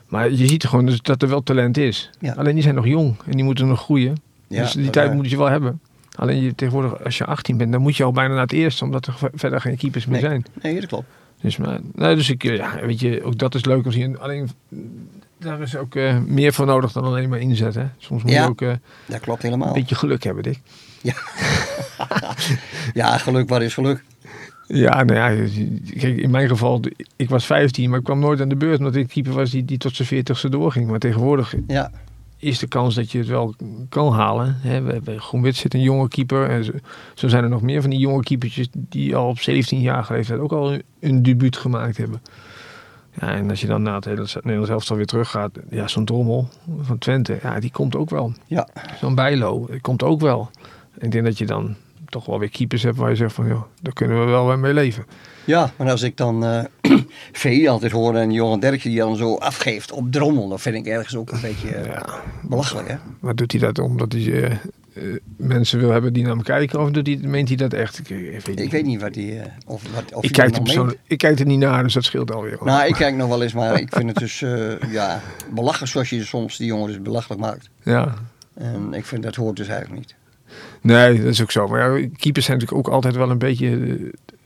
Maar 0.08 0.30
je 0.30 0.46
ziet 0.46 0.64
gewoon 0.64 0.86
dus 0.86 1.02
dat 1.02 1.22
er 1.22 1.28
wel 1.28 1.42
talent 1.42 1.76
is. 1.76 2.10
Alleen 2.36 2.54
die 2.54 2.62
zijn 2.62 2.74
nog 2.74 2.86
jong 2.86 3.16
en 3.26 3.32
die 3.32 3.44
moeten 3.44 3.66
nog 3.66 3.80
groeien. 3.80 4.16
dus 4.48 4.72
die 4.72 4.90
tijd 4.90 5.14
moet 5.14 5.30
je 5.30 5.36
wel 5.36 5.48
hebben. 5.48 5.80
Alleen 6.14 6.42
je, 6.42 6.54
tegenwoordig, 6.54 7.04
als 7.04 7.18
je 7.18 7.24
18 7.24 7.56
bent, 7.56 7.72
dan 7.72 7.80
moet 7.80 7.96
je 7.96 8.04
al 8.04 8.12
bijna 8.12 8.32
naar 8.32 8.42
het 8.42 8.52
eerste, 8.52 8.84
omdat 8.84 9.06
er 9.06 9.14
verder 9.34 9.60
geen 9.60 9.76
keepers 9.76 10.06
meer 10.06 10.20
zijn. 10.20 10.44
Nee, 10.62 10.74
dat 10.74 10.86
klopt. 10.86 11.06
Dus, 11.40 11.56
maar, 11.56 11.80
nee, 11.94 12.14
dus 12.14 12.30
ik, 12.30 12.42
ja, 12.42 12.78
weet 12.80 13.00
je, 13.00 13.22
ook 13.24 13.38
dat 13.38 13.54
is 13.54 13.64
leuk 13.64 13.84
als 13.84 13.94
je 13.94 14.18
alleen 14.18 14.50
daar 15.38 15.60
is 15.60 15.76
ook 15.76 15.94
uh, 15.94 16.18
meer 16.18 16.52
voor 16.52 16.66
nodig 16.66 16.92
dan 16.92 17.04
alleen 17.04 17.28
maar 17.28 17.38
inzetten. 17.38 17.94
Soms 17.98 18.22
moet 18.22 18.32
ja, 18.32 18.42
je 18.42 18.48
ook 18.48 18.60
uh, 18.60 18.72
dat 19.06 19.20
klopt 19.20 19.42
helemaal. 19.42 19.68
een 19.68 19.72
beetje 19.72 19.94
geluk 19.94 20.22
hebben, 20.22 20.42
Dick. 20.42 20.60
Ja, 21.02 21.14
ja 23.00 23.18
geluk, 23.18 23.48
wat 23.48 23.62
is 23.62 23.74
geluk? 23.74 24.04
Ja, 24.68 25.02
nou 25.02 25.18
ja, 25.18 25.48
kijk, 25.98 26.16
in 26.16 26.30
mijn 26.30 26.48
geval, 26.48 26.80
ik 27.16 27.28
was 27.28 27.46
15, 27.46 27.90
maar 27.90 27.98
ik 27.98 28.04
kwam 28.04 28.18
nooit 28.18 28.40
aan 28.40 28.48
de 28.48 28.56
beurt 28.56 28.78
omdat 28.78 28.94
ik 28.94 29.08
keeper 29.08 29.32
was 29.32 29.50
die, 29.50 29.64
die 29.64 29.78
tot 29.78 29.96
zijn 29.96 30.24
40ste 30.24 30.48
doorging. 30.48 30.90
Maar 30.90 30.98
tegenwoordig 30.98 31.54
ja. 31.66 31.90
is 32.36 32.58
de 32.58 32.66
kans 32.66 32.94
dat 32.94 33.12
je 33.12 33.18
het 33.18 33.26
wel 33.26 33.54
kan 33.88 34.12
halen. 34.12 34.56
Hè. 34.60 34.82
We 34.82 34.92
hebben 34.92 35.20
Groenwit 35.20 35.56
zit 35.56 35.74
een 35.74 35.82
jonge 35.82 36.08
keeper 36.08 36.50
en 36.50 36.64
zo, 36.64 36.72
zo, 37.14 37.28
zijn 37.28 37.44
er 37.44 37.50
nog 37.50 37.62
meer 37.62 37.80
van 37.80 37.90
die 37.90 37.98
jonge 37.98 38.22
keepertjes 38.22 38.68
die 38.72 39.16
al 39.16 39.28
op 39.28 39.38
17 39.38 39.80
jaar 39.80 40.06
leeftijd 40.10 40.40
ook 40.40 40.52
al 40.52 40.72
een, 40.72 40.82
een 41.00 41.22
debuut 41.22 41.56
gemaakt 41.56 41.96
hebben. 41.96 42.22
Ja, 43.20 43.34
en 43.34 43.50
als 43.50 43.60
je 43.60 43.66
dan 43.66 43.82
na 43.82 43.94
het 43.94 44.04
hele 44.04 44.26
Nederlands 44.34 44.70
elftal 44.70 44.96
weer 44.96 45.06
teruggaat, 45.06 45.50
ja, 45.70 45.88
zo'n 45.88 46.04
drommel 46.04 46.48
van 46.80 46.98
Twente, 46.98 47.38
ja, 47.42 47.60
die 47.60 47.70
komt 47.70 47.96
ook 47.96 48.10
wel. 48.10 48.32
Ja. 48.46 48.68
Zo'n 49.00 49.14
Bijlo, 49.14 49.66
die 49.70 49.80
komt 49.80 50.02
ook 50.02 50.20
wel. 50.20 50.50
Ik 50.98 51.10
denk 51.10 51.24
dat 51.24 51.38
je 51.38 51.46
dan 51.46 51.76
toch 52.10 52.26
wel 52.26 52.38
weer 52.38 52.50
keepers 52.50 52.82
hebt 52.82 52.96
waar 52.96 53.10
je 53.10 53.16
zegt 53.16 53.34
van, 53.34 53.46
joh, 53.46 53.62
daar 53.82 53.92
kunnen 53.92 54.24
we 54.24 54.30
wel 54.30 54.56
mee 54.56 54.74
leven. 54.74 55.06
Ja, 55.44 55.72
maar 55.76 55.90
als 55.90 56.02
ik 56.02 56.16
dan 56.16 56.44
uh, 56.54 56.64
VI 57.32 57.68
altijd 57.68 57.92
hoor 57.92 58.14
en 58.14 58.32
Johan 58.32 58.60
Derkje 58.60 58.88
die 58.88 58.98
dan 58.98 59.16
zo 59.16 59.34
afgeeft 59.36 59.92
op 59.92 60.12
drommel, 60.12 60.48
dan 60.48 60.58
vind 60.58 60.76
ik 60.76 60.86
ergens 60.86 61.16
ook 61.16 61.30
een 61.30 61.40
beetje 61.40 61.68
ja. 61.84 62.06
belachelijk, 62.42 62.88
hè? 62.88 62.96
Maar 63.20 63.34
doet 63.34 63.52
hij 63.52 63.60
dat 63.60 63.78
omdat 63.78 64.12
hij 64.12 64.20
uh, 64.92 65.16
mensen 65.36 65.78
wil 65.78 65.90
hebben 65.90 66.12
die 66.12 66.22
naar 66.22 66.32
hem 66.32 66.42
kijken 66.42 66.80
of 66.80 66.90
doet 66.90 67.06
hij, 67.06 67.16
meent 67.16 67.48
hij 67.48 67.56
dat 67.56 67.72
echt? 67.72 67.98
Ik, 67.98 68.08
ik 68.08 68.40
weet 68.44 68.46
niet, 68.46 68.60
ik 68.60 68.70
weet 68.70 68.84
niet 68.84 69.00
wat 69.00 69.14
hij, 69.14 69.52
of, 69.66 69.82
wat, 69.94 70.14
of 70.14 70.24
ik, 70.24 70.32
kijk 70.32 70.56
er 70.56 70.96
ik 71.06 71.18
kijk 71.18 71.38
er 71.38 71.46
niet 71.46 71.58
naar, 71.58 71.82
dus 71.82 71.94
dat 71.94 72.04
scheelt 72.04 72.32
alweer. 72.32 72.58
Nou, 72.64 72.86
ik 72.86 72.94
kijk 72.94 73.16
nog 73.16 73.28
wel 73.28 73.42
eens, 73.42 73.52
maar 73.52 73.80
ik 73.80 73.94
vind 73.94 74.08
het 74.08 74.18
dus 74.18 74.38
ja, 74.90 75.20
belachelijk 75.54 75.92
zoals 75.92 76.10
je 76.10 76.24
soms 76.24 76.56
die 76.56 76.66
jongen 76.66 76.86
dus 76.86 77.02
belachelijk 77.02 77.40
maakt. 77.40 77.70
Ja. 77.82 78.14
En 78.54 78.92
ik 78.92 79.04
vind 79.04 79.22
dat 79.22 79.34
hoort 79.34 79.56
dus 79.56 79.68
eigenlijk 79.68 80.00
niet. 80.00 80.17
Nee, 80.80 81.16
dat 81.16 81.26
is 81.26 81.42
ook 81.42 81.50
zo. 81.50 81.66
Maar 81.66 82.00
ja, 82.00 82.08
keepers 82.16 82.44
zijn 82.44 82.58
natuurlijk 82.58 82.86
ook 82.88 82.94
altijd 82.94 83.16
wel 83.16 83.30
een 83.30 83.38
beetje 83.38 83.68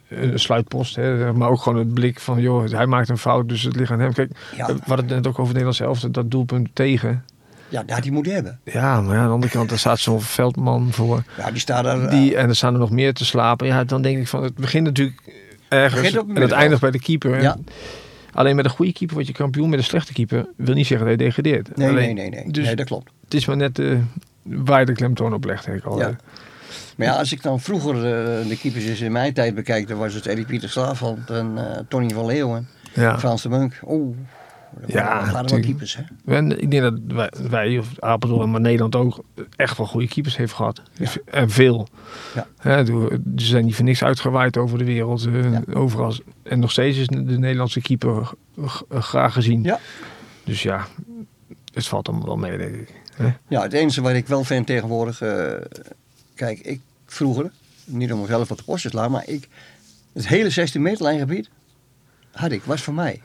eh, 0.08 0.22
een 0.22 0.38
sluitpost. 0.38 0.96
Hè? 0.96 1.32
Maar 1.32 1.48
ook 1.48 1.62
gewoon 1.62 1.78
het 1.78 1.94
blik 1.94 2.20
van, 2.20 2.40
joh, 2.40 2.70
hij 2.70 2.86
maakt 2.86 3.08
een 3.08 3.18
fout, 3.18 3.48
dus 3.48 3.62
het 3.62 3.76
ligt 3.76 3.90
aan 3.90 4.00
hem. 4.00 4.12
Kijk, 4.12 4.30
ja. 4.56 4.66
we 4.66 4.80
hadden 4.86 5.06
het 5.06 5.14
net 5.14 5.26
ook 5.26 5.38
over 5.38 5.52
Nederland 5.52 5.76
zelf, 5.76 6.00
dat 6.00 6.30
doelpunt 6.30 6.68
tegen. 6.72 7.24
Ja, 7.68 7.82
dat 7.82 8.02
die 8.02 8.12
moet 8.12 8.26
hebben. 8.26 8.60
Ja, 8.64 9.00
maar 9.00 9.14
ja, 9.14 9.20
aan 9.20 9.26
de 9.26 9.32
andere 9.32 9.52
kant, 9.52 9.68
daar 9.68 9.78
staat 9.78 9.98
zo'n 9.98 10.20
veldman 10.38 10.92
voor. 10.92 11.22
Ja, 11.38 11.50
die 11.50 11.60
staat 11.60 11.84
er... 11.86 12.10
Die, 12.10 12.36
en 12.36 12.48
er 12.48 12.56
staan 12.56 12.72
er 12.72 12.80
nog 12.80 12.90
meer 12.90 13.14
te 13.14 13.24
slapen. 13.24 13.66
Ja, 13.66 13.84
dan 13.84 14.02
denk 14.02 14.18
ik 14.18 14.28
van, 14.28 14.42
het 14.42 14.54
begint 14.54 14.84
natuurlijk 14.84 15.22
ergens 15.68 16.12
het 16.12 16.26
en 16.28 16.42
het 16.42 16.50
eindigt 16.50 16.80
bij 16.80 16.90
de 16.90 17.00
keeper. 17.00 17.42
Ja. 17.42 17.56
Alleen 18.32 18.56
met 18.56 18.64
een 18.64 18.70
goede 18.70 18.92
keeper 18.92 19.16
word 19.16 19.26
je 19.26 19.32
kampioen, 19.32 19.68
met 19.68 19.78
een 19.78 19.84
slechte 19.84 20.12
keeper 20.12 20.46
wil 20.56 20.74
niet 20.74 20.86
zeggen 20.86 21.06
dat 21.06 21.18
je 21.18 21.24
degradeert. 21.24 21.76
Nee, 21.76 21.88
Alleen, 21.88 22.14
nee, 22.14 22.28
nee, 22.28 22.42
nee. 22.42 22.52
Dus 22.52 22.66
nee, 22.66 22.76
dat 22.76 22.86
klopt. 22.86 23.10
Het 23.24 23.34
is 23.34 23.46
maar 23.46 23.56
net 23.56 23.78
uh, 23.78 23.98
waar 24.42 24.80
je 24.80 24.86
de 24.86 24.92
klemtoon 24.92 25.34
op 25.34 25.44
legt, 25.44 25.66
ik 25.66 25.84
al. 25.84 25.98
Ja. 25.98 26.16
Maar 26.96 27.06
ja, 27.06 27.16
als 27.16 27.32
ik 27.32 27.42
dan 27.42 27.60
vroeger 27.60 27.94
uh, 27.94 28.48
de 28.48 28.58
keepers 28.60 29.00
in 29.00 29.12
mijn 29.12 29.32
tijd 29.32 29.54
bekijk, 29.54 29.88
dan 29.88 29.98
was 29.98 30.14
het 30.14 30.26
Eddie 30.26 30.44
Pieter 30.44 30.68
Slaafland 30.68 31.30
en 31.30 31.52
uh, 31.54 31.62
Tony 31.88 32.08
van 32.10 32.26
Leeuwen, 32.26 32.68
ja. 32.94 33.18
Frans 33.18 33.42
de 33.42 33.48
Munk. 33.48 33.80
Oeh, 33.86 34.16
ja, 34.86 35.32
wel 35.32 35.60
keepers, 35.60 35.96
hè? 35.96 36.02
En 36.34 36.62
ik 36.62 36.70
denk 36.70 36.82
dat 36.82 36.98
wij, 37.06 37.30
wij 37.50 37.78
of 37.78 37.88
Apeldoorn, 37.98 38.50
maar 38.50 38.60
Nederland 38.60 38.96
ook 38.96 39.24
echt 39.56 39.76
wel 39.76 39.86
goede 39.86 40.08
keepers 40.08 40.36
heeft 40.36 40.52
gehad. 40.52 40.82
Ja. 40.92 41.10
En 41.24 41.50
veel. 41.50 41.88
Ja. 42.34 42.46
Hè, 42.58 42.84
ze 42.84 43.20
zijn 43.36 43.64
niet 43.64 43.74
voor 43.74 43.84
niks 43.84 44.04
uitgewaaid 44.04 44.56
over 44.56 44.78
de 44.78 44.84
wereld, 44.84 45.26
uh, 45.26 45.52
ja. 45.52 45.62
overal. 45.74 46.14
En 46.42 46.58
nog 46.58 46.70
steeds 46.70 46.98
is 46.98 47.06
de 47.06 47.38
Nederlandse 47.38 47.80
keeper 47.80 48.30
graag 48.90 49.32
gezien. 49.32 49.62
Ja. 49.62 49.78
Dus 50.44 50.62
ja, 50.62 50.86
het 51.72 51.86
valt 51.86 52.08
allemaal 52.08 52.26
wel 52.26 52.36
mee, 52.36 52.58
denk 52.58 52.74
ik. 52.74 53.00
Ja, 53.48 53.62
het 53.62 53.72
enige 53.72 54.00
wat 54.00 54.12
ik 54.12 54.26
wel 54.26 54.44
vind 54.44 54.66
tegenwoordig... 54.66 55.22
Uh, 55.22 55.52
kijk, 56.34 56.58
ik 56.58 56.80
vroeger, 57.06 57.50
niet 57.84 58.12
om 58.12 58.20
mezelf 58.20 58.50
op 58.50 58.56
de 58.56 58.62
post 58.64 58.82
te 58.82 58.88
slaan, 58.88 59.10
maar 59.10 59.28
ik... 59.28 59.48
Het 60.12 60.28
hele 60.28 60.50
16 60.50 60.82
meter 60.82 61.02
lijngebied 61.02 61.48
had 62.32 62.52
ik, 62.52 62.62
was 62.64 62.82
voor 62.82 62.94
mij. 62.94 63.20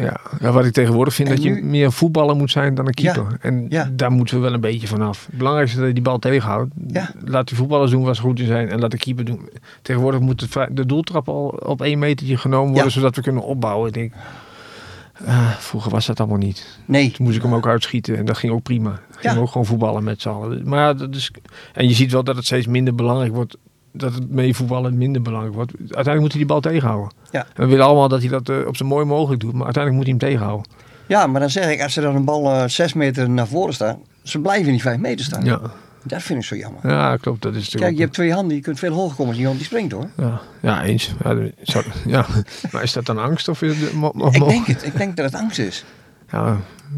Ja, 0.00 0.20
ja, 0.40 0.52
wat 0.52 0.64
ik 0.64 0.72
tegenwoordig 0.72 1.14
vind, 1.14 1.28
En 1.28 1.34
dat 1.34 1.44
je 1.44 1.52
meer 1.52 1.92
voetballer 1.92 2.36
moet 2.36 2.50
zijn 2.50 2.74
dan 2.74 2.86
een 2.86 2.94
keeper. 2.94 3.22
Ja, 3.22 3.36
En 3.40 3.66
ja. 3.68 3.90
daar 3.92 4.10
moeten 4.10 4.36
we 4.36 4.42
wel 4.42 4.52
een 4.52 4.60
beetje 4.60 4.86
vanaf. 4.86 5.26
Het 5.26 5.38
belangrijkste 5.38 5.76
is 5.76 5.80
dat 5.80 5.88
je 5.88 6.02
die 6.02 6.10
bal 6.10 6.18
tegenhoudt. 6.18 6.72
Laat 7.24 7.48
die 7.48 7.56
voetballers 7.56 7.90
doen 7.90 8.04
wat 8.04 8.16
ze 8.16 8.22
goed 8.22 8.40
in 8.40 8.46
zijn 8.46 8.68
en 8.68 8.80
laat 8.80 8.90
de 8.90 8.96
keeper 8.96 9.24
doen. 9.24 9.48
Tegenwoordig 9.82 10.20
moet 10.20 10.48
de, 10.70 10.86
doeltrap 10.86 11.28
al 11.28 11.48
op 11.48 11.82
één 11.82 11.98
metertje 11.98 12.36
genomen 12.36 12.72
worden, 12.72 12.92
zodat 12.92 13.16
we 13.16 13.22
kunnen 13.22 13.42
opbouwen. 13.42 13.88
Ik 13.88 13.94
denk, 13.94 14.12
ah, 15.26 15.50
vroeger 15.50 15.90
was 15.90 16.06
dat 16.06 16.20
allemaal 16.20 16.38
niet. 16.38 16.78
Nee. 16.84 17.10
Toen 17.10 17.24
moest 17.24 17.36
ik 17.36 17.42
hem 17.42 17.54
ook 17.54 17.66
uitschieten 17.66 18.16
en 18.16 18.24
dat 18.24 18.38
ging 18.38 18.52
ook 18.52 18.62
prima. 18.62 19.00
Ging 19.16 19.38
ook 19.38 19.50
gewoon 19.50 19.66
voetballen 19.66 20.04
met 20.04 20.20
z'n 20.20 20.28
allen. 20.28 20.68
Maar 20.68 20.96
dat 20.96 21.14
is, 21.14 21.30
en 21.72 21.88
je 21.88 21.94
ziet 21.94 22.12
wel 22.12 22.24
dat 22.24 22.36
het 22.36 22.44
steeds 22.44 22.66
minder 22.66 22.94
belangrijk 22.94 23.34
wordt. 23.34 23.56
Dat 23.92 24.14
het 24.14 24.30
mee 24.30 24.54
voetballen 24.54 24.98
minder 24.98 25.22
belangrijk 25.22 25.54
wordt. 25.54 25.72
Uiteindelijk 25.78 26.20
moet 26.20 26.30
hij 26.30 26.38
die 26.38 26.46
bal 26.50 26.60
tegenhouden. 26.60 27.10
Ja. 27.30 27.46
En 27.54 27.62
we 27.64 27.66
willen 27.66 27.84
allemaal 27.84 28.08
dat 28.08 28.20
hij 28.20 28.28
dat 28.28 28.48
eh, 28.48 28.66
op 28.66 28.76
zo 28.76 28.84
mooi 28.84 29.04
mogelijk 29.04 29.40
doet. 29.40 29.52
Maar 29.52 29.64
uiteindelijk 29.64 30.06
moet 30.06 30.18
hij 30.20 30.28
hem 30.28 30.36
tegenhouden. 30.38 30.66
Ja, 31.06 31.26
maar 31.26 31.40
dan 31.40 31.50
zeg 31.50 31.70
ik, 31.70 31.82
als 31.82 31.96
er 31.96 32.02
dan 32.02 32.16
een 32.16 32.24
bal 32.24 32.50
eh, 32.52 32.68
6 32.68 32.92
meter 32.92 33.30
naar 33.30 33.46
voren 33.46 33.74
staat, 33.74 33.98
ze 34.22 34.38
blijven 34.38 34.66
in 34.66 34.72
die 34.72 34.82
5 34.82 34.98
meter 34.98 35.24
staan. 35.24 35.44
Ja, 35.44 35.60
Dat 36.02 36.22
vind 36.22 36.38
ik 36.38 36.44
zo 36.44 36.56
jammer. 36.56 36.88
ja 36.90 37.16
klopt. 37.16 37.42
Dat 37.42 37.52
is 37.54 37.58
natuurlijk 37.58 37.84
Kijk, 37.84 37.94
je 37.96 38.02
hebt 38.02 38.14
twee 38.14 38.32
handen, 38.32 38.56
je 38.56 38.62
kunt 38.62 38.78
veel 38.78 38.92
hoger 38.94 39.16
komen 39.16 39.28
als 39.28 39.38
iemand 39.38 39.56
die 39.56 39.66
springt 39.66 39.92
hoor. 39.92 40.08
Ja, 40.16 40.40
ja 40.60 40.82
eens. 40.84 41.12
Ja. 42.06 42.26
Maar 42.72 42.82
is 42.82 42.92
dat 42.92 43.06
dan 43.06 43.18
angst 43.18 43.48
of 43.48 43.62
is 43.62 43.80
het... 43.80 43.92
Ik 44.34 44.48
denk 44.48 44.66
het, 44.66 44.86
ik 44.86 44.96
denk 44.96 45.16
dat 45.16 45.24
het 45.32 45.40
angst 45.40 45.58
is. 45.58 45.84
Ja, 46.30 46.56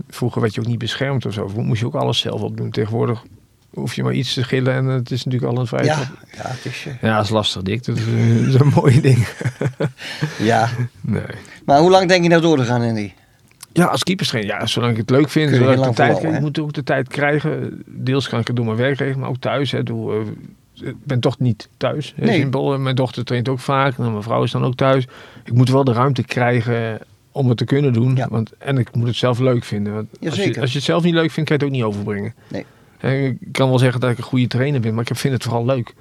vroeger 0.08 0.40
werd 0.40 0.54
je 0.54 0.60
ook 0.60 0.66
niet 0.66 0.78
beschermd 0.78 1.26
of 1.26 1.32
zo. 1.32 1.50
Moest 1.56 1.80
je 1.80 1.86
ook 1.86 1.94
alles 1.94 2.18
zelf 2.18 2.40
opdoen. 2.40 2.70
Tegenwoordig 2.70 3.22
hoef 3.74 3.94
je 3.94 4.02
maar 4.02 4.12
iets 4.12 4.34
te 4.34 4.44
gillen 4.44 4.74
en 4.74 4.84
het 4.84 5.10
is 5.10 5.24
natuurlijk 5.24 5.52
al 5.52 5.58
een 5.60 5.66
vrij. 5.66 5.84
Ja, 5.84 5.98
ja, 6.36 6.42
het 6.42 6.64
is, 6.64 6.84
eh, 6.86 6.92
ja, 7.00 7.16
dat 7.16 7.24
is 7.24 7.30
lastig, 7.30 7.62
Dick. 7.62 7.84
Dat 7.84 7.96
is, 7.96 8.06
eh, 8.06 8.36
dat 8.38 8.54
is 8.54 8.60
een 8.60 8.72
mooie 8.74 9.00
ding. 9.00 9.28
ja. 10.38 10.68
Nee. 11.00 11.22
Maar 11.64 11.80
hoe 11.80 11.90
lang 11.90 12.08
denk 12.08 12.22
je 12.22 12.28
nou 12.28 12.42
door 12.42 12.56
te 12.56 12.64
gaan, 12.64 12.82
Andy? 12.82 13.12
Ja, 13.72 13.84
als 13.84 14.02
keeperstrainer, 14.02 14.54
ja, 14.54 14.66
zolang 14.66 14.92
ik 14.92 14.98
het 14.98 15.10
leuk 15.10 15.28
vind, 15.28 15.54
zolang 15.54 15.78
ik 15.78 15.84
de 15.84 15.92
tijd 15.94 16.18
krijg. 16.18 16.34
Ik 16.34 16.40
moet 16.40 16.58
ook 16.58 16.72
de 16.72 16.82
tijd 16.82 17.08
krijgen. 17.08 17.82
Deels 17.86 18.28
kan 18.28 18.40
ik 18.40 18.46
het 18.46 18.56
door 18.56 18.64
mijn 18.64 18.76
werk 18.76 18.98
regelen, 18.98 19.18
maar 19.18 19.28
ook 19.28 19.40
thuis. 19.40 19.70
Hè, 19.70 19.82
doe, 19.82 20.12
eh, 20.12 20.88
ik 20.88 21.04
ben 21.04 21.20
toch 21.20 21.38
niet 21.38 21.68
thuis. 21.76 22.14
Nee. 22.16 22.40
Simpel. 22.40 22.78
Mijn 22.78 22.96
dochter 22.96 23.24
traint 23.24 23.48
ook 23.48 23.60
vaak. 23.60 23.98
En 23.98 24.10
mijn 24.10 24.22
vrouw 24.22 24.42
is 24.42 24.50
dan 24.50 24.64
ook 24.64 24.74
thuis. 24.74 25.06
Ik 25.44 25.52
moet 25.52 25.68
wel 25.68 25.84
de 25.84 25.92
ruimte 25.92 26.22
krijgen 26.22 27.00
om 27.32 27.48
het 27.48 27.58
te 27.58 27.64
kunnen 27.64 27.92
doen. 27.92 28.16
Ja. 28.16 28.28
Want, 28.30 28.52
en 28.58 28.78
ik 28.78 28.94
moet 28.94 29.06
het 29.06 29.16
zelf 29.16 29.38
leuk 29.38 29.64
vinden. 29.64 29.94
Want 29.94 30.08
als, 30.24 30.36
je, 30.36 30.60
als 30.60 30.70
je 30.70 30.76
het 30.76 30.86
zelf 30.86 31.02
niet 31.02 31.14
leuk 31.14 31.30
vindt, 31.30 31.48
kan 31.48 31.58
je 31.58 31.64
het 31.64 31.72
ook 31.72 31.78
niet 31.78 31.94
overbrengen. 31.94 32.34
Nee. 32.48 32.66
Ik 33.10 33.36
kan 33.52 33.68
wel 33.68 33.78
zeggen 33.78 34.00
dat 34.00 34.10
ik 34.10 34.18
een 34.18 34.24
goede 34.24 34.46
trainer 34.46 34.80
ben, 34.80 34.94
maar 34.94 35.10
ik 35.10 35.16
vind 35.16 35.34
het 35.34 35.42
vooral 35.42 35.64
leuk. 35.64 35.94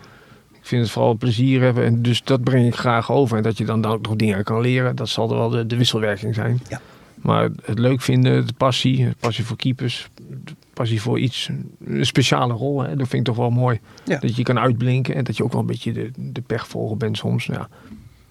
Ik 0.52 0.68
vind 0.68 0.82
het 0.82 0.92
vooral 0.92 1.16
plezier 1.16 1.62
hebben. 1.62 1.84
En 1.86 2.02
dus 2.02 2.24
dat 2.24 2.44
breng 2.44 2.68
ik 2.68 2.76
graag 2.76 3.12
over. 3.12 3.38
En 3.38 3.44
dat 3.44 3.58
je 3.58 3.66
dan 3.66 3.86
ook 3.86 4.02
nog 4.02 4.16
dingen 4.16 4.44
kan 4.44 4.62
leren, 4.62 4.96
dat 4.96 5.10
zal 5.10 5.30
er 5.30 5.38
wel 5.38 5.50
de, 5.50 5.66
de 5.66 5.78
wisselwerking 5.78 6.36
zijn. 6.36 6.62
Ja. 6.70 6.82
Maar 7.16 7.50
het 7.64 7.80
leuk 7.80 8.02
vinden, 8.02 8.48
de 8.48 8.54
passie, 8.54 9.06
de 9.06 9.16
passie 9.20 9.46
voor 9.46 9.58
keepers, 9.58 10.10
de 10.44 10.54
passie 10.74 11.02
voor 11.02 11.20
iets, 11.20 11.50
een 11.86 12.06
speciale 12.06 12.54
rol, 12.54 12.82
hè, 12.82 12.96
dat 12.96 13.08
vind 13.08 13.14
ik 13.14 13.24
toch 13.24 13.36
wel 13.36 13.50
mooi. 13.50 13.80
Ja. 14.04 14.20
Dat 14.20 14.36
je 14.36 14.44
kan 14.44 14.60
uitblinken 14.60 15.16
en 15.16 15.24
dat 15.24 15.38
je 15.38 15.44
ook 15.44 15.52
wel 15.52 15.62
een 15.62 15.68
beetje 15.68 15.92
de, 15.92 16.12
de 16.16 16.42
pechvolger 16.42 16.98
bent 16.98 17.18
soms. 17.18 17.46
Ja. 17.46 17.70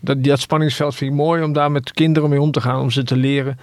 Dat, 0.00 0.24
dat 0.24 0.40
spanningsveld 0.40 0.94
vind 0.94 1.11
ik 1.11 1.16
mooi 1.16 1.42
om 1.42 1.52
daar 1.52 1.70
met 1.70 1.92
kinderen 1.92 2.30
mee 2.30 2.40
om 2.40 2.50
te 2.50 2.61
gaan, 2.61 2.80
om 2.80 2.90
ze 2.90 3.02
te 3.02 3.16
leren. 3.16 3.59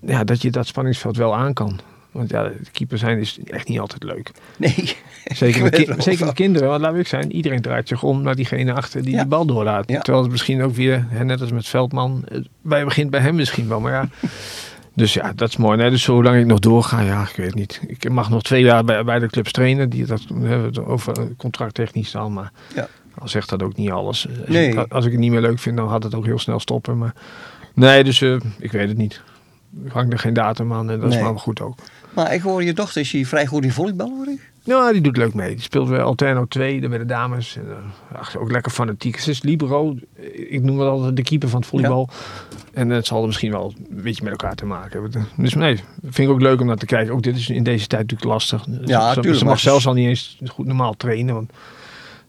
Ja, 0.00 0.24
dat 0.24 0.42
je 0.42 0.50
dat 0.50 0.66
spanningsveld 0.66 1.16
wel 1.16 1.36
aan 1.36 1.52
kan. 1.52 1.80
Want 2.16 2.30
ja, 2.30 2.50
keeper 2.72 2.98
zijn 2.98 3.18
is 3.18 3.38
echt 3.44 3.68
niet 3.68 3.80
altijd 3.80 4.02
leuk. 4.02 4.30
Nee. 4.56 4.94
Zeker 5.24 5.56
Ik 5.56 5.62
met, 5.62 5.74
ki- 5.96 6.02
zeker 6.02 6.24
met 6.26 6.34
kinderen, 6.34 6.68
want 6.68 6.80
laten 6.80 6.96
we 6.96 7.06
zijn, 7.06 7.32
iedereen 7.32 7.60
draait 7.60 7.88
zich 7.88 8.02
om 8.02 8.22
naar 8.22 8.34
diegene 8.34 8.72
achter 8.72 9.02
die 9.02 9.10
Ja. 9.12 9.18
die 9.18 9.26
bal 9.26 9.46
doorlaat. 9.46 9.90
Ja. 9.90 10.00
Terwijl 10.00 10.22
het 10.24 10.32
misschien 10.32 10.62
ook 10.62 10.74
weer, 10.74 11.06
hè, 11.08 11.24
net 11.24 11.40
als 11.40 11.50
met 11.52 11.66
Veldman, 11.68 12.24
eh, 12.28 12.38
bij 12.62 12.84
begint 12.84 13.10
bij 13.10 13.20
hem 13.20 13.34
misschien 13.34 13.68
wel, 13.68 13.80
maar 13.80 13.92
ja. 13.92 14.08
Dus 14.94 15.14
ja, 15.14 15.32
dat 15.34 15.48
is 15.48 15.56
mooi. 15.56 15.76
Nee, 15.76 15.90
dus 15.90 16.02
zolang 16.02 16.38
ik 16.40 16.46
nog 16.46 16.58
doorga, 16.58 17.00
ja, 17.00 17.22
ik 17.22 17.36
weet 17.36 17.54
niet. 17.54 17.80
Ik 17.86 18.08
mag 18.10 18.30
nog 18.30 18.42
twee 18.42 18.62
jaar 18.62 18.84
bij, 18.84 19.04
bij 19.04 19.18
de 19.18 19.26
clubs 19.26 19.52
trainen. 19.52 19.90
Die, 19.90 20.06
dat 20.06 20.20
hebben 20.42 20.86
over 20.86 21.14
contracttechnisch 21.36 22.10
dan, 22.10 22.32
maar 22.32 22.52
Ja. 22.74 22.88
al 23.18 23.28
zegt 23.28 23.48
dat 23.48 23.62
ook 23.62 23.76
niet 23.76 23.90
alles. 23.90 24.26
Als, 24.40 24.48
Nee. 24.48 24.68
ik, 24.72 24.92
als 24.92 25.04
ik 25.04 25.10
het 25.10 25.20
niet 25.20 25.30
meer 25.30 25.40
leuk 25.40 25.58
vind, 25.58 25.76
dan 25.76 25.88
gaat 25.88 26.02
het 26.02 26.14
ook 26.14 26.24
heel 26.24 26.38
snel 26.38 26.60
stoppen. 26.60 26.98
Maar 26.98 27.14
Nee, 27.74 28.04
dus 28.04 28.20
uh, 28.20 28.40
ik 28.58 28.72
weet 28.72 28.88
het 28.88 28.96
niet. 28.96 29.20
Ik 29.84 29.92
hang 29.92 30.12
er 30.12 30.18
geen 30.18 30.34
datum 30.34 30.72
aan 30.72 30.90
en 30.90 31.00
dat 31.00 31.08
nee. 31.08 31.18
is 31.18 31.24
maar 31.24 31.38
goed 31.38 31.60
ook. 31.60 31.78
Maar 32.16 32.34
ik 32.34 32.40
hoor 32.40 32.64
je 32.64 32.72
dochter, 32.72 33.00
is 33.00 33.28
vrij 33.28 33.46
goed 33.46 33.64
in 33.64 33.72
volleybal 33.72 34.08
hoor 34.08 34.28
ik? 34.28 34.50
Ja, 34.62 34.92
die 34.92 35.00
doet 35.00 35.16
leuk 35.16 35.34
mee. 35.34 35.54
Die 35.54 35.62
speelt 35.62 35.88
bij 35.88 36.02
Alterno 36.02 36.46
2, 36.46 36.88
bij 36.88 36.98
de 36.98 37.04
dames. 37.04 37.56
En, 37.56 37.66
uh, 38.12 38.42
ook 38.42 38.50
lekker 38.50 38.72
fanatiek. 38.72 39.18
Ze 39.18 39.30
is 39.30 39.42
libero. 39.42 39.96
Ik 40.32 40.62
noem 40.62 40.78
het 40.78 40.88
altijd 40.88 41.16
de 41.16 41.22
keeper 41.22 41.48
van 41.48 41.60
het 41.60 41.68
volleybal. 41.68 42.08
En 42.72 42.88
het 42.88 43.06
zal 43.06 43.20
er 43.20 43.26
misschien 43.26 43.50
wel 43.50 43.74
een 43.90 44.02
beetje 44.02 44.22
met 44.22 44.32
elkaar 44.32 44.54
te 44.54 44.66
maken 44.66 45.02
hebben. 45.02 45.26
Dus 45.36 45.54
nee, 45.54 45.76
vind 46.02 46.28
ik 46.28 46.34
ook 46.34 46.40
leuk 46.40 46.60
om 46.60 46.66
naar 46.66 46.76
te 46.76 46.86
kijken. 46.86 47.14
Ook 47.14 47.22
dit 47.22 47.36
is 47.36 47.48
in 47.48 47.62
deze 47.62 47.86
tijd 47.86 48.02
natuurlijk 48.02 48.30
lastig. 48.30 48.66
Ja, 48.84 49.14
ze, 49.14 49.22
ze, 49.22 49.36
ze 49.36 49.44
mag 49.44 49.60
zelfs 49.60 49.86
al 49.86 49.94
niet 49.94 50.08
eens 50.08 50.38
goed 50.46 50.66
normaal 50.66 50.94
trainen. 50.94 51.34
Want 51.34 51.52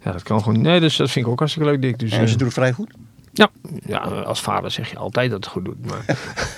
ja, 0.03 0.11
dat 0.11 0.23
kan 0.23 0.43
gewoon 0.43 0.61
Nee, 0.61 0.79
dus 0.79 0.95
dat 0.95 1.11
vind 1.11 1.25
ik 1.25 1.31
ook 1.31 1.39
hartstikke 1.39 1.69
leuk, 1.69 1.81
Dick. 1.81 1.99
Dus, 1.99 2.11
en 2.11 2.27
ze 2.27 2.33
uh, 2.33 2.39
doet 2.39 2.47
het 2.47 2.53
vrij 2.53 2.71
goed? 2.71 2.93
Ja, 3.37 3.49
ja, 3.85 3.97
als 3.99 4.41
vader 4.41 4.71
zeg 4.71 4.89
je 4.89 4.97
altijd 4.97 5.31
dat 5.31 5.43
het 5.43 5.53
goed 5.53 5.65
doet. 5.65 5.85
Maar 5.85 6.05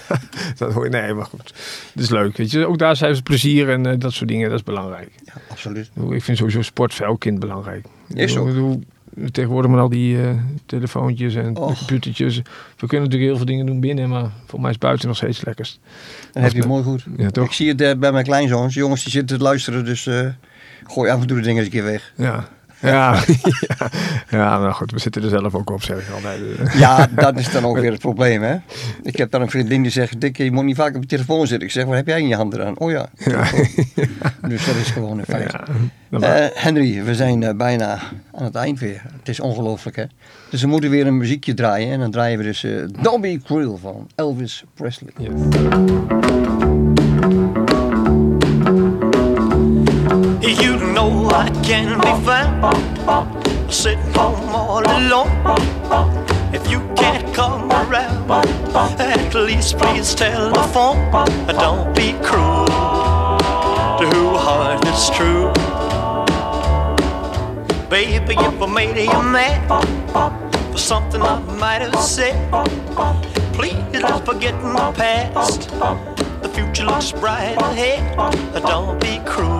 dat 0.58 0.74
hoor 0.74 0.84
je, 0.84 0.90
nee, 0.90 1.14
maar 1.14 1.26
goed. 1.26 1.54
Het 1.94 2.04
is 2.04 2.10
leuk. 2.10 2.38
Weet 2.38 2.52
je. 2.52 2.68
Ook 2.68 2.78
daar 2.78 2.96
zijn 2.96 3.16
ze 3.16 3.22
plezier 3.22 3.70
en 3.70 3.88
uh, 3.88 3.94
dat 3.98 4.14
soort 4.14 4.30
dingen, 4.30 4.50
dat 4.50 4.60
is 4.60 4.66
belangrijk. 4.66 5.12
Ja, 5.26 5.34
absoluut. 5.50 5.90
Ik 6.10 6.24
vind 6.24 6.38
sowieso 6.38 6.62
sport 6.62 6.94
voor 6.94 7.06
elk 7.06 7.20
kind 7.20 7.40
belangrijk. 7.40 7.86
Is 8.14 8.34
zo. 8.34 8.46
Bedoel, 8.46 8.84
tegenwoordig 9.32 9.72
met 9.72 9.80
al 9.80 9.90
die 9.90 10.16
uh, 10.16 10.30
telefoontjes 10.66 11.36
en 11.36 11.58
Och. 11.58 11.78
computertjes. 11.78 12.38
We 12.78 12.88
kunnen 12.88 13.06
natuurlijk 13.10 13.30
heel 13.30 13.36
veel 13.36 13.46
dingen 13.46 13.66
doen 13.66 13.80
binnen, 13.80 14.10
maar 14.10 14.32
voor 14.46 14.62
mij 14.62 14.72
is 14.72 14.78
buiten 14.78 15.08
nog 15.08 15.18
steeds 15.18 15.46
lekkerst. 15.46 15.80
Dan 16.32 16.44
heb 16.44 16.52
je 16.52 16.58
het 16.58 16.68
mooi 16.68 16.84
goed. 16.84 17.06
Ja, 17.18 17.30
toch? 17.30 17.46
Ik 17.46 17.52
zie 17.52 17.68
het 17.68 17.82
uh, 17.82 17.92
bij 17.96 18.12
mijn 18.12 18.26
kleinzoons. 18.26 18.74
Jongens 18.74 19.04
die 19.04 19.12
zitten 19.12 19.38
te 19.38 19.44
luisteren, 19.44 19.86
dus 19.86 20.06
uh, 20.06 20.28
gooi 20.88 21.12
af 21.12 21.22
en 21.22 21.28
toe 21.28 21.38
de 21.38 21.44
dingen 21.44 21.58
eens 21.58 21.66
een 21.66 21.80
keer 21.80 21.92
weg. 21.92 22.14
Ja. 22.16 22.48
Ja, 22.82 23.24
ja, 23.68 23.90
ja, 24.30 24.60
nou 24.60 24.72
goed, 24.74 24.92
we 24.92 25.00
zitten 25.00 25.24
er 25.24 25.30
zelf 25.30 25.56
ook 25.56 25.70
op, 25.70 25.84
zeg 25.84 25.98
ik 26.08 26.14
altijd. 26.14 26.42
Ja, 26.74 27.08
dat 27.16 27.38
is 27.38 27.52
dan 27.52 27.66
ook 27.66 27.80
weer 27.80 27.92
het 27.92 28.00
probleem, 28.00 28.42
hè. 28.42 28.58
Ik 29.04 29.16
heb 29.16 29.32
dan 29.32 29.42
een 29.42 29.50
vriendin 29.50 29.82
die 29.82 29.92
zegt, 29.92 30.22
Dick, 30.22 30.38
je 30.38 30.52
moet 30.52 30.64
niet 30.64 30.76
vaak 30.76 30.96
op 30.96 31.02
je 31.02 31.08
telefoon 31.08 31.48
zitten. 31.48 31.68
Ik 31.68 31.74
zeg, 31.74 31.86
wat 31.86 31.96
heb 31.96 32.08
jij 32.08 32.20
in 32.20 32.28
je 32.28 32.36
handen 32.36 32.66
aan? 32.66 32.80
Oh 32.80 32.92
ja, 32.92 33.10
ja. 33.16 33.44
Dus 34.48 34.66
dat 34.66 34.76
is 34.76 34.90
gewoon 34.90 35.20
een 35.20 35.26
feit. 35.26 35.56
Ja, 36.10 36.42
uh, 36.42 36.46
Henry, 36.54 37.04
we 37.04 37.16
zijn 37.16 37.42
uh, 37.42 37.50
bijna 37.56 38.00
aan 38.34 38.44
het 38.44 38.56
eind 38.56 38.80
weer. 38.80 39.02
Het 39.18 39.30
is 39.30 39.40
ongelooflijk, 39.40 39.96
hè. 39.96 40.04
Dus 40.50 40.62
we 40.62 40.68
moeten 40.68 40.90
weer 40.90 41.08
een 41.08 41.18
muziekje 41.18 41.54
draaien. 41.54 41.92
En 41.92 42.00
dan 42.00 42.12
draaien 42.12 42.38
we 42.38 42.44
dus 42.44 42.64
uh, 42.64 42.86
Don't 43.02 43.22
Be 43.22 43.40
Cruel 43.44 43.78
van 43.78 44.10
Elvis 44.16 44.64
Presley. 44.74 45.12
Yes. 45.18 45.32
You 50.62 50.89
know 51.00 51.30
I 51.30 51.50
can 51.64 51.88
be 52.06 52.14
found 52.26 53.74
sitting 53.74 54.14
home 54.14 54.50
all 54.62 54.84
alone. 54.98 55.32
If 56.54 56.70
you 56.70 56.80
can't 57.02 57.34
come 57.34 57.72
around, 57.72 58.30
at 59.00 59.34
least 59.34 59.78
please 59.78 60.14
tell 60.14 60.52
the 60.52 60.66
phone. 60.76 61.00
Don't 61.66 61.96
be 61.96 62.10
cruel 62.28 62.66
to 64.00 64.06
who 64.14 64.26
heart 64.46 64.86
is 64.94 65.04
true. 65.18 65.48
Baby, 67.90 68.36
if 68.48 68.62
I 68.62 68.68
made 68.80 68.98
you 69.14 69.24
mad 69.38 69.62
for 70.72 70.78
something 70.78 71.22
I 71.22 71.40
might 71.64 71.82
have 71.82 72.00
said, 72.16 72.38
please 73.54 74.02
don't 74.02 74.26
forget 74.26 74.56
my 74.62 74.92
past. 74.92 75.70
The 76.44 76.50
future 76.56 76.86
looks 76.86 77.12
bright 77.14 77.58
ahead. 77.70 78.04
Don't 78.74 79.00
be 79.00 79.22
cruel 79.26 79.59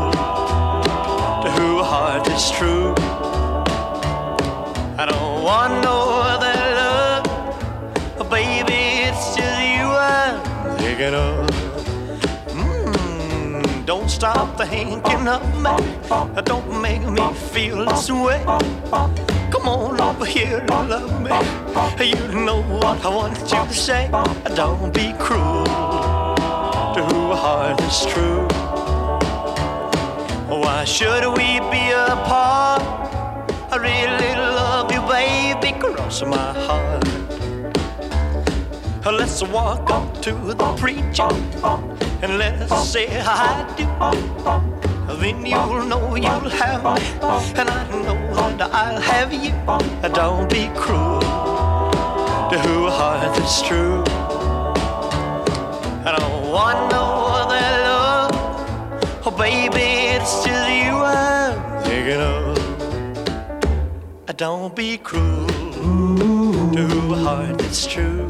heart 1.84 2.28
is 2.30 2.52
true. 2.52 2.94
I 4.98 5.06
don't 5.06 5.44
want 5.44 5.84
no 5.84 5.98
other 6.34 6.58
love, 6.80 8.30
baby. 8.30 9.08
It's 9.08 9.36
just 9.36 9.62
you 9.62 9.88
I'm 9.88 10.78
thinking 10.78 11.14
of. 11.14 11.50
Mm, 12.50 13.86
don't 13.86 14.10
stop 14.10 14.58
thinking 14.58 15.28
of 15.28 15.44
me. 15.64 15.76
Don't 16.44 16.82
make 16.82 17.04
me 17.04 17.34
feel 17.52 17.86
this 17.86 18.10
way. 18.12 18.44
Come 19.52 19.68
on 19.68 20.00
over 20.02 20.26
here 20.26 20.60
and 20.60 20.90
love 20.90 21.22
me. 21.22 21.32
You 22.06 22.46
know 22.46 22.62
what 22.64 23.04
I 23.06 23.10
want 23.10 23.40
you 23.40 23.66
to 23.66 23.74
say. 23.74 24.10
Don't 24.56 24.94
be 24.94 25.14
cruel 25.20 25.66
to 25.66 27.02
who 27.10 27.34
heart 27.34 27.80
is 27.82 28.06
true. 28.06 28.69
Why 30.60 30.84
should 30.84 31.26
we 31.38 31.60
be 31.72 31.84
apart? 31.92 32.82
I 33.72 33.78
really 33.78 34.36
love 34.36 34.92
you, 34.92 35.02
baby, 35.08 35.72
cross 35.80 36.22
my 36.22 36.52
heart. 36.66 37.08
Let's 39.06 39.42
walk 39.42 39.90
up 39.90 40.22
to 40.22 40.34
the 40.34 40.76
preacher 40.76 41.30
and 42.22 42.38
let's 42.38 42.90
say 42.90 43.08
I 43.22 43.64
do. 43.78 43.86
Then 45.22 45.46
you'll 45.46 45.86
know 45.86 46.16
you'll 46.16 46.50
have 46.50 46.84
me, 46.84 47.02
and 47.56 47.70
I 47.70 47.90
know 48.04 48.58
that 48.58 48.70
I'll 48.74 49.00
have 49.00 49.32
you. 49.32 49.54
Don't 50.14 50.50
be 50.50 50.70
cruel 50.76 51.22
to 52.52 52.60
who 52.60 52.90
heart 52.90 53.38
is 53.40 53.62
true. 53.62 54.04
I 56.06 56.16
don't 56.18 56.52
want 56.52 56.92
no 56.92 57.19
baby, 59.40 59.88
it's 60.16 60.44
just 60.44 60.70
you 60.70 60.92
I'm 60.92 61.82
thinking 61.84 62.20
of. 62.20 62.58
Don't 64.36 64.76
be 64.76 64.98
cruel 64.98 65.48
to 66.76 66.82
who 66.88 67.16
heart 67.16 67.62
is 67.62 67.88
true. 67.88 68.28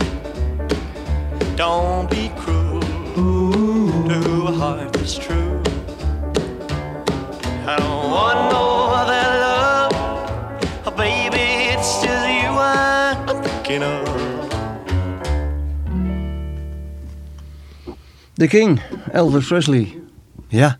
Don't 1.56 2.10
be 2.10 2.32
cruel 2.38 2.82
to 4.08 4.13
who 4.13 4.45
heart 4.60 4.95
is 4.98 5.17
true. 5.17 5.62
I 7.65 7.76
don't 7.78 8.12
want 8.12 8.39
no 8.52 8.65
other 9.02 9.26
love, 9.45 9.93
oh 10.88 10.91
baby, 10.95 11.45
it's 11.74 12.02
just 12.04 12.28
you 12.38 12.50
I'm 12.50 13.43
thinking 13.43 13.84
of. 13.84 14.06
The 18.36 18.48
King, 18.48 18.78
Elvis 19.13 19.48
Presley. 19.48 20.00
Ja, 20.52 20.78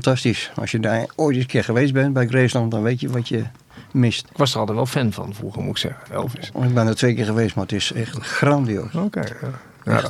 fantastisch. 0.00 0.50
Als 0.54 0.70
je 0.70 0.80
daar 0.80 1.06
ooit 1.16 1.34
eens 1.34 1.44
een 1.44 1.50
keer 1.50 1.64
geweest 1.64 1.92
bent 1.92 2.12
bij 2.12 2.26
Graceland, 2.26 2.70
dan 2.70 2.82
weet 2.82 3.00
je 3.00 3.08
wat 3.08 3.28
je 3.28 3.44
mist. 3.92 4.26
Ik 4.30 4.36
was 4.36 4.52
er 4.52 4.58
altijd 4.58 4.76
wel 4.76 4.86
fan 4.86 5.12
van 5.12 5.34
vroeger, 5.34 5.62
moet 5.62 5.70
ik 5.70 5.76
zeggen, 5.76 6.14
Elvis. 6.14 6.50
Ik 6.62 6.74
ben 6.74 6.86
er 6.86 6.94
twee 6.94 7.14
keer 7.14 7.24
geweest, 7.24 7.54
maar 7.54 7.64
het 7.64 7.72
is 7.72 7.92
echt 7.92 8.16
grandioos. 8.18 8.94
Oké, 8.94 9.20
ja. 9.84 9.92
Ja, 9.92 10.02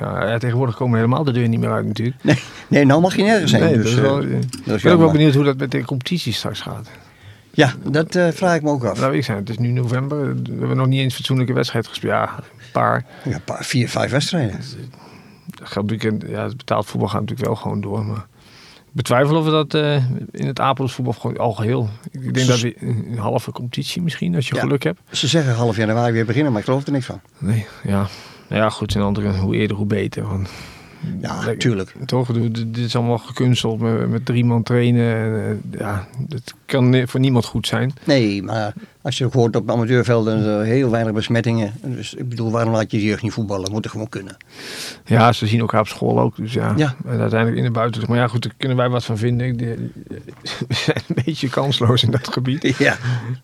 ja, 0.00 0.28
ja, 0.30 0.38
tegenwoordig 0.38 0.76
komen 0.76 0.96
helemaal 0.96 1.24
de 1.24 1.32
deur 1.32 1.48
niet 1.48 1.60
meer 1.60 1.72
uit 1.72 1.86
natuurlijk. 1.86 2.16
Nee, 2.22 2.38
nee 2.68 2.84
nou 2.84 3.00
mag 3.00 3.16
je 3.16 3.22
nergens 3.22 3.52
heen. 3.52 3.60
Nee, 3.60 3.76
dus, 3.76 3.84
dat 3.84 3.92
is 3.94 4.00
wel, 4.00 4.22
uh, 4.22 4.36
ik 4.36 4.66
dat 4.66 4.76
is 4.76 4.82
ben 4.82 4.92
ook 4.92 4.98
wel 4.98 5.10
benieuwd 5.10 5.34
hoe 5.34 5.44
dat 5.44 5.56
met 5.56 5.70
de 5.70 5.84
competitie 5.84 6.32
straks 6.32 6.60
gaat. 6.60 6.88
Ja, 7.50 7.72
dat 7.82 8.14
uh, 8.14 8.28
vraag 8.28 8.56
ik 8.56 8.62
me 8.62 8.70
ook 8.70 8.84
af. 8.84 9.00
Nou, 9.00 9.16
ik 9.16 9.24
zei, 9.24 9.38
het 9.38 9.48
is 9.48 9.58
nu 9.58 9.68
november. 9.68 10.34
We 10.34 10.58
hebben 10.58 10.76
nog 10.76 10.86
niet 10.86 11.00
eens 11.00 11.14
fatsoenlijke 11.14 11.52
wedstrijd 11.52 11.86
gespeeld. 11.86 12.12
Ja, 12.12 12.36
een 12.36 12.70
paar. 12.72 13.04
Ja, 13.24 13.34
een 13.34 13.44
paar, 13.44 13.64
vier, 13.64 13.88
vijf 13.88 14.10
wedstrijden. 14.10 14.60
Dat 15.46 15.74
natuurlijk, 15.74 16.28
ja, 16.28 16.42
het 16.42 16.56
betaald 16.56 16.86
voetbal 16.86 17.08
gaat 17.08 17.20
natuurlijk 17.20 17.48
wel 17.48 17.56
gewoon 17.56 17.80
door. 17.80 18.04
Maar 18.04 18.26
betwijfel 18.94 19.36
of 19.36 19.44
we 19.44 19.50
dat 19.50 19.74
uh, 19.74 19.94
in 20.30 20.46
het 20.46 20.60
gewoon 21.20 21.36
al 21.36 21.52
geheel. 21.52 21.88
Ik 22.10 22.34
denk 22.34 22.46
dat 22.46 22.60
we 22.60 22.74
een 22.80 23.18
halve 23.18 23.52
competitie 23.52 24.02
misschien, 24.02 24.34
als 24.34 24.48
je 24.48 24.54
Ja. 24.54 24.60
geluk 24.60 24.82
hebt. 24.82 25.00
Ze 25.10 25.26
zeggen 25.28 25.54
half 25.54 25.76
januari 25.76 26.12
weer 26.12 26.26
beginnen, 26.26 26.50
maar 26.52 26.60
ik 26.60 26.66
geloof 26.66 26.86
er 26.86 26.92
niks 26.92 27.06
van. 27.06 27.20
Nee, 27.38 27.66
ja. 27.84 28.08
Nou 28.48 28.62
ja, 28.62 28.70
goed, 28.70 28.94
in 28.94 29.00
andere, 29.00 29.32
hoe 29.38 29.56
eerder 29.56 29.76
hoe 29.76 29.86
beter. 29.86 30.26
Want, 30.28 30.48
Ja, 31.20 31.36
Lekker. 31.36 31.58
tuurlijk. 31.58 31.94
toch, 32.06 32.32
dit 32.52 32.76
is 32.76 32.96
allemaal 32.96 33.18
gekunsteld 33.18 33.80
met, 33.80 34.08
met 34.08 34.26
drie 34.26 34.44
man 34.44 34.62
trainen. 34.62 35.14
En, 35.16 35.60
eh, 35.72 35.78
ja, 35.80 36.06
dat 36.18 36.54
kan 36.66 37.02
voor 37.06 37.20
niemand 37.20 37.44
goed 37.44 37.66
zijn. 37.66 37.92
Nee, 38.04 38.42
maar 38.42 38.72
als 39.02 39.18
je 39.18 39.24
ook 39.24 39.32
hoort 39.32 39.56
op 39.56 39.70
amateurvelden 39.70 40.38
is 40.38 40.44
er 40.44 40.62
heel 40.64 40.90
weinig 40.90 41.12
besmettingen. 41.12 41.72
Dus 41.82 42.14
ik 42.14 42.28
bedoel, 42.28 42.50
waarom 42.50 42.72
laat 42.72 42.90
je 42.90 42.96
je 42.96 43.04
jeugd 43.04 43.22
niet 43.22 43.32
voetballen? 43.32 43.70
Moet 43.72 43.84
er 43.84 43.90
gewoon 43.90 44.08
kunnen. 44.08 44.36
Ja, 45.04 45.32
ze 45.32 45.46
zien 45.46 45.60
elkaar 45.60 45.80
op 45.80 45.86
school 45.88 46.20
ook. 46.20 46.36
Dus 46.36 46.52
ja, 46.52 46.72
Ja. 46.76 46.94
En 47.04 47.20
uiteindelijk 47.20 47.56
in 47.56 47.64
de 47.64 47.70
buitenlucht. 47.70 48.10
Maar 48.10 48.20
ja, 48.20 48.28
goed, 48.28 48.42
daar 48.42 48.52
kunnen 48.56 48.76
wij 48.76 48.88
wat 48.88 49.04
van 49.04 49.18
vinden. 49.18 49.56
We 49.56 50.74
zijn 50.74 51.02
een 51.08 51.16
beetje 51.24 51.48
kansloos 51.48 52.02
in 52.02 52.10
dat 52.10 52.28
gebied. 52.32 52.74
Ja, 52.78 52.96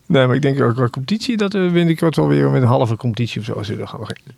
Nee, 0.05 0.27
maar 0.27 0.35
ik 0.35 0.41
denk 0.41 0.61
ook 0.61 0.75
qua 0.75 0.87
competitie, 0.89 1.37
dat 1.37 1.53
we 1.53 1.69
binnenkort 1.73 2.15
wel 2.15 2.27
weer 2.27 2.49
met 2.49 2.61
een 2.61 2.67
halve 2.67 2.95
competitie 2.95 3.39
of 3.39 3.45
zo 3.45 3.63
zullen 3.63 3.87
gaan 3.87 3.99
beginnen. 3.99 4.35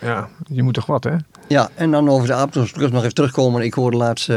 Ja, 0.00 0.28
je 0.46 0.62
moet 0.62 0.74
toch 0.74 0.86
wat, 0.86 1.04
hè? 1.04 1.16
ja 1.48 1.70
en 1.74 1.90
dan 1.90 2.08
over 2.08 2.26
de 2.26 2.34
Apels 2.34 2.72
terug 2.72 2.90
nog 2.90 3.02
even 3.02 3.14
terugkomen. 3.14 3.62
Ik 3.62 3.74
hoorde 3.74 3.96
laatst 3.96 4.28
eh, 4.28 4.36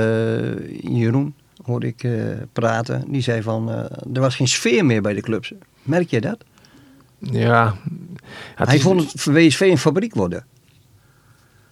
Jeroen 0.82 1.34
hoorde 1.66 1.88
ik, 1.88 2.03
eh, 2.03 2.12
praten. 2.53 3.03
Die 3.12 3.22
zei 3.22 3.41
van, 3.41 3.70
eh, 3.72 3.78
er 4.14 4.22
was 4.22 4.36
geen 4.36 4.47
sfeer 4.47 4.86
meer 4.86 5.01
bij 5.01 5.14
de 5.14 5.22
clubs. 5.22 5.53
Merk 5.84 6.10
je 6.10 6.22
dat? 6.22 6.38
Ja. 7.20 7.76
Het 8.55 8.68
Hij 8.68 8.78
is- 8.78 8.82
vond 8.84 9.12
het 9.12 9.24
WSV 9.26 9.60
een 9.72 9.78
fabriek 9.78 10.14
worden. 10.16 10.45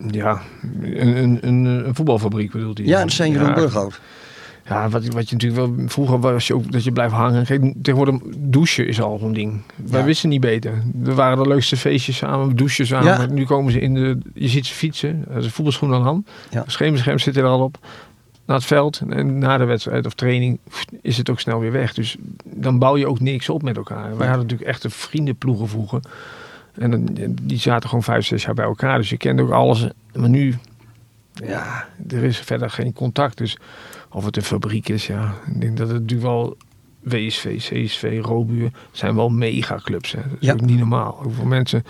Ja, 0.07 0.41
een, 0.81 1.47
een 1.47 1.95
voetbalfabriek 1.95 2.51
bedoelt 2.51 2.77
hij. 2.77 2.87
Ja, 2.87 3.01
dat 3.01 3.11
zijn 3.11 3.31
Jeroen 3.31 3.47
Ja, 3.47 3.53
Burghout. 3.53 3.99
Ja, 4.69 4.89
wat, 4.89 5.05
wat 5.05 5.29
je 5.29 5.35
natuurlijk 5.35 5.75
wel... 5.77 5.87
Vroeger 5.87 6.19
was 6.19 6.47
je 6.47 6.55
ook 6.55 6.71
dat 6.71 6.83
je 6.83 6.91
blijft 6.91 7.13
hangen. 7.13 7.45
Kijk, 7.45 7.73
tegenwoordig 7.81 8.21
douchen 8.37 8.87
is 8.87 9.01
al 9.01 9.17
zo'n 9.17 9.33
ding. 9.33 9.61
Wij 9.75 9.99
Ja. 9.99 10.05
wisten 10.05 10.29
niet 10.29 10.41
beter. 10.41 10.83
Er 11.05 11.15
waren 11.15 11.37
de 11.43 11.47
leukste 11.47 11.77
feestjes 11.77 12.17
samen, 12.17 12.55
douchen 12.55 12.87
samen. 12.87 13.07
Ja. 13.07 13.25
Nu 13.25 13.45
komen 13.45 13.71
ze 13.71 13.79
in 13.79 13.93
de... 13.93 14.17
Je 14.33 14.47
ziet 14.47 14.65
ze 14.65 14.73
fietsen. 14.73 15.25
Een 15.29 15.49
voetbalschoen 15.49 15.93
aan 15.93 15.99
de 15.99 16.05
hand. 16.05 16.29
Ja. 16.49 16.63
Schemerscherm 16.67 17.19
zit 17.19 17.37
er 17.37 17.43
al 17.43 17.59
op. 17.63 17.77
Naar 18.45 18.55
het 18.55 18.65
veld. 18.65 19.01
En 19.09 19.37
na 19.37 19.57
de 19.57 19.65
wedstrijd 19.65 20.05
of 20.05 20.13
training 20.13 20.59
is 21.01 21.17
het 21.17 21.29
ook 21.29 21.39
snel 21.39 21.59
weer 21.59 21.71
weg. 21.71 21.93
Dus 21.93 22.15
dan 22.43 22.79
bouw 22.79 22.97
je 22.97 23.07
ook 23.07 23.19
niks 23.19 23.49
op 23.49 23.61
met 23.61 23.77
elkaar. 23.77 24.17
Wij 24.17 24.27
hadden 24.27 24.45
natuurlijk 24.45 24.69
echt 24.69 24.83
een 24.83 24.91
vriendenploegen 24.91 25.67
vroeger. 25.67 25.99
En 26.73 26.91
dan, 26.91 27.07
die 27.41 27.57
zaten 27.59 27.89
gewoon 27.89 28.03
vijf, 28.03 28.25
zes 28.25 28.43
jaar 28.43 28.53
bij 28.53 28.65
elkaar. 28.65 28.97
Dus 28.97 29.09
je 29.09 29.17
kende 29.17 29.41
ook 29.41 29.51
alles. 29.51 29.87
Maar 30.13 30.29
nu, 30.29 30.55
ja, 31.33 31.87
er 32.09 32.23
is 32.23 32.37
verder 32.37 32.69
geen 32.69 32.93
contact. 32.93 33.37
Dus 33.37 33.57
of 34.17 34.25
het 34.25 34.35
een 34.37 34.43
fabriek 34.43 34.89
is, 34.89 35.07
ja. 35.07 35.33
Ik 35.53 35.61
denk 35.61 35.77
dat 35.77 35.89
het 35.89 36.19
wel 36.21 36.57
WSV, 37.01 37.55
CSV, 37.57 38.19
Robuur 38.23 38.71
zijn 38.91 39.15
wel 39.15 39.29
megaclubs. 39.29 40.11
Hè. 40.11 40.21
Dat 40.21 40.37
is 40.39 40.47
Ja. 40.47 40.53
ook 40.53 40.61
niet 40.61 40.77
normaal. 40.77 41.19
Hoeveel 41.23 41.45
mensen, 41.45 41.83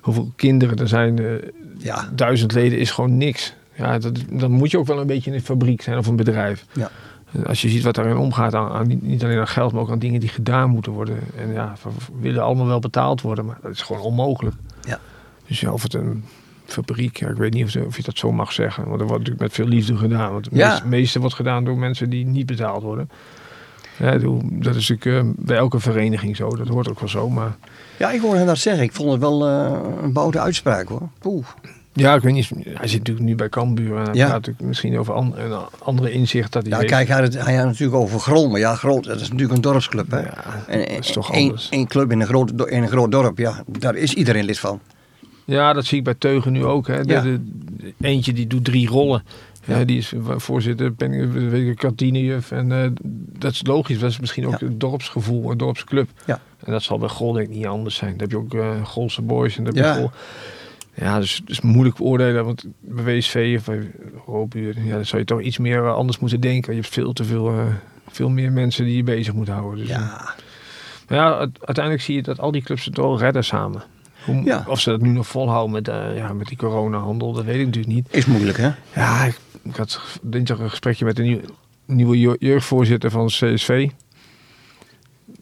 hoeveel 0.00 0.32
kinderen 0.36 0.76
er 0.76 0.88
zijn. 0.88 1.18
eh, 1.18 1.32
Ja. 1.78 2.10
duizend 2.14 2.52
leden 2.52 2.78
is 2.78 2.90
gewoon 2.90 3.16
niks. 3.16 3.54
Ja, 3.76 3.98
dat, 3.98 4.18
dan 4.30 4.50
moet 4.50 4.70
je 4.70 4.78
ook 4.78 4.86
wel 4.86 5.00
een 5.00 5.06
beetje 5.06 5.30
in 5.30 5.36
een 5.36 5.42
fabriek 5.42 5.82
zijn 5.82 5.98
of 5.98 6.06
een 6.06 6.16
bedrijf. 6.16 6.66
Ja. 6.72 6.90
Als 7.46 7.62
je 7.62 7.68
ziet 7.68 7.82
wat 7.82 7.94
daarin 7.94 8.16
omgaat, 8.16 8.54
aan, 8.54 8.70
aan- 8.70 8.98
niet- 9.00 9.24
alleen 9.24 9.38
aan 9.38 9.48
geld, 9.48 9.72
maar 9.72 9.82
ook 9.82 9.90
aan 9.90 9.98
dingen 9.98 10.20
die 10.20 10.28
gedaan 10.28 10.70
moeten 10.70 10.92
worden. 10.92 11.18
En 11.38 11.52
ja, 11.52 11.74
we 11.82 11.90
willen 12.20 12.42
allemaal 12.42 12.66
wel 12.66 12.78
betaald 12.78 13.20
worden, 13.20 13.44
maar 13.44 13.58
dat 13.62 13.70
is 13.72 13.82
gewoon 13.82 14.02
onmogelijk. 14.02 14.56
Ja. 14.82 15.00
Dus 15.46 15.60
ja, 15.60 15.72
of 15.72 15.82
het 15.82 15.94
een 15.94 16.24
fabriek, 16.66 17.16
ja, 17.18 17.28
ik 17.28 17.36
weet 17.36 17.54
niet 17.54 17.76
of, 17.76 17.86
of 17.86 17.96
je 17.96 18.02
dat 18.02 18.18
zo 18.18 18.32
mag 18.32 18.52
zeggen. 18.52 18.88
Want 18.88 19.00
er 19.00 19.06
wordt 19.06 19.18
natuurlijk 19.24 19.40
met 19.42 19.52
veel 19.52 19.66
liefde 19.74 19.96
gedaan. 19.96 20.32
Want 20.32 20.44
het 20.44 20.54
Ja. 20.54 20.68
meeste, 20.68 20.86
meeste 20.86 21.18
wordt 21.20 21.34
gedaan 21.34 21.64
door 21.64 21.78
mensen 21.78 22.10
die 22.10 22.26
niet 22.26 22.46
betaald 22.46 22.82
worden. 22.82 23.10
Ja, 23.98 24.18
dat 24.42 24.74
is 24.74 24.88
natuurlijk 24.88 25.26
eh, 25.26 25.32
bij 25.44 25.56
elke 25.56 25.80
vereniging 25.80 26.36
zo. 26.36 26.48
Dat 26.48 26.68
hoort 26.68 26.88
ook 26.90 27.00
wel 27.00 27.08
zo. 27.08 27.28
Maar 27.30 27.56
Ja, 27.98 28.10
ik 28.10 28.20
hoorde 28.20 28.36
hem 28.38 28.46
dat 28.46 28.58
zeggen. 28.58 28.82
Ik 28.84 28.92
vond 28.92 29.10
het 29.10 29.20
wel 29.20 29.48
eh, 29.48 29.72
een 30.02 30.12
bouwde 30.12 30.40
uitspraak 30.40 30.88
hoor. 30.88 31.08
Poeh. 31.18 31.44
ja, 31.92 32.14
ik 32.14 32.22
weet 32.22 32.32
niet. 32.32 32.50
Hij 32.64 32.88
zit 32.88 32.98
natuurlijk 32.98 33.26
nu 33.26 33.34
bij 33.34 33.48
Cambuur. 33.48 33.96
En 33.96 34.04
hij 34.04 34.14
Ja. 34.14 34.26
praat 34.26 34.50
misschien 34.60 34.98
over 34.98 35.14
an- 35.14 35.34
een 35.38 35.58
andere 35.82 36.10
inzicht 36.12 36.52
dat 36.52 36.62
hij 36.62 36.70
Ja, 36.72 36.78
heeft. 36.78 36.90
kijk, 36.90 37.08
hij 37.08 37.16
had 37.22 37.32
het, 37.34 37.44
hij 37.44 37.54
had 37.54 37.66
natuurlijk 37.66 37.98
over 37.98 38.20
Grol. 38.20 38.48
Maar 38.48 38.60
ja, 38.60 38.74
Grol, 38.74 39.00
dat 39.02 39.20
is 39.20 39.28
natuurlijk 39.28 39.52
een 39.56 39.60
dorpsclub. 39.62 40.10
Hè? 40.10 40.20
Ja, 40.20 40.34
en, 40.66 40.78
dat 40.78 40.88
is 41.04 41.12
toch 41.12 41.32
één- 41.32 41.42
anders. 41.42 41.68
één 41.68 41.86
club 41.86 42.10
in 42.12 42.20
een, 42.20 42.26
groot, 42.26 42.50
in 42.70 42.82
een 42.82 42.88
groot 42.88 43.10
dorp, 43.10 43.38
ja, 43.38 43.62
daar 43.78 43.94
is 43.96 44.14
iedereen 44.14 44.44
lid 44.44 44.58
van. 44.58 44.80
Ja, 45.44 45.72
dat 45.72 45.84
zie 45.84 45.98
ik 45.98 46.04
bij 46.04 46.14
Teugen 46.14 46.52
nu 46.52 46.64
ook. 46.64 46.86
Hè. 46.86 47.04
De, 47.04 47.12
Ja. 47.12 47.20
de- 47.20 47.40
de- 47.76 47.94
eentje 48.00 48.32
die 48.32 48.46
doet 48.46 48.64
drie 48.64 48.88
rollen. 48.88 49.22
Ja, 49.66 49.84
die 49.84 49.98
is 49.98 50.12
voorzitter, 50.36 50.92
penning- 50.92 51.32
weet 51.50 51.68
ik, 51.68 51.76
kantinejuf. 51.76 52.50
En 52.50 52.72
eh, 52.72 52.90
dat 53.38 53.52
is 53.52 53.66
logisch. 53.66 53.98
Dat 53.98 54.10
is 54.10 54.20
misschien 54.20 54.46
ook 54.46 54.60
het 54.60 54.80
dorpsgevoel, 54.80 55.50
een 55.50 55.58
dorpsclub. 55.58 56.08
Ja. 56.26 56.40
En 56.64 56.72
dat 56.72 56.82
zal 56.82 56.98
bij 56.98 57.08
Gol 57.08 57.32
denk 57.32 57.48
ik 57.48 57.54
niet 57.54 57.66
anders 57.66 57.94
zijn. 57.96 58.10
Dan 58.10 58.20
heb 58.20 58.30
je 58.30 58.36
ook 58.36 58.54
eh 58.54 58.84
Golse 58.84 59.22
boys 59.22 59.56
en 59.58 59.64
dan 59.64 59.74
heb 59.74 59.84
je 59.84 59.90
Ja. 59.90 59.96
Gol. 59.96 60.10
Ja, 60.94 61.20
dus 61.20 61.36
het 61.36 61.50
is 61.50 61.60
moeilijk 61.60 61.96
beoordelen. 61.96 62.44
Want 62.44 62.64
bij 62.80 63.04
WSV 63.04 63.54
of 63.58 63.64
bij 63.64 63.90
Robuur, 64.26 64.74
ja, 64.84 64.94
dan 64.94 65.06
zou 65.06 65.20
je 65.20 65.26
toch 65.26 65.40
iets 65.42 65.58
meer 65.58 65.84
eh, 65.84 65.94
anders 65.94 66.18
moeten 66.18 66.40
denken. 66.40 66.74
Je 66.74 66.80
hebt 66.80 66.92
veel 66.94 67.12
te 67.12 67.24
veel, 67.24 67.48
eh, 67.48 67.64
veel 68.08 68.28
meer 68.28 68.52
mensen 68.52 68.84
die 68.84 68.96
je 68.96 69.02
bezig 69.02 69.34
moet 69.34 69.48
houden. 69.48 69.78
Dus, 69.78 69.88
eh, 69.88 69.96
Ja, 69.96 70.34
maar 71.08 71.18
ja, 71.18 71.38
uiteindelijk 71.38 72.04
zie 72.04 72.14
je 72.14 72.22
dat 72.22 72.38
al 72.40 72.50
die 72.52 72.62
clubs 72.62 72.84
het 72.84 72.96
wel 72.96 73.18
redden 73.18 73.44
samen. 73.44 73.82
Hoe, 74.24 74.44
Ja. 74.44 74.64
Of 74.68 74.80
ze 74.80 74.90
dat 74.90 75.00
nu 75.00 75.08
nog 75.08 75.26
volhouden 75.26 75.72
met, 75.72 75.88
eh, 75.88 76.16
ja, 76.16 76.32
met 76.32 76.46
die 76.46 76.56
coronahandel, 76.56 77.32
dat 77.32 77.44
weet 77.44 77.58
ik 77.60 77.66
natuurlijk 77.66 77.94
niet. 77.94 78.06
is 78.10 78.26
moeilijk 78.26 78.56
hè? 78.58 78.70
Ja, 78.94 79.24
ik, 79.24 79.38
ik 79.62 79.76
had 79.76 80.00
dinsdag 80.22 80.58
een 80.58 80.70
gesprekje 80.70 81.04
met 81.04 81.16
de 81.16 81.22
nieuwe, 81.22 81.42
nieuwe 81.84 82.20
je- 82.20 82.36
jeugdvoorzitter 82.38 83.10
van 83.10 83.26
CSV. 83.26 83.88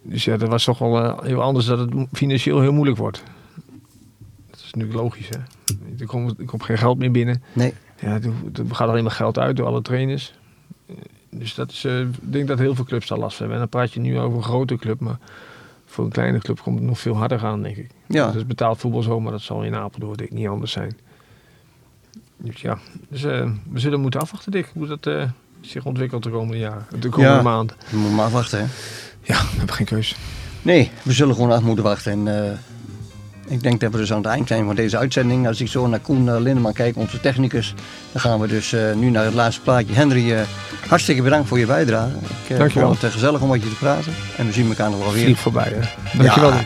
Dus 0.03 0.25
ja, 0.25 0.37
dat 0.37 0.49
was 0.49 0.65
toch 0.65 0.79
wel 0.79 0.99
eh, 1.05 1.23
heel 1.25 1.43
anders 1.43 1.67
dat 1.67 1.79
het 1.79 1.91
financieel 2.13 2.61
heel 2.61 2.73
moeilijk 2.73 2.99
wordt. 2.99 3.23
Dat 4.51 4.61
is 4.61 4.71
natuurlijk 4.73 5.01
logisch, 5.01 5.29
hè. 5.29 5.37
Er 5.99 6.07
komt, 6.07 6.39
er 6.39 6.45
komt 6.45 6.63
geen 6.63 6.79
geld 6.79 6.99
meer 6.99 7.11
binnen. 7.11 7.43
Nee. 7.53 7.75
Ja, 8.01 8.09
er, 8.15 8.31
gaat 8.71 8.89
alleen 8.89 9.03
maar 9.03 9.13
geld 9.13 9.39
uit 9.39 9.57
door 9.57 9.67
alle 9.67 9.83
trainers. 9.83 10.35
Eh, 10.87 10.95
Dus 11.31 11.55
dat 11.55 11.71
is, 11.71 11.85
ik 11.85 12.07
denk 12.33 12.49
dat 12.49 12.59
heel 12.59 12.75
veel 12.75 12.85
clubs 12.85 13.09
daar 13.09 13.19
last 13.19 13.37
van 13.37 13.47
hebben. 13.49 13.63
En 13.65 13.69
dan 13.71 13.81
praat 13.81 13.93
je 13.93 14.01
nu 14.01 14.19
over 14.19 14.37
een 14.39 14.45
grote 14.45 14.77
club, 14.77 15.01
maar 15.01 15.19
voor 15.87 16.05
een 16.05 16.11
kleine 16.11 16.39
club 16.39 16.61
komt 16.61 16.79
het 16.79 16.89
nog 16.89 16.99
veel 16.99 17.17
harder 17.17 17.45
aan, 17.45 17.63
denk 17.63 17.77
ik. 17.77 17.91
Ja. 18.13 18.27
Dat 18.27 18.35
is 18.35 18.47
betaald 18.47 18.79
voetbal 18.79 19.03
zo, 19.03 19.21
maar 19.21 19.33
dat 19.33 19.41
zal 19.41 19.63
in 19.63 19.75
Apeldoorn 19.75 20.17
denk 20.17 20.31
ik 20.31 20.37
niet 20.37 20.49
anders 20.49 20.73
zijn. 20.73 20.97
Dus 22.37 22.61
ja, 22.61 22.79
dus, 23.09 23.25
eh, 23.25 23.51
we 23.71 23.79
zullen 23.79 24.01
moeten 24.01 24.21
afwachten, 24.21 24.53
Dick, 24.53 24.71
hoe 24.75 24.87
dat 24.87 25.07
eh, 25.07 25.23
zich 25.61 25.85
ontwikkelt 25.85 26.23
de 26.23 26.31
komende 26.31 26.59
jaren, 26.59 26.87
de 27.01 27.09
komende 27.09 27.37
Ja. 27.37 27.43
maand. 27.43 27.75
We 27.91 27.97
moeten 27.97 28.15
maar 28.17 28.25
afwachten 28.25 28.59
hè? 28.59 28.65
Ja, 29.23 29.41
we 29.41 29.57
hebben 29.57 29.75
geen 29.75 29.87
keus. 29.87 30.17
Nee, 30.63 30.91
we 31.03 31.13
zullen 31.13 31.35
gewoon 31.35 31.53
af 31.53 31.63
moeten 31.63 31.85
wachten. 31.85 32.13
En 32.13 32.47
eh, 32.47 32.53
ik 33.47 33.63
denk 33.63 33.81
dat 33.81 33.93
we 33.93 33.99
dus 33.99 34.11
aan 34.13 34.19
het 34.19 34.27
eind 34.27 34.49
zijn 34.49 34.65
van 34.67 34.75
deze 34.75 34.99
uitzending. 34.99 35.47
Als 35.47 35.61
ik 35.61 35.69
zo 35.69 35.87
naar 35.87 35.99
Koen 36.01 36.41
Lindeman 36.43 36.73
kijk, 36.73 36.97
onze 36.97 37.21
technicus, 37.21 37.75
dan 38.13 38.21
gaan 38.21 38.41
we 38.41 38.47
dus 38.47 38.75
nu 38.97 39.11
naar 39.11 39.25
het 39.25 39.35
laatste 39.35 39.63
plaatje. 39.63 39.95
Henry, 39.95 40.45
hartstikke 40.89 41.23
bedankt 41.23 41.49
voor 41.49 41.59
je 41.59 41.67
bijdrage. 41.67 42.13
Ik 42.49 42.57
Dankjewel. 42.57 42.89
vond 42.89 43.03
het 43.03 43.13
gezellig 43.13 43.41
om 43.41 43.49
met 43.49 43.63
je 43.63 43.69
te 43.69 43.75
praten. 43.75 44.13
En 44.37 44.47
we 44.47 44.53
zien 44.53 44.69
elkaar 44.69 44.91
nog 44.91 44.99
wel 44.99 45.13
weer. 45.13 45.37
Voorbij, 45.37 45.73
hè. 45.77 46.19
Dankjewel, 46.19 46.51
Ja. 46.53 46.63